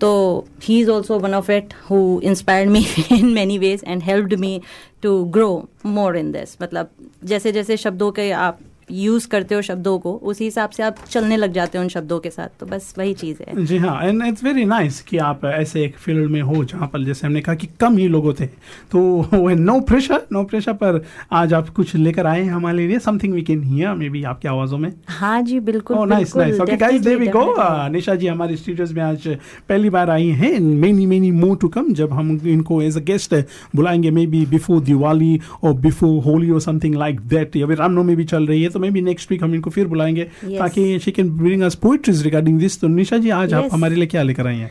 तो 0.00 0.46
he 0.62 0.78
is 0.80 0.90
also 0.90 1.18
one 1.18 1.34
of 1.34 1.50
it 1.52 1.74
who 1.90 2.20
inspired 2.24 2.70
me 2.70 2.84
in 3.12 3.32
many 3.34 3.58
ways 3.58 3.84
and 3.86 4.02
helped 4.02 4.34
me 4.40 4.60
to 5.02 5.22
grow 5.34 5.48
more 5.86 6.16
in 6.16 6.32
this 6.32 6.56
मतलब 6.62 6.90
जैसे 7.24 7.52
जैसे 7.52 7.76
शब्दों 7.76 8.10
के 8.12 8.30
आप 8.30 8.58
यूज़ 8.90 9.26
करते 9.28 9.54
हो 9.54 9.62
शब्दों 9.62 9.98
को 9.98 10.12
उसी 10.22 10.44
हिसाब 10.44 10.70
से 10.70 10.82
आप 10.82 10.96
चलने 11.10 11.36
लग 11.36 11.52
जाते 11.52 11.78
हो 11.78 11.82
उन 11.84 11.88
शब्दों 11.88 12.18
के 12.20 12.30
साथ 12.30 12.48
तो 12.60 12.66
बस 12.66 12.94
वही 12.98 13.14
चीज़ 13.14 13.42
है 13.42 13.64
जी 13.66 13.76
हाँ 13.76 14.00
एंड 14.02 14.22
इट्स 14.26 14.44
वेरी 14.44 14.64
नाइस 14.64 15.00
कि 15.00 15.18
आप 15.18 15.44
ऐसे 15.44 15.84
एक 15.84 15.96
फ़ील्ड 15.96 16.30
में 16.30 16.40
हो 16.42 16.64
जहाँ 16.64 16.88
पर 16.88 17.04
जैसे 17.04 17.26
हमने 17.26 17.40
कहा 17.40 17.54
कि 17.54 17.68
कम 17.80 17.96
ही 17.96 18.08
लोग 18.08 18.32
थे 18.40 18.46
तो 18.92 19.28
नो 19.54 19.80
प्रेशर 19.80 20.26
नो 20.32 20.42
प्रेशर 20.44 20.72
पर 20.72 21.02
आज 21.32 21.54
आप 21.54 21.68
कुछ 21.68 21.94
लेकर 21.96 22.26
आए 22.26 22.42
हैं 22.42 22.52
हमारे 22.52 22.86
लिए 22.88 22.98
something 22.98 23.34
we 23.34 23.42
can 23.42 23.62
hear 23.62 23.94
maybe 24.08 24.22
आपकी 24.24 24.48
आवाज़ों 24.48 24.78
में 24.78 24.92
हाँ 25.08 25.40
जी 25.42 25.60
बिल्कुल. 25.60 25.96
Okay, 25.96 26.76
guys, 26.76 27.00
there 27.02 27.18
we 27.18 27.26
go. 27.26 27.40
definitely. 27.40 27.64
Uh, 27.64 27.90
Nisha 27.90 28.14
ji 28.14 28.26
हमारे 28.26 28.56
स्टूडियोज 28.56 28.92
में 28.92 29.02
आज 29.02 29.26
पहली 29.68 29.90
बार 29.90 30.10
आई 30.10 30.28
हैं 30.28 30.58
many 30.60 31.06
many 31.06 31.30
more 31.30 31.56
to 31.56 31.68
come 31.68 31.92
जब 31.94 32.12
हम 32.12 32.30
इनको 32.46 32.80
एज 32.82 32.96
अ 32.96 33.00
गेस्ट 33.00 33.34
बुलाएँगे 33.76 34.10
मे 34.10 34.26
बी 34.26 34.44
बिफोर 34.46 34.80
दिवाली 34.80 35.40
और 35.62 35.74
बिफोर 35.74 36.22
होली 36.24 36.50
और 36.50 36.60
समथिंग 36.60 36.94
लाइक 36.94 37.20
दैट 37.20 37.56
अभी 37.56 37.74
रामनवमी 37.74 38.16
भी 38.16 38.24
चल 38.24 38.46
रही 38.46 38.62
है 38.62 38.68
तो 38.76 38.80
मे 38.80 38.90
बी 38.90 39.00
नेक्स्ट 39.02 39.30
वीक 39.30 39.42
हम 39.44 39.54
इनको 39.54 39.70
फिर 39.70 39.86
बुलाएँगे 39.86 40.26
Yes. 40.44 40.58
ताकि 40.58 40.98
she 41.04 41.10
can 41.12 41.30
bring 41.36 41.62
us 41.62 41.74
poetries 41.82 42.22
regarding 42.24 42.58
this 42.60 42.80
तो 42.80 42.88
निशा 42.88 43.16
जी 43.18 43.30
आज 43.40 43.54
आप 43.54 43.68
हमारे 43.72 43.94
लिए 43.96 44.06
क्या 44.06 44.22
लेकर 44.22 44.46
आई 44.46 44.56
हैं? 44.56 44.70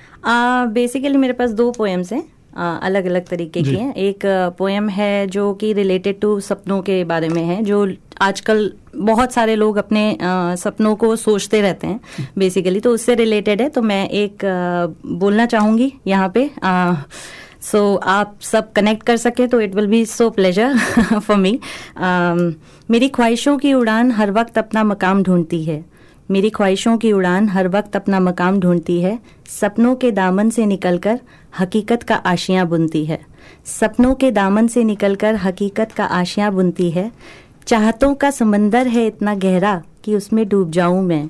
बेसिकली 0.73 1.17
मेरे 1.17 1.33
पास 1.33 1.51
दो 1.61 1.71
पोएम्स 1.77 2.13
हैं 2.13 2.23
अलग 2.63 3.05
अलग 3.05 3.25
तरीके 3.27 3.61
की 3.61 3.73
हैं। 3.75 3.93
एक 3.93 4.19
पोएम 4.57 4.87
है 4.89 5.27
जो 5.27 5.53
कि 5.61 5.71
रिलेटेड 5.73 6.19
टू 6.21 6.39
सपनों 6.39 6.81
के 6.81 7.03
बारे 7.03 7.29
में 7.29 7.41
है 7.43 7.61
जो 7.63 7.87
आजकल 8.21 8.71
बहुत 8.95 9.33
सारे 9.33 9.55
लोग 9.55 9.77
अपने 9.77 10.03
अ, 10.13 10.55
सपनों 10.55 10.95
को 10.95 11.15
सोचते 11.15 11.61
रहते 11.61 11.87
हैं 11.87 12.27
बेसिकली 12.37 12.79
तो 12.79 12.93
उससे 12.93 13.15
रिलेटेड 13.15 13.61
है 13.61 13.69
तो 13.69 13.81
मैं 13.81 14.07
एक 14.21 14.45
अ, 14.45 15.09
बोलना 15.23 15.45
चाहूँगी 15.45 15.91
यहाँ 16.07 16.29
पे। 16.37 16.49
सो 17.71 17.95
आप 17.95 18.37
सब 18.41 18.71
कनेक्ट 18.73 19.03
कर 19.03 19.17
सके 19.17 19.47
तो 19.47 19.59
it 19.61 19.75
will 19.75 19.87
be 19.87 20.05
so 20.05 20.29
pleasure 20.29 20.77
for 21.19 21.37
me 21.37 21.59
मेरी 21.97 23.07
ख्वाहिशों 23.09 23.57
की 23.57 23.73
उड़ान 23.73 24.11
हर 24.11 24.31
वक्त 24.31 24.57
अपना 24.57 24.83
मकाम 24.83 25.23
ढूंढती 25.23 25.63
है। 25.63 25.83
मेरी 26.31 26.49
ख्वाहिशों 26.49 26.97
की 26.97 27.11
उड़ान 27.11 27.47
हर 27.49 27.67
वक्त 27.67 27.95
अपना 27.95 28.19
मकाम 28.19 28.59
ढूंढती 28.59 28.99
है। 29.01 29.17
सपनों 29.49 29.95
के 29.95 30.11
दामन 30.11 30.49
से 30.49 30.65
निकलकर 30.65 31.19
हकीकत 31.59 32.03
का 32.03 32.15
आशियाँ 32.15 32.65
बुनती 32.67 33.03
है। 33.05 33.19
सपनों 33.65 34.13
के 34.15 34.31
दामन 34.31 34.67
से 34.67 34.83
निकलकर 34.83 35.35
हकीकत 35.35 35.91
का 35.91 36.05
आशियाँ 36.05 36.51
बुनती 36.53 36.89
है। 36.91 37.11
चाहतों 37.67 38.13
का 38.15 38.31
समंदर 38.31 38.87
है 38.87 39.05
इतना 39.07 39.35
गहरा 39.35 39.81
कि 40.03 40.15
उसमें 40.15 40.47
डूब 40.49 40.71
जाऊँ 40.71 41.03
मैं। 41.03 41.29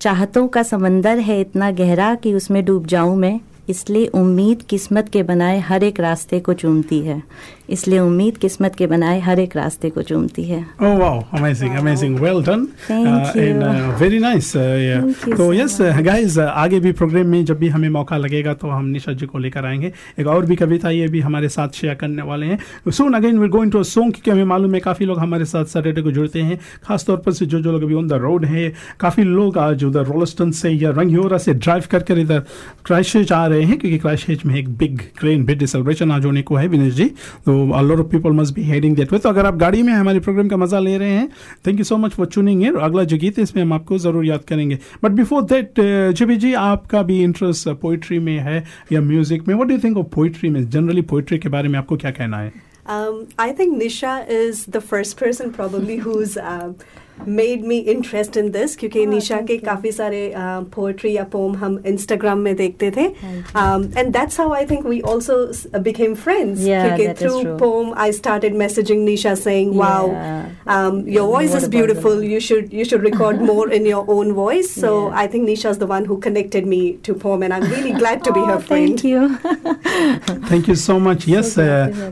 चाहतों 0.00 0.46
का 0.48 0.62
समंदर 0.62 1.18
है 1.18 1.40
इतना 1.40 1.70
गहरा 1.70 2.14
कि 2.14 2.34
उसमें 2.34 2.64
डूब 2.64 2.86
जाऊँ 2.86 3.16
मैं। 3.16 3.38
इसलिए 3.68 4.06
उम्मीद 4.06 4.62
किस्मत 4.62 5.08
के 5.08 5.22
बनाए 5.22 5.58
हर 5.58 5.84
एक 5.84 6.00
रास्ते 6.00 6.40
को 6.40 6.52
चूमती 6.52 6.98
है। 6.98 7.22
इसलिए 7.70 7.98
उम्मीद 7.98 8.36
किस्मत 8.36 8.74
के 8.74 8.86
बनाए 8.86 9.20
हर 9.20 9.38
एक 9.38 9.56
रास्ते 9.56 9.90
को 9.90 10.02
चूमती 10.02 10.44
है। 10.44 10.66
You. 13.36 13.42
And 13.42 13.62
uh, 13.62 13.98
very 13.98 14.18
nice. 14.18 14.56
Uh, 14.56 14.60
yeah. 14.60 15.00
Thank 15.00 15.26
you 15.26 15.36
तो 15.36 15.52
guys, 16.02 16.34
uh, 16.34 16.40
आगे 16.40 16.80
भी 16.80 16.92
प्रोग्राम 16.92 17.26
में 17.26 17.44
जब 17.44 17.58
भी 17.58 17.68
हमें 17.68 17.88
मौका 17.88 18.16
लगेगा 18.16 18.54
तो 18.54 18.68
हम 18.68 18.84
निशा 18.84 19.12
जी 19.12 19.26
को 19.26 19.38
लेकर 19.38 19.66
आएँगे। 19.66 19.92
एक 20.18 20.26
और 20.26 20.46
भी 20.46 20.56
कविता 20.56 20.90
ये 20.90 21.08
भी 21.08 21.20
हमारे 21.20 21.48
साथ 21.48 21.68
शेयर 21.68 21.94
करने 21.94 22.22
वाले 22.22 22.46
हैं। 22.46 22.90
Soon 22.90 23.14
again 23.14 23.38
will 23.38 23.50
going 23.50 23.72
to 23.72 23.82
song 23.82 24.12
क्योंकि 24.12 24.30
हमें 24.30 24.44
मालूम 24.44 24.74
है 24.74 24.80
काफ़ी 24.80 25.06
लोग 25.06 25.18
हमारे 25.18 25.44
साथ 25.44 25.64
सैटरडे 25.64 26.02
को 26.02 26.12
जुड़ते 26.12 26.42
हैं। 26.42 26.58
खासतौर 26.84 27.16
पर 27.16 27.32
से 27.32 27.46
जो 27.46 27.60
जो 27.60 27.72
लोग 27.72 27.82
अभी 27.82 27.94
ऑन 27.94 28.08
द 28.08 28.12
रोड 28.12 28.44
है 28.44 28.72
काफ़ी 29.00 29.24
लोग 29.24 29.58
आज 29.58 29.84
उधर 29.84 30.04
रोलस्टन 30.04 30.50
से 30.50 30.70
या 30.70 30.90
रंगयोरा 30.90 31.38
से 31.38 31.54
ड्राइव 31.54 31.82
कर 31.90 32.02
कर 32.02 32.18
इधर 32.18 32.42
क्राइस्ट 32.84 33.32
आ 33.32 33.51
रहे 33.52 33.62
हैं 33.62 33.78
क्योंकि 33.78 33.98
क्राइस्ट 33.98 34.44
में 34.46 34.54
एक 34.58 34.68
बिग 34.78 34.98
ग्रेन 35.20 35.44
बिड 35.44 35.64
सेलिब्रेशन 35.66 36.12
आज 36.12 36.24
होने 36.26 36.42
को 36.42 36.56
है 36.56 36.66
विनेश 36.68 36.94
जी। 36.94 37.04
तो 37.46 37.52
lot 37.82 38.00
of 38.00 38.08
people 38.10 38.34
must 38.38 38.54
be 38.56 38.64
heading 38.66 38.96
that 38.96 39.12
way. 39.12 39.22
तो 39.22 39.28
अगर 39.28 39.46
आप 39.46 39.56
गाड़ी 39.58 39.82
में 39.82 39.92
हमारे 39.92 40.20
प्रोग्राम 40.20 40.48
का 40.48 40.56
मज़ा 40.56 40.78
ले 40.78 40.96
रहे 40.98 41.10
हैं 41.10 41.28
thank 41.66 41.78
you 41.78 41.84
so 41.84 41.96
much 41.98 42.12
for 42.12 42.26
tuning 42.26 42.62
in 42.64 42.74
अगला 42.88 43.04
जो 43.04 43.16
गीत 43.18 43.38
है 43.38 43.44
इसमें 43.44 43.62
हम 43.62 43.72
आपको 43.72 43.98
ज़रूर 43.98 44.26
याद 44.26 44.44
करेंगे। 44.48 44.78
But 45.04 45.10
before 45.20 45.42
that 45.52 45.80
GB 46.16 46.36
ji 46.36 46.52
आपका 46.54 47.02
भी 47.02 47.22
इंटरेस्ट 47.22 47.68
पोइट्री 47.82 48.18
में 48.18 48.38
है 48.38 48.64
या 48.92 49.00
म्यूज़िक 49.00 49.48
में? 49.48 49.54
What 49.54 49.68
do 49.68 49.78
think 49.84 49.96
of 49.98 50.06
poetry 50.14 50.50
में? 50.50 50.68
जनरली 50.70 51.02
पोइट्री 51.14 51.38
के 51.38 51.48
बारे 51.48 51.68
में 51.68 51.78
आपको 51.78 51.96
क्या 51.96 52.10
कहना 52.10 52.38
है? 52.38 52.52
Um, 52.92 53.18
I 53.38 53.52
think 53.58 53.74
Nisha 53.80 54.12
is 54.28 54.60
the 54.76 54.80
first 54.80 55.16
person 55.18 55.52
probably 55.58 55.98
who's 56.04 56.32
um, 56.52 56.72
made 57.26 57.64
me 57.72 57.78
interest 57.94 58.36
in 58.42 58.50
this 58.52 58.76
क्योंकि 58.76 59.06
निशा 59.06 59.40
के 59.48 59.56
काफ़ी 59.68 59.92
सारे 59.92 60.22
पोएट्री 60.74 61.12
या 61.16 61.24
पोम 61.32 61.56
हम 61.56 61.78
इंस्टाग्राम 61.86 62.38
में 62.38 62.54
देखते 62.56 62.90
थे 62.96 63.04
and 63.04 64.12
that's 64.12 64.40
how 64.40 64.52
I 64.54 64.64
think 64.70 64.86
we 64.86 65.00
also 65.10 65.36
became 65.82 66.14
friends 66.14 66.60
क्योंकि 66.64 67.08
through. 67.24 67.42
Poem 67.58 67.92
I 68.04 68.12
started 68.12 68.56
messaging 68.56 69.04
Nisha 69.04 69.34
saying 69.34 69.74
wow 69.80 70.10
um, 70.66 70.98
your 71.14 71.26
voice 71.28 71.52
What 71.52 71.62
is 71.62 71.64
about 71.64 71.72
beautiful 71.72 72.22
you 72.32 72.40
should 72.48 72.72
you 72.78 72.84
should 72.90 73.02
record 73.08 73.40
more 73.50 73.68
in 73.78 73.86
your 73.90 74.04
own 74.16 74.32
voice 74.32 74.70
so 74.82 74.92
I 75.22 75.26
think 75.26 75.48
Nisha 75.48 75.70
is 75.70 75.78
the 75.78 75.88
one 75.92 76.04
who 76.10 76.18
connected 76.26 76.66
me 76.66 76.80
to 77.08 77.14
poem 77.14 77.42
and 77.42 77.54
I'm 77.54 77.68
really 77.70 77.92
glad 77.92 78.24
to 78.24 78.32
be 78.38 78.44
her 78.50 78.58
friend 78.68 79.02
thank 79.02 79.04
you 79.10 79.22
thank 80.50 80.68
you 80.68 80.74
so 80.74 80.98
much 80.98 81.24
yes 81.28 81.54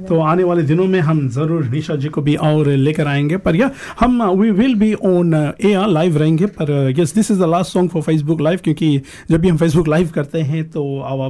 तो 0.09 0.21
आने 0.21 0.45
वाले 0.45 0.63
दिनों 0.71 0.87
में 0.87 0.99
हम 1.09 1.29
ज़रूर 1.39 1.65
निशा 1.71 1.97
जी 2.03 2.09
को 2.09 2.23
भी 2.23 2.35
और 2.51 2.69
लेकर 2.69 3.07
आएँगे 3.07 3.37
पर 3.47 3.57
या 3.57 3.71
हम 4.01 4.23
we 4.41 4.51
will 4.61 4.75
be 4.81 4.93
on 5.05 5.35
air 5.75 5.89
live 5.89 6.17
रहेंगे, 6.19 6.47
पर 6.47 6.95
yes 6.99 7.15
this 7.15 7.31
is 7.31 7.39
the 7.41 7.47
last 7.47 7.73
song 7.73 7.91
for 7.91 8.03
Facebook 8.03 8.41
live 8.41 8.59
क्योंकि 8.65 9.01
जब 9.31 9.41
भी 9.41 9.49
हम 9.49 9.57
फेसबुक 9.57 9.89
लाइव 9.89 10.11
करते 10.15 10.41
हैं 10.43 10.65
तो 10.71 10.83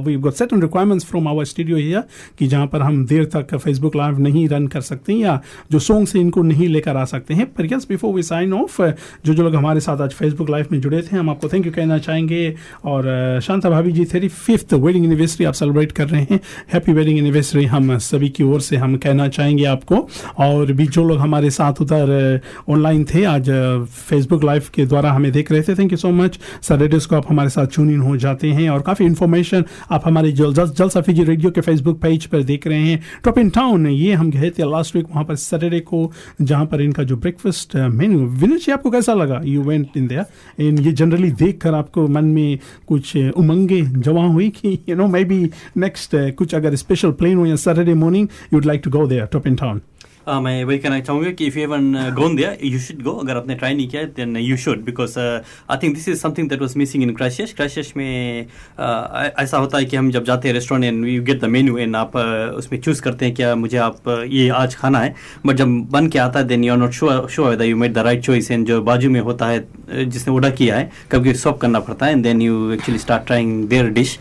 we 0.05 0.15
got 0.17 0.33
set 0.33 0.53
requirements 0.53 1.05
from 1.05 1.27
our 1.27 1.45
studio 1.45 1.77
here 1.77 2.03
कि 2.39 2.47
जहाँ 2.47 2.67
पर 2.67 2.81
हम 2.81 3.05
देर 3.05 3.25
तक 3.35 3.55
फेसबुक 3.55 3.95
लाइव 3.95 4.19
नहीं 4.19 4.47
रन 4.49 4.67
कर 4.67 4.81
सकते, 4.81 5.13
या 5.13 5.39
जो 5.71 5.79
सॉन्ग 5.81 6.07
से 6.07 6.19
इनको 6.19 6.41
नहीं 6.43 6.67
लेकर 6.67 6.97
आ 6.97 7.05
सकते 7.05 7.33
हैं। 7.33 7.45
पर 7.47 7.73
yes 7.73 7.87
before 7.89 8.13
we 8.13 8.23
sign 8.23 8.53
off 8.53 8.81
जो 8.81 9.33
जो 9.33 9.43
लोग 9.43 9.55
हमारे 9.55 9.79
साथ 9.79 10.01
आज 10.01 10.13
फेसबुक 10.13 10.49
लाइव 10.49 10.67
में 10.71 10.79
जुड़े 10.81 11.01
थे, 11.01 11.15
हम 11.15 11.29
आपको 11.29 11.49
थैंक 11.49 11.65
यू 11.65 11.71
कहना 11.71 11.97
चाहेंगे, 11.99 12.53
और 12.85 13.39
शांता 13.43 13.69
भाभी 13.69 13.91
जी 13.91 14.05
थेरी 14.05 14.27
फिफ्थ 14.27 14.73
वेडिंग 14.75 15.05
एनिवर्सरी 15.05 15.45
आप 15.45 15.53
सेलिब्रेट 15.53 15.91
कर 15.91 16.07
रहे 16.09 16.21
हैं। 16.21 16.39
हैप्पी 16.73 16.93
वेडिंग 16.93 17.17
एनिवर्सरी 17.19 17.65
हम 17.65 17.97
सभी 17.99 18.29
की 18.29 18.43
ओर 18.43 18.61
से 18.61 18.77
हम 18.77 18.95
कहना 18.97 19.27
चाहेंगे 19.29 19.65
आपको। 19.65 20.07
और 20.39 20.71
भी 20.71 20.87
जो 20.87 21.03
लोग 21.03 21.19
हमारे 21.19 21.49
साथ 21.51 21.81
उधर 21.81 22.39
ऑनलाइन 22.69 23.05
थे, 23.05 23.23
आज 23.25 23.49
फेसबुक 23.85 24.43
लाइव 24.43 24.63
के 24.73 24.85
द्वारा 24.85 25.11
हमें 25.11 25.31
देख 25.31 25.51
रहे 25.51 25.61
थे। 25.61 25.75
Thank 25.75 25.91
you 25.91 25.97
so 25.97 26.11
much 26.11 26.39
Saturdays 26.61 27.05
को 27.05 27.15
आप 27.15 27.25
हमारे 27.29 27.49
साथ 27.49 27.67
चून 27.67 27.89
इन 27.91 28.01
हो 28.01 28.15
जाते 28.17 28.51
हैं 28.51 28.69
और 28.69 28.81
काफ़ी 28.81 29.05
इन्फॉर्मेशन 29.05 29.65
आप 29.91 30.01
हमारे 30.05 30.31
जल 30.31 30.53
जल 30.53 30.69
जल 30.69 30.89
सफीजी 30.89 31.23
रेडियो 31.23 31.51
के 31.51 31.61
फेसबुक 31.61 31.99
पेज 32.01 32.25
पर 32.25 32.43
देख 32.43 32.67
रहे 32.67 32.81
हैं। 32.81 33.01
टॉप 33.25 33.37
इन 33.37 33.49
टाउन 33.49 33.87
ये 33.87 34.13
हम 34.13 34.31
गए 34.31 34.49
थे 34.49 34.69
लास्ट 34.71 34.95
वीक 34.95 35.05
वहाँ 35.05 35.23
पर 35.23 35.35
सैटरडे 35.37 35.79
को, 35.81 36.11
जहाँ 36.41 36.65
पर 36.65 36.81
इनका 36.81 37.03
जो 37.03 37.15
ब्रेकफास्ट 37.17 37.75
मेन्यू 37.75 38.19
विनेश 38.19 38.65
जी, 38.65 38.71
आपको 38.71 38.91
कैसा 38.91 39.13
लगा? 39.13 39.41
यू 39.45 39.61
वेंट 39.63 39.97
इन 39.97 40.07
दिया 40.07 40.25
इन 40.59 40.79
ये 40.79 40.91
जनरली 40.93 41.31
देख 41.33 41.59
कर 41.61 41.73
आपको 41.73 42.07
मन 42.07 42.25
में 42.25 42.59
कुछ 42.87 43.15
उमंगे 43.17 43.81
जमा 43.81 44.25
हुई 44.27 44.49
कि 44.51 44.77
you 44.89 44.95
no 44.95 45.07
may 45.07 45.23
be 45.25 45.49
next 45.77 46.15
कुछ 46.37 46.55
अगर 46.55 46.75
स्पेशल 46.75 47.11
प्लेन 47.13 47.37
हो 47.37 47.45
या 47.45 47.55
Saturday 47.57 47.93
morning 47.93 48.27
you'd 48.53 48.65
like 48.65 48.81
to 48.83 48.91
go 48.91 49.05
there 49.07 49.25
Top 49.25 49.47
in 49.47 49.55
Town 49.55 49.81
Uh, 50.21 50.39
मैं 50.39 50.63
वही 50.63 50.77
कहना 50.79 50.99
चाहूँगा 50.99 51.29
कि 51.31 51.45
if 51.47 51.57
you 51.57 51.61
haven't 51.61 51.93
gone 52.15 52.35
there 52.35 52.57
you 52.63 52.79
should 52.79 53.01
go 53.03 53.11
अगर 53.11 53.37
आपने 53.37 53.55
ट्राई 53.55 53.73
नहीं 53.73 53.87
किया 53.89 54.03
then 54.17 54.35
you 54.37 54.57
should 54.57 54.83
because 54.85 55.17
I 55.19 55.77
think 55.83 55.93
this 55.95 56.07
is 56.09 56.19
something 56.19 56.49
that 56.49 56.61
was 56.61 56.73
missing 56.77 57.03
in 57.03 57.13
crisis 57.15 57.53
crisis 57.53 57.95
में 57.97 58.45
uh, 58.45 59.41
ऐसा 59.41 59.57
होता 59.57 59.77
है 59.77 59.85
कि 59.85 59.97
हम 59.97 60.11
जब 60.11 60.25
जाते 60.25 60.47
हैं 60.47 60.53
restaurant 60.55 60.85
and 60.85 61.05
you 61.07 61.23
get 61.23 61.41
the 61.41 61.45
menu 61.45 61.77
and 61.77 61.95
आप 61.95 62.11
uh, 62.11 62.57
उसमें 62.57 62.79
चूज़ 62.81 63.01
करते 63.01 63.25
हैं 63.25 63.35
क्या 63.35 63.53
मुझे 63.55 63.77
आप 63.77 64.03
uh, 64.07 64.23
ये 64.33 64.47
आज 64.49 64.75
खाना 64.75 64.99
है. 64.99 65.15
बट 65.45 65.55
जब 65.55 65.67
बन 65.91 66.07
के 66.07 66.19
आता 66.19 66.39
है 66.39 66.47
then 66.47 66.63
you 66.63 66.71
are 66.73 66.77
not 66.79 66.91
sure 66.91 67.27
sure 67.35 67.63
you 67.63 67.77
made 67.77 67.93
the 67.93 67.97
right 67.97 68.23
choice 68.25 68.51
and 68.51 68.65
जो 68.67 68.81
बाजू 68.81 69.09
में 69.09 69.19
होता 69.19 69.47
है 69.47 69.65
जिसने 70.09 70.33
ऑर्डर 70.33 70.51
किया 70.51 70.75
है 70.77 70.91
कभी 71.11 71.33
सॉप 71.33 71.59
करना 71.61 71.79
पड़ता 71.79 72.05
है 72.05 72.11
and 72.11 72.23
then 72.23 72.41
you 72.41 72.71
actually 72.71 72.99
start 72.99 73.25
trying 73.25 73.63
their 73.69 73.89
dish 73.89 74.17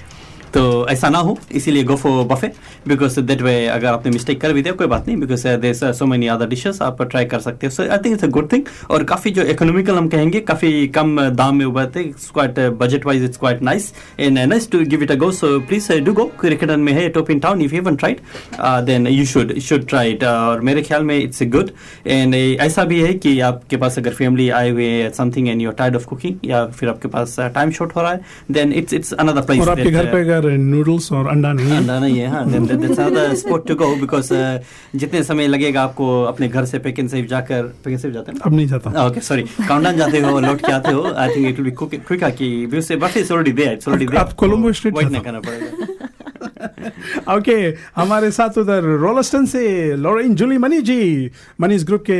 तो 0.54 0.86
ऐसा 0.88 1.08
ना 1.08 1.18
हो 1.18 1.38
इसीलिए 1.52 1.84
go 1.84 1.96
for 1.96 2.24
buffet 2.26 2.50
because 2.88 3.20
that 3.20 3.42
way 3.42 3.66
अगर 3.66 3.86
आपने 3.86 4.12
मिस्टेक 4.12 4.40
कर 4.40 4.52
भी 4.52 4.62
दिया 4.62 4.74
कोई 4.74 4.86
बात 4.86 5.06
नहीं 5.08 5.16
because 5.16 5.46
there 5.48 5.74
so 5.74 6.06
many 6.06 6.26
other 6.26 6.48
dishes 6.48 6.82
आप 6.82 7.02
ट्राई 7.02 7.24
कर 7.24 7.40
सकते 7.40 7.66
हो। 7.66 7.70
So 7.70 7.82
I 7.82 7.98
think 7.98 8.14
it's 8.14 8.24
a 8.24 8.26
good 8.26 8.52
thing 8.52 8.62
और 8.90 9.04
काफ़ी 9.04 9.30
जो 9.30 9.42
इकोनॉमिकल 9.42 9.94
हम 9.94 10.08
कहेंगे 10.08 10.40
काफ़ी 10.40 10.88
कम 10.88 11.28
दाम 11.28 11.56
में 11.56 11.64
उभरते 11.66 12.00
it's 12.00 12.30
quite 12.30 12.58
budget 12.58 13.06
wise 13.06 13.24
it's 13.24 13.36
quite 13.36 13.62
nice 13.62 13.92
and 14.20 14.38
nice 14.38 14.70
to 14.70 14.80
give 14.80 15.02
it 15.02 15.10
a 15.10 15.14
go 15.14 15.30
so 15.30 15.58
please 15.60 15.92
do 15.92 16.12
go 16.12 16.24
क्रिकेटन 16.40 16.80
में 16.80 16.92
है 16.92 17.08
Top 17.08 17.30
in 17.30 17.38
Town 17.38 17.62
if 17.62 17.74
you 17.74 17.82
tried 17.82 18.20
then 18.60 19.06
you 19.06 19.24
should 19.24 19.58
should 19.58 19.86
try 19.86 20.10
it 20.10 20.24
और 20.24 20.60
मेरे 20.60 20.82
ख्याल 20.82 21.02
में 21.02 21.18
इट्स 21.18 21.42
ए 21.42 21.46
गुड 21.46 21.70
एंड 22.06 22.34
ऐसा 22.34 22.84
भी 22.84 23.00
है 23.00 23.14
कि 23.14 23.40
आपके 23.40 23.76
पास 23.76 23.98
अगर 23.98 24.10
फैमिली 24.10 24.48
आए 24.50 24.70
हुए 24.70 25.10
समथिंग 25.10 25.48
एंड 25.48 25.62
यू 25.62 25.70
टाइड 25.70 25.96
ऑफ़ 25.96 26.04
कुकिंग 26.04 26.34
या 26.44 26.66
फिर 26.66 26.88
आपके 26.88 27.08
पास 27.08 27.36
टाइम 27.40 27.70
शॉर्ट 27.70 27.96
हो 27.96 28.02
रहा 28.02 28.12
है 28.12 28.20
then 28.50 28.72
it's 28.72 28.94
it's 28.94 29.12
another 29.12 29.40
place 29.40 30.39
अगर 30.40 30.56
नूडल्स 30.58 31.10
और 31.12 31.28
अंडा 31.28 31.52
नहीं 31.52 31.76
अंडा 31.76 31.98
नहीं 32.00 32.18
है 32.18 32.28
हाँ 32.30 32.44
to 33.66 33.74
go 33.76 33.88
because 34.02 34.30
uh, 34.32 34.58
जितने 34.96 35.22
समय 35.24 35.46
लगेगा 35.48 35.82
आपको 35.82 36.06
अपने 36.24 36.48
घर 36.48 36.64
से 36.64 36.78
पेकिन 36.78 37.08
से 37.08 37.22
जाकर 37.30 37.62
पेकिन 37.84 37.98
से 37.98 38.10
जाते 38.12 38.32
हैं 38.32 38.40
अब 38.40 38.54
नहीं 38.54 38.66
जाता। 38.66 39.06
ओके 39.06 39.20
सॉरी 39.20 39.42
काउंटडाउन 39.68 39.96
जाते 39.96 40.20
हो 40.20 40.40
लौट 40.40 40.60
के 40.66 40.72
आते 40.72 40.92
हो 40.92 41.02
I 41.12 41.28
think 41.28 41.46
it 41.48 41.60
will 41.60 41.70
be 41.70 41.96
quick 41.96 42.24
कि 42.38 42.48
व्यू 42.70 42.80
से 42.80 42.96
बस 42.96 43.16
it's 43.16 43.32
already 43.32 43.52
there 43.62 43.72
it's 43.72 43.88
already 43.88 44.06
there 44.06 44.20
आप 44.20 44.32
कोलंबो 44.42 44.72
स्ट्रीट 44.72 44.96
वेट 44.96 45.10
नहीं 45.10 45.22
करना 45.22 45.40
पड़ेगा। 45.40 45.89
ओके 47.36 47.54
हमारे 47.96 48.30
साथ 48.30 48.58
उधर 48.58 48.82
रोलस्टन 49.00 49.46
से 49.46 49.96
Lauren 49.96 50.34
Julie 50.34 50.58
Mani 50.58 50.80
ji. 50.82 51.30
Manish 51.60 51.84
group 51.84 52.04
के 52.10 52.18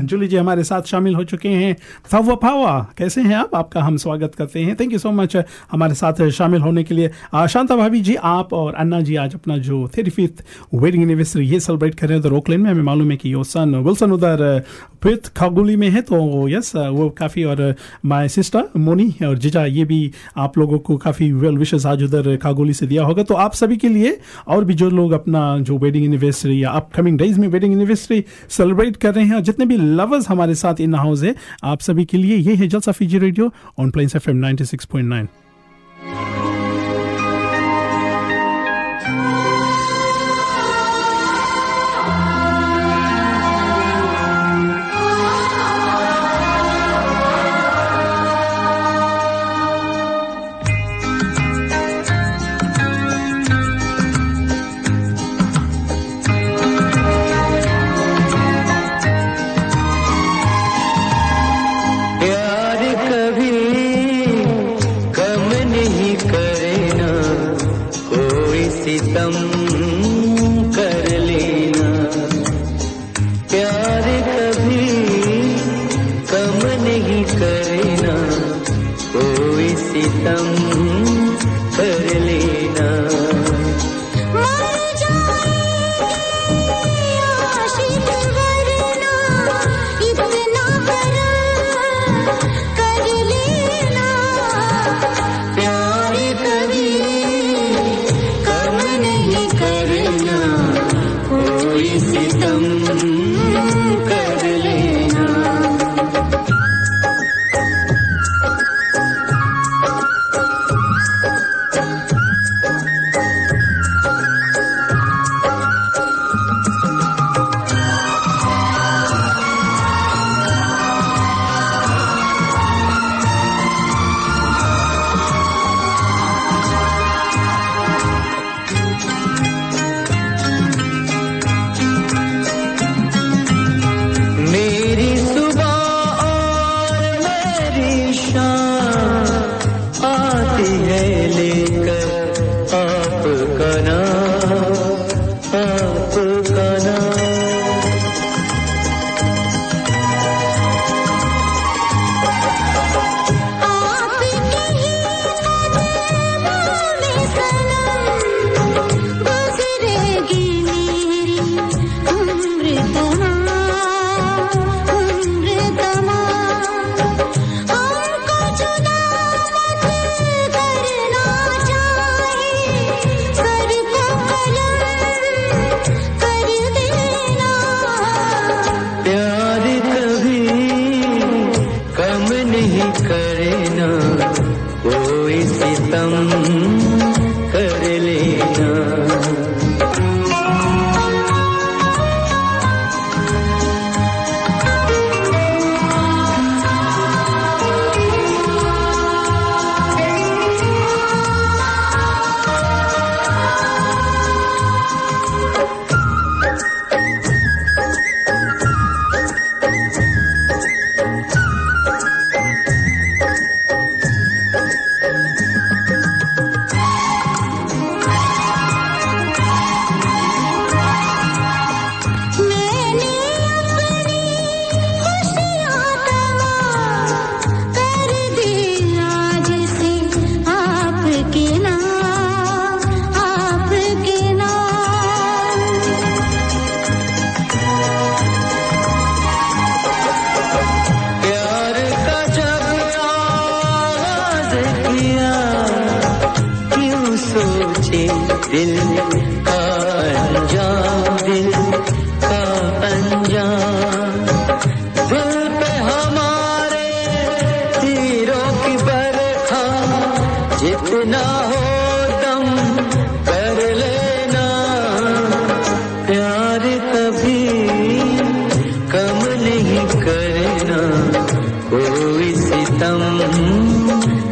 जूली 0.06 0.28
जी 0.28 0.36
हमारे 0.36 0.64
साथ 0.64 0.82
शामिल 0.82 1.14
हो 1.14 1.24
चुके 1.24 1.48
हैं। 1.48 1.74
फावा 2.04 2.34
फावा, 2.34 2.74
कैसे 2.98 3.20
हैं 3.20 3.34
आप? 3.34 3.54
आपका 3.54 3.82
हम 3.82 3.96
स्वागत 3.96 4.34
करते 4.34 4.60
हैं। 4.60 4.76
थैंक 4.80 4.92
यू 4.92 4.98
सो 4.98 5.10
मच 5.12 5.36
हमारे 5.72 5.94
साथ 5.94 6.28
शामिल 6.30 6.60
होने 6.60 6.84
के 6.84 6.94
लिए। 6.94 7.10
शांता 7.48 7.76
भाभी 7.76 8.00
जी, 8.00 8.14
आप 8.14 8.52
और 8.52 8.74
अन्ना 8.74 9.00
जी 9.00 9.16
आज 9.16 9.34
अपना 9.34 9.56
जो 9.58 9.86
थेरी 9.96 10.10
फिफ्थ 10.10 10.44
वेडिंग 10.74 11.02
एनिवर्सरी 11.02 11.46
ये 11.46 11.60
सेलिब्रेट 11.60 11.94
कर 11.94 12.08
रहे 12.08 12.18
हैं 12.18 12.24
उधर 12.24 12.36
ओकलैंड 12.36 12.62
में 12.62 12.70
हमें 12.70 12.82
मालूम 12.82 13.10
है 13.10 13.16
कि 13.16 13.32
यो 13.32 13.44
सन 13.44 13.74
विल्सन 13.76 14.12
उधर 14.12 14.62
फिफ्थ 15.02 15.32
खागुली 15.36 15.76
में 15.76 15.88
है 15.90 16.00
तो 16.02 16.48
यस 16.48 16.72
वो 16.76 17.08
काफ़ी 17.10 17.44
और 17.44 17.74
माय 18.04 18.28
सिस्टर 18.28 18.68
मोनी 18.76 19.14
और 19.26 19.38
जिजा, 19.38 19.64
ये 19.66 19.84
भी 19.84 20.12
आप 20.36 20.58
लोगों 20.58 20.78
को 20.78 20.96
काफ़ी 20.96 21.32
वेल 21.32 21.56
विशेष 21.58 21.86
आज 21.86 22.02
उधर 22.02 22.36
खागोली 22.36 22.74
से 22.74 22.86
दिया 22.86 23.04
होगा। 23.04 23.22
तो 23.22 23.34
आप 23.34 23.54
सभी 23.54 23.76
के 23.82 23.88
लिए 23.88 24.18
और 24.48 24.64
भी 24.64 24.74
जो 24.74 24.90
लोग 24.90 25.12
अपना 25.12 25.42
जो 25.60 25.78
वेडिंग 25.78 26.04
एनिवर्सरी 26.04 26.62
या 26.62 26.70
अपकमिंग 26.80 27.18
डेज़ 27.18 27.40
में 27.40 27.48
वेडिंग 27.48 27.72
एनिवर्सरी 27.72 28.24
सेलिब्रेट 28.48 28.96
कर 28.96 29.14
रहे 29.14 29.24
हैं 29.24 29.34
और 29.34 29.42
जितने 29.50 29.66
भी 29.66 29.76
लवर्स 29.76 30.28
हमारे 30.28 30.54
साथ 30.54 30.80
इन 30.80 30.94
हाउस 30.94 31.22
है, 31.22 31.34
आप 31.64 31.80
सभी 31.80 32.04
के 32.04 32.18
लिए 32.18 32.36
ये 32.36 32.54
है 32.54 32.68
जलसा 32.68 32.92
Fiji 32.92 33.18
radio 33.18 33.52
on 33.78 33.90
plains 33.90 34.16
F 34.16 34.30
M 34.30 34.44
96.9 34.46 35.12
Thank 35.14 35.41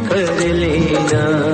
कर 0.09 0.39
लेना 0.61 1.50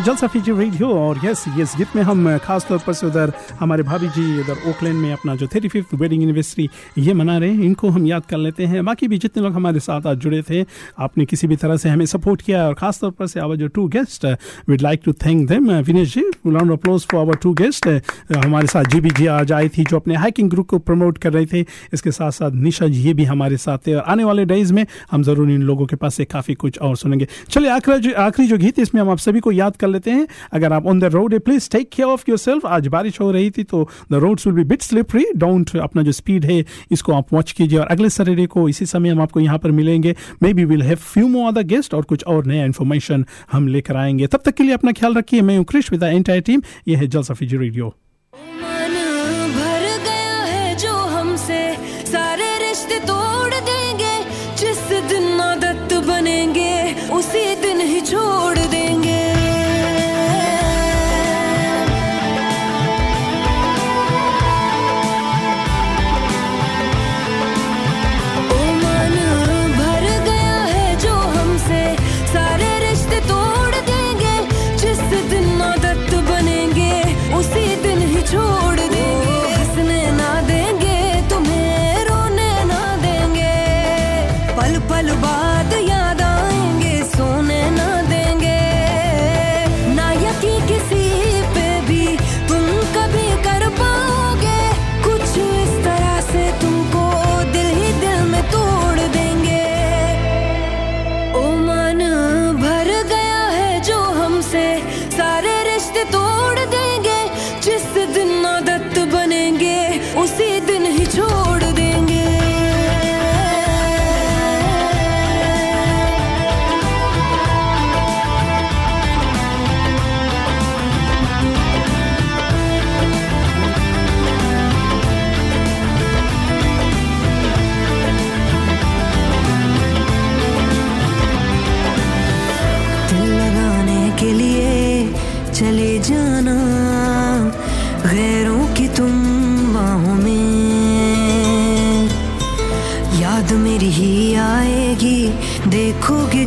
है 0.00 0.06
जलसा 0.06 0.26
फीचर 0.26 0.54
रेडियो, 0.54 0.88
और 0.88 1.18
यस 1.24 1.44
यस 1.58 1.74
गीत 1.76 1.94
में 1.96 2.02
हम 2.02 2.38
खास 2.38 2.66
तौर 2.68 2.78
पर 2.86 2.92
से 2.92 3.06
उधर 3.06 3.32
हमारे 3.58 3.82
भाभी 3.82 4.08
जी 4.08 4.22
उधर 4.40 4.68
ओकलैंड 4.70 4.96
में 4.96 5.12
अपना 5.12 5.34
जो 5.36 5.46
थर्टी 5.46 5.68
फिफ्थ 5.68 5.94
वेडिंग 5.94 6.22
एनिवर्सरी 6.22 6.68
ये 6.98 7.14
मना 7.14 7.36
रहे 7.38 7.50
हैं, 7.50 7.64
इनको 7.64 7.88
हम 7.88 8.06
याद 8.06 8.24
कर 8.26 8.38
लेते 8.38 8.66
हैं। 8.66 8.84
बाकी 8.84 9.08
भी 9.08 9.18
जितने 9.18 9.42
लोग 9.42 9.52
हमारे 9.54 9.80
साथ 9.80 10.06
आज 10.06 10.16
जुड़े 10.18 10.40
थे, 10.42 10.64
आपने 10.98 11.24
किसी 11.24 11.46
भी 11.46 11.56
तरह 11.56 11.76
से 11.76 11.88
हमें 11.88 12.04
सपोर्ट 12.06 12.42
किया, 12.42 12.66
और 12.66 12.74
खास 12.74 13.00
तौर 13.00 13.10
पर 13.10 13.26
से 13.26 13.40
आवर 13.40 13.56
जो 13.56 13.66
two 13.68 13.86
guest 13.88 14.24
we'd 14.68 14.82
like 14.82 15.00
to 15.04 15.12
thank 15.24 15.46
them 15.48 15.70
Vinesh 15.82 16.14
ji 16.14 16.24
round 16.46 16.72
applause 16.72 17.06
for 17.12 17.20
our 17.20 17.36
two 17.42 17.52
guest 17.54 17.88
हमारे 18.36 18.66
साथ 18.66 18.84
जी 18.84 19.00
बी 19.00 19.10
जी 19.10 19.26
आज 19.28 19.52
आई 19.52 19.68
थी, 19.68 19.84
जो 19.84 19.96
अपने 19.96 20.16
हाइकिंग 20.16 20.50
ग्रुप 20.50 20.68
को 20.68 20.78
प्रमोट 20.80 21.18
कर 21.18 21.32
रहे 21.32 21.46
थे। 21.46 21.64
इसके 21.94 22.10
साथ 22.12 22.30
साथ 22.32 22.50
निशा 22.62 22.86
जी 22.86 23.02
ये 23.02 23.14
भी 23.14 23.24
हमारे 23.24 23.56
साथ 23.58 23.86
थे, 23.86 23.94
और 23.94 24.02
आने 24.06 24.24
वाले 24.24 24.44
डेज़ 24.46 24.72
में 24.72 24.84
हम 25.10 25.22
ज़रूर 25.22 25.50
इन 25.50 25.62
लोगों 25.62 25.86
के 25.86 25.96
पास 25.96 26.14
से 26.14 26.24
काफ़ी 26.26 26.54
कुछ 26.56 26.78
और 26.80 26.96
सुनेंगे। 26.96 27.28
चलिए, 27.50 27.70
आखिरी 27.70 27.98
जो 28.00 28.14
आखिरी 28.20 28.48
जो 28.48 28.58
गीत 28.58 28.78
इसमें 28.78 29.02
हम 29.02 29.10
आप 29.10 29.18
सभी 29.20 29.40
को 29.40 29.52
याद 29.52 29.76
कर 29.76 29.88
लेते 29.90 30.10
हैं। 30.10 30.26
अगर 30.52 30.72
आप 30.72 30.86
ऑन 30.86 31.00
द 31.00 31.04
रोड 31.14 31.32
है 31.32 31.38
please 31.40 31.68
take 31.70 31.90
care 31.90 32.08
of 32.08 32.24
yourself 32.38 32.66
आज 32.68 32.86
बारिश 32.88 33.20
हो 33.20 33.30
रही 33.30 33.50
थी 33.50 33.62
तो 33.64 33.88
the 34.12 34.14
roads 34.16 34.46
will 34.46 34.56
be 34.56 34.64
bit 34.64 34.82
slippery 34.82 35.24
don't 35.36 35.76
अपना 35.78 36.02
जो 36.02 36.12
स्पीड 36.12 36.44
है, 36.44 36.64
इसको 36.90 37.12
आप 37.12 37.32
वॉच 37.32 37.52
कीजिए। 37.52 37.78
और 37.78 37.86
अगले 37.86 38.08
सैटरडे 38.10 38.46
को 38.46 38.68
इसी 38.68 38.86
समय 38.86 39.08
हम 39.08 39.20
आपको 39.20 39.40
यहाँ 39.40 39.58
पर 39.58 39.70
मिलेंगे। 39.70 40.14
Maybe 40.54 40.64
will 40.64 40.82
have 40.82 40.96
few 40.96 41.28
more 41.28 41.48
other 41.48 41.62
guest 41.64 41.94
और 41.94 42.02
कुछ 42.04 42.24
और 42.24 42.46
नया 42.46 42.64
इन्फॉर्मेशन 42.64 43.24
हम 43.52 43.68
लेकर 43.68 43.96
आएँगे। 43.96 44.26
तब 44.26 44.42
तक 44.44 44.54
के 44.54 44.64
लिए 44.64 44.74
अपना 44.74 44.92
ख्याल 44.92 45.14
रखिए। 45.14 45.42
मैं 45.42 45.56
हूँ 45.56 45.64
क्रिश 45.64 45.90
विद 45.92 46.02
एंटायर 46.02 46.40
टीम 46.40 46.62
यह 46.88 46.98
है 46.98 47.06
जल 47.06 47.22
सफी 47.22 47.46
रेडियो। 47.46 47.94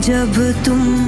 जब 0.03 0.33
तुम 0.65 1.02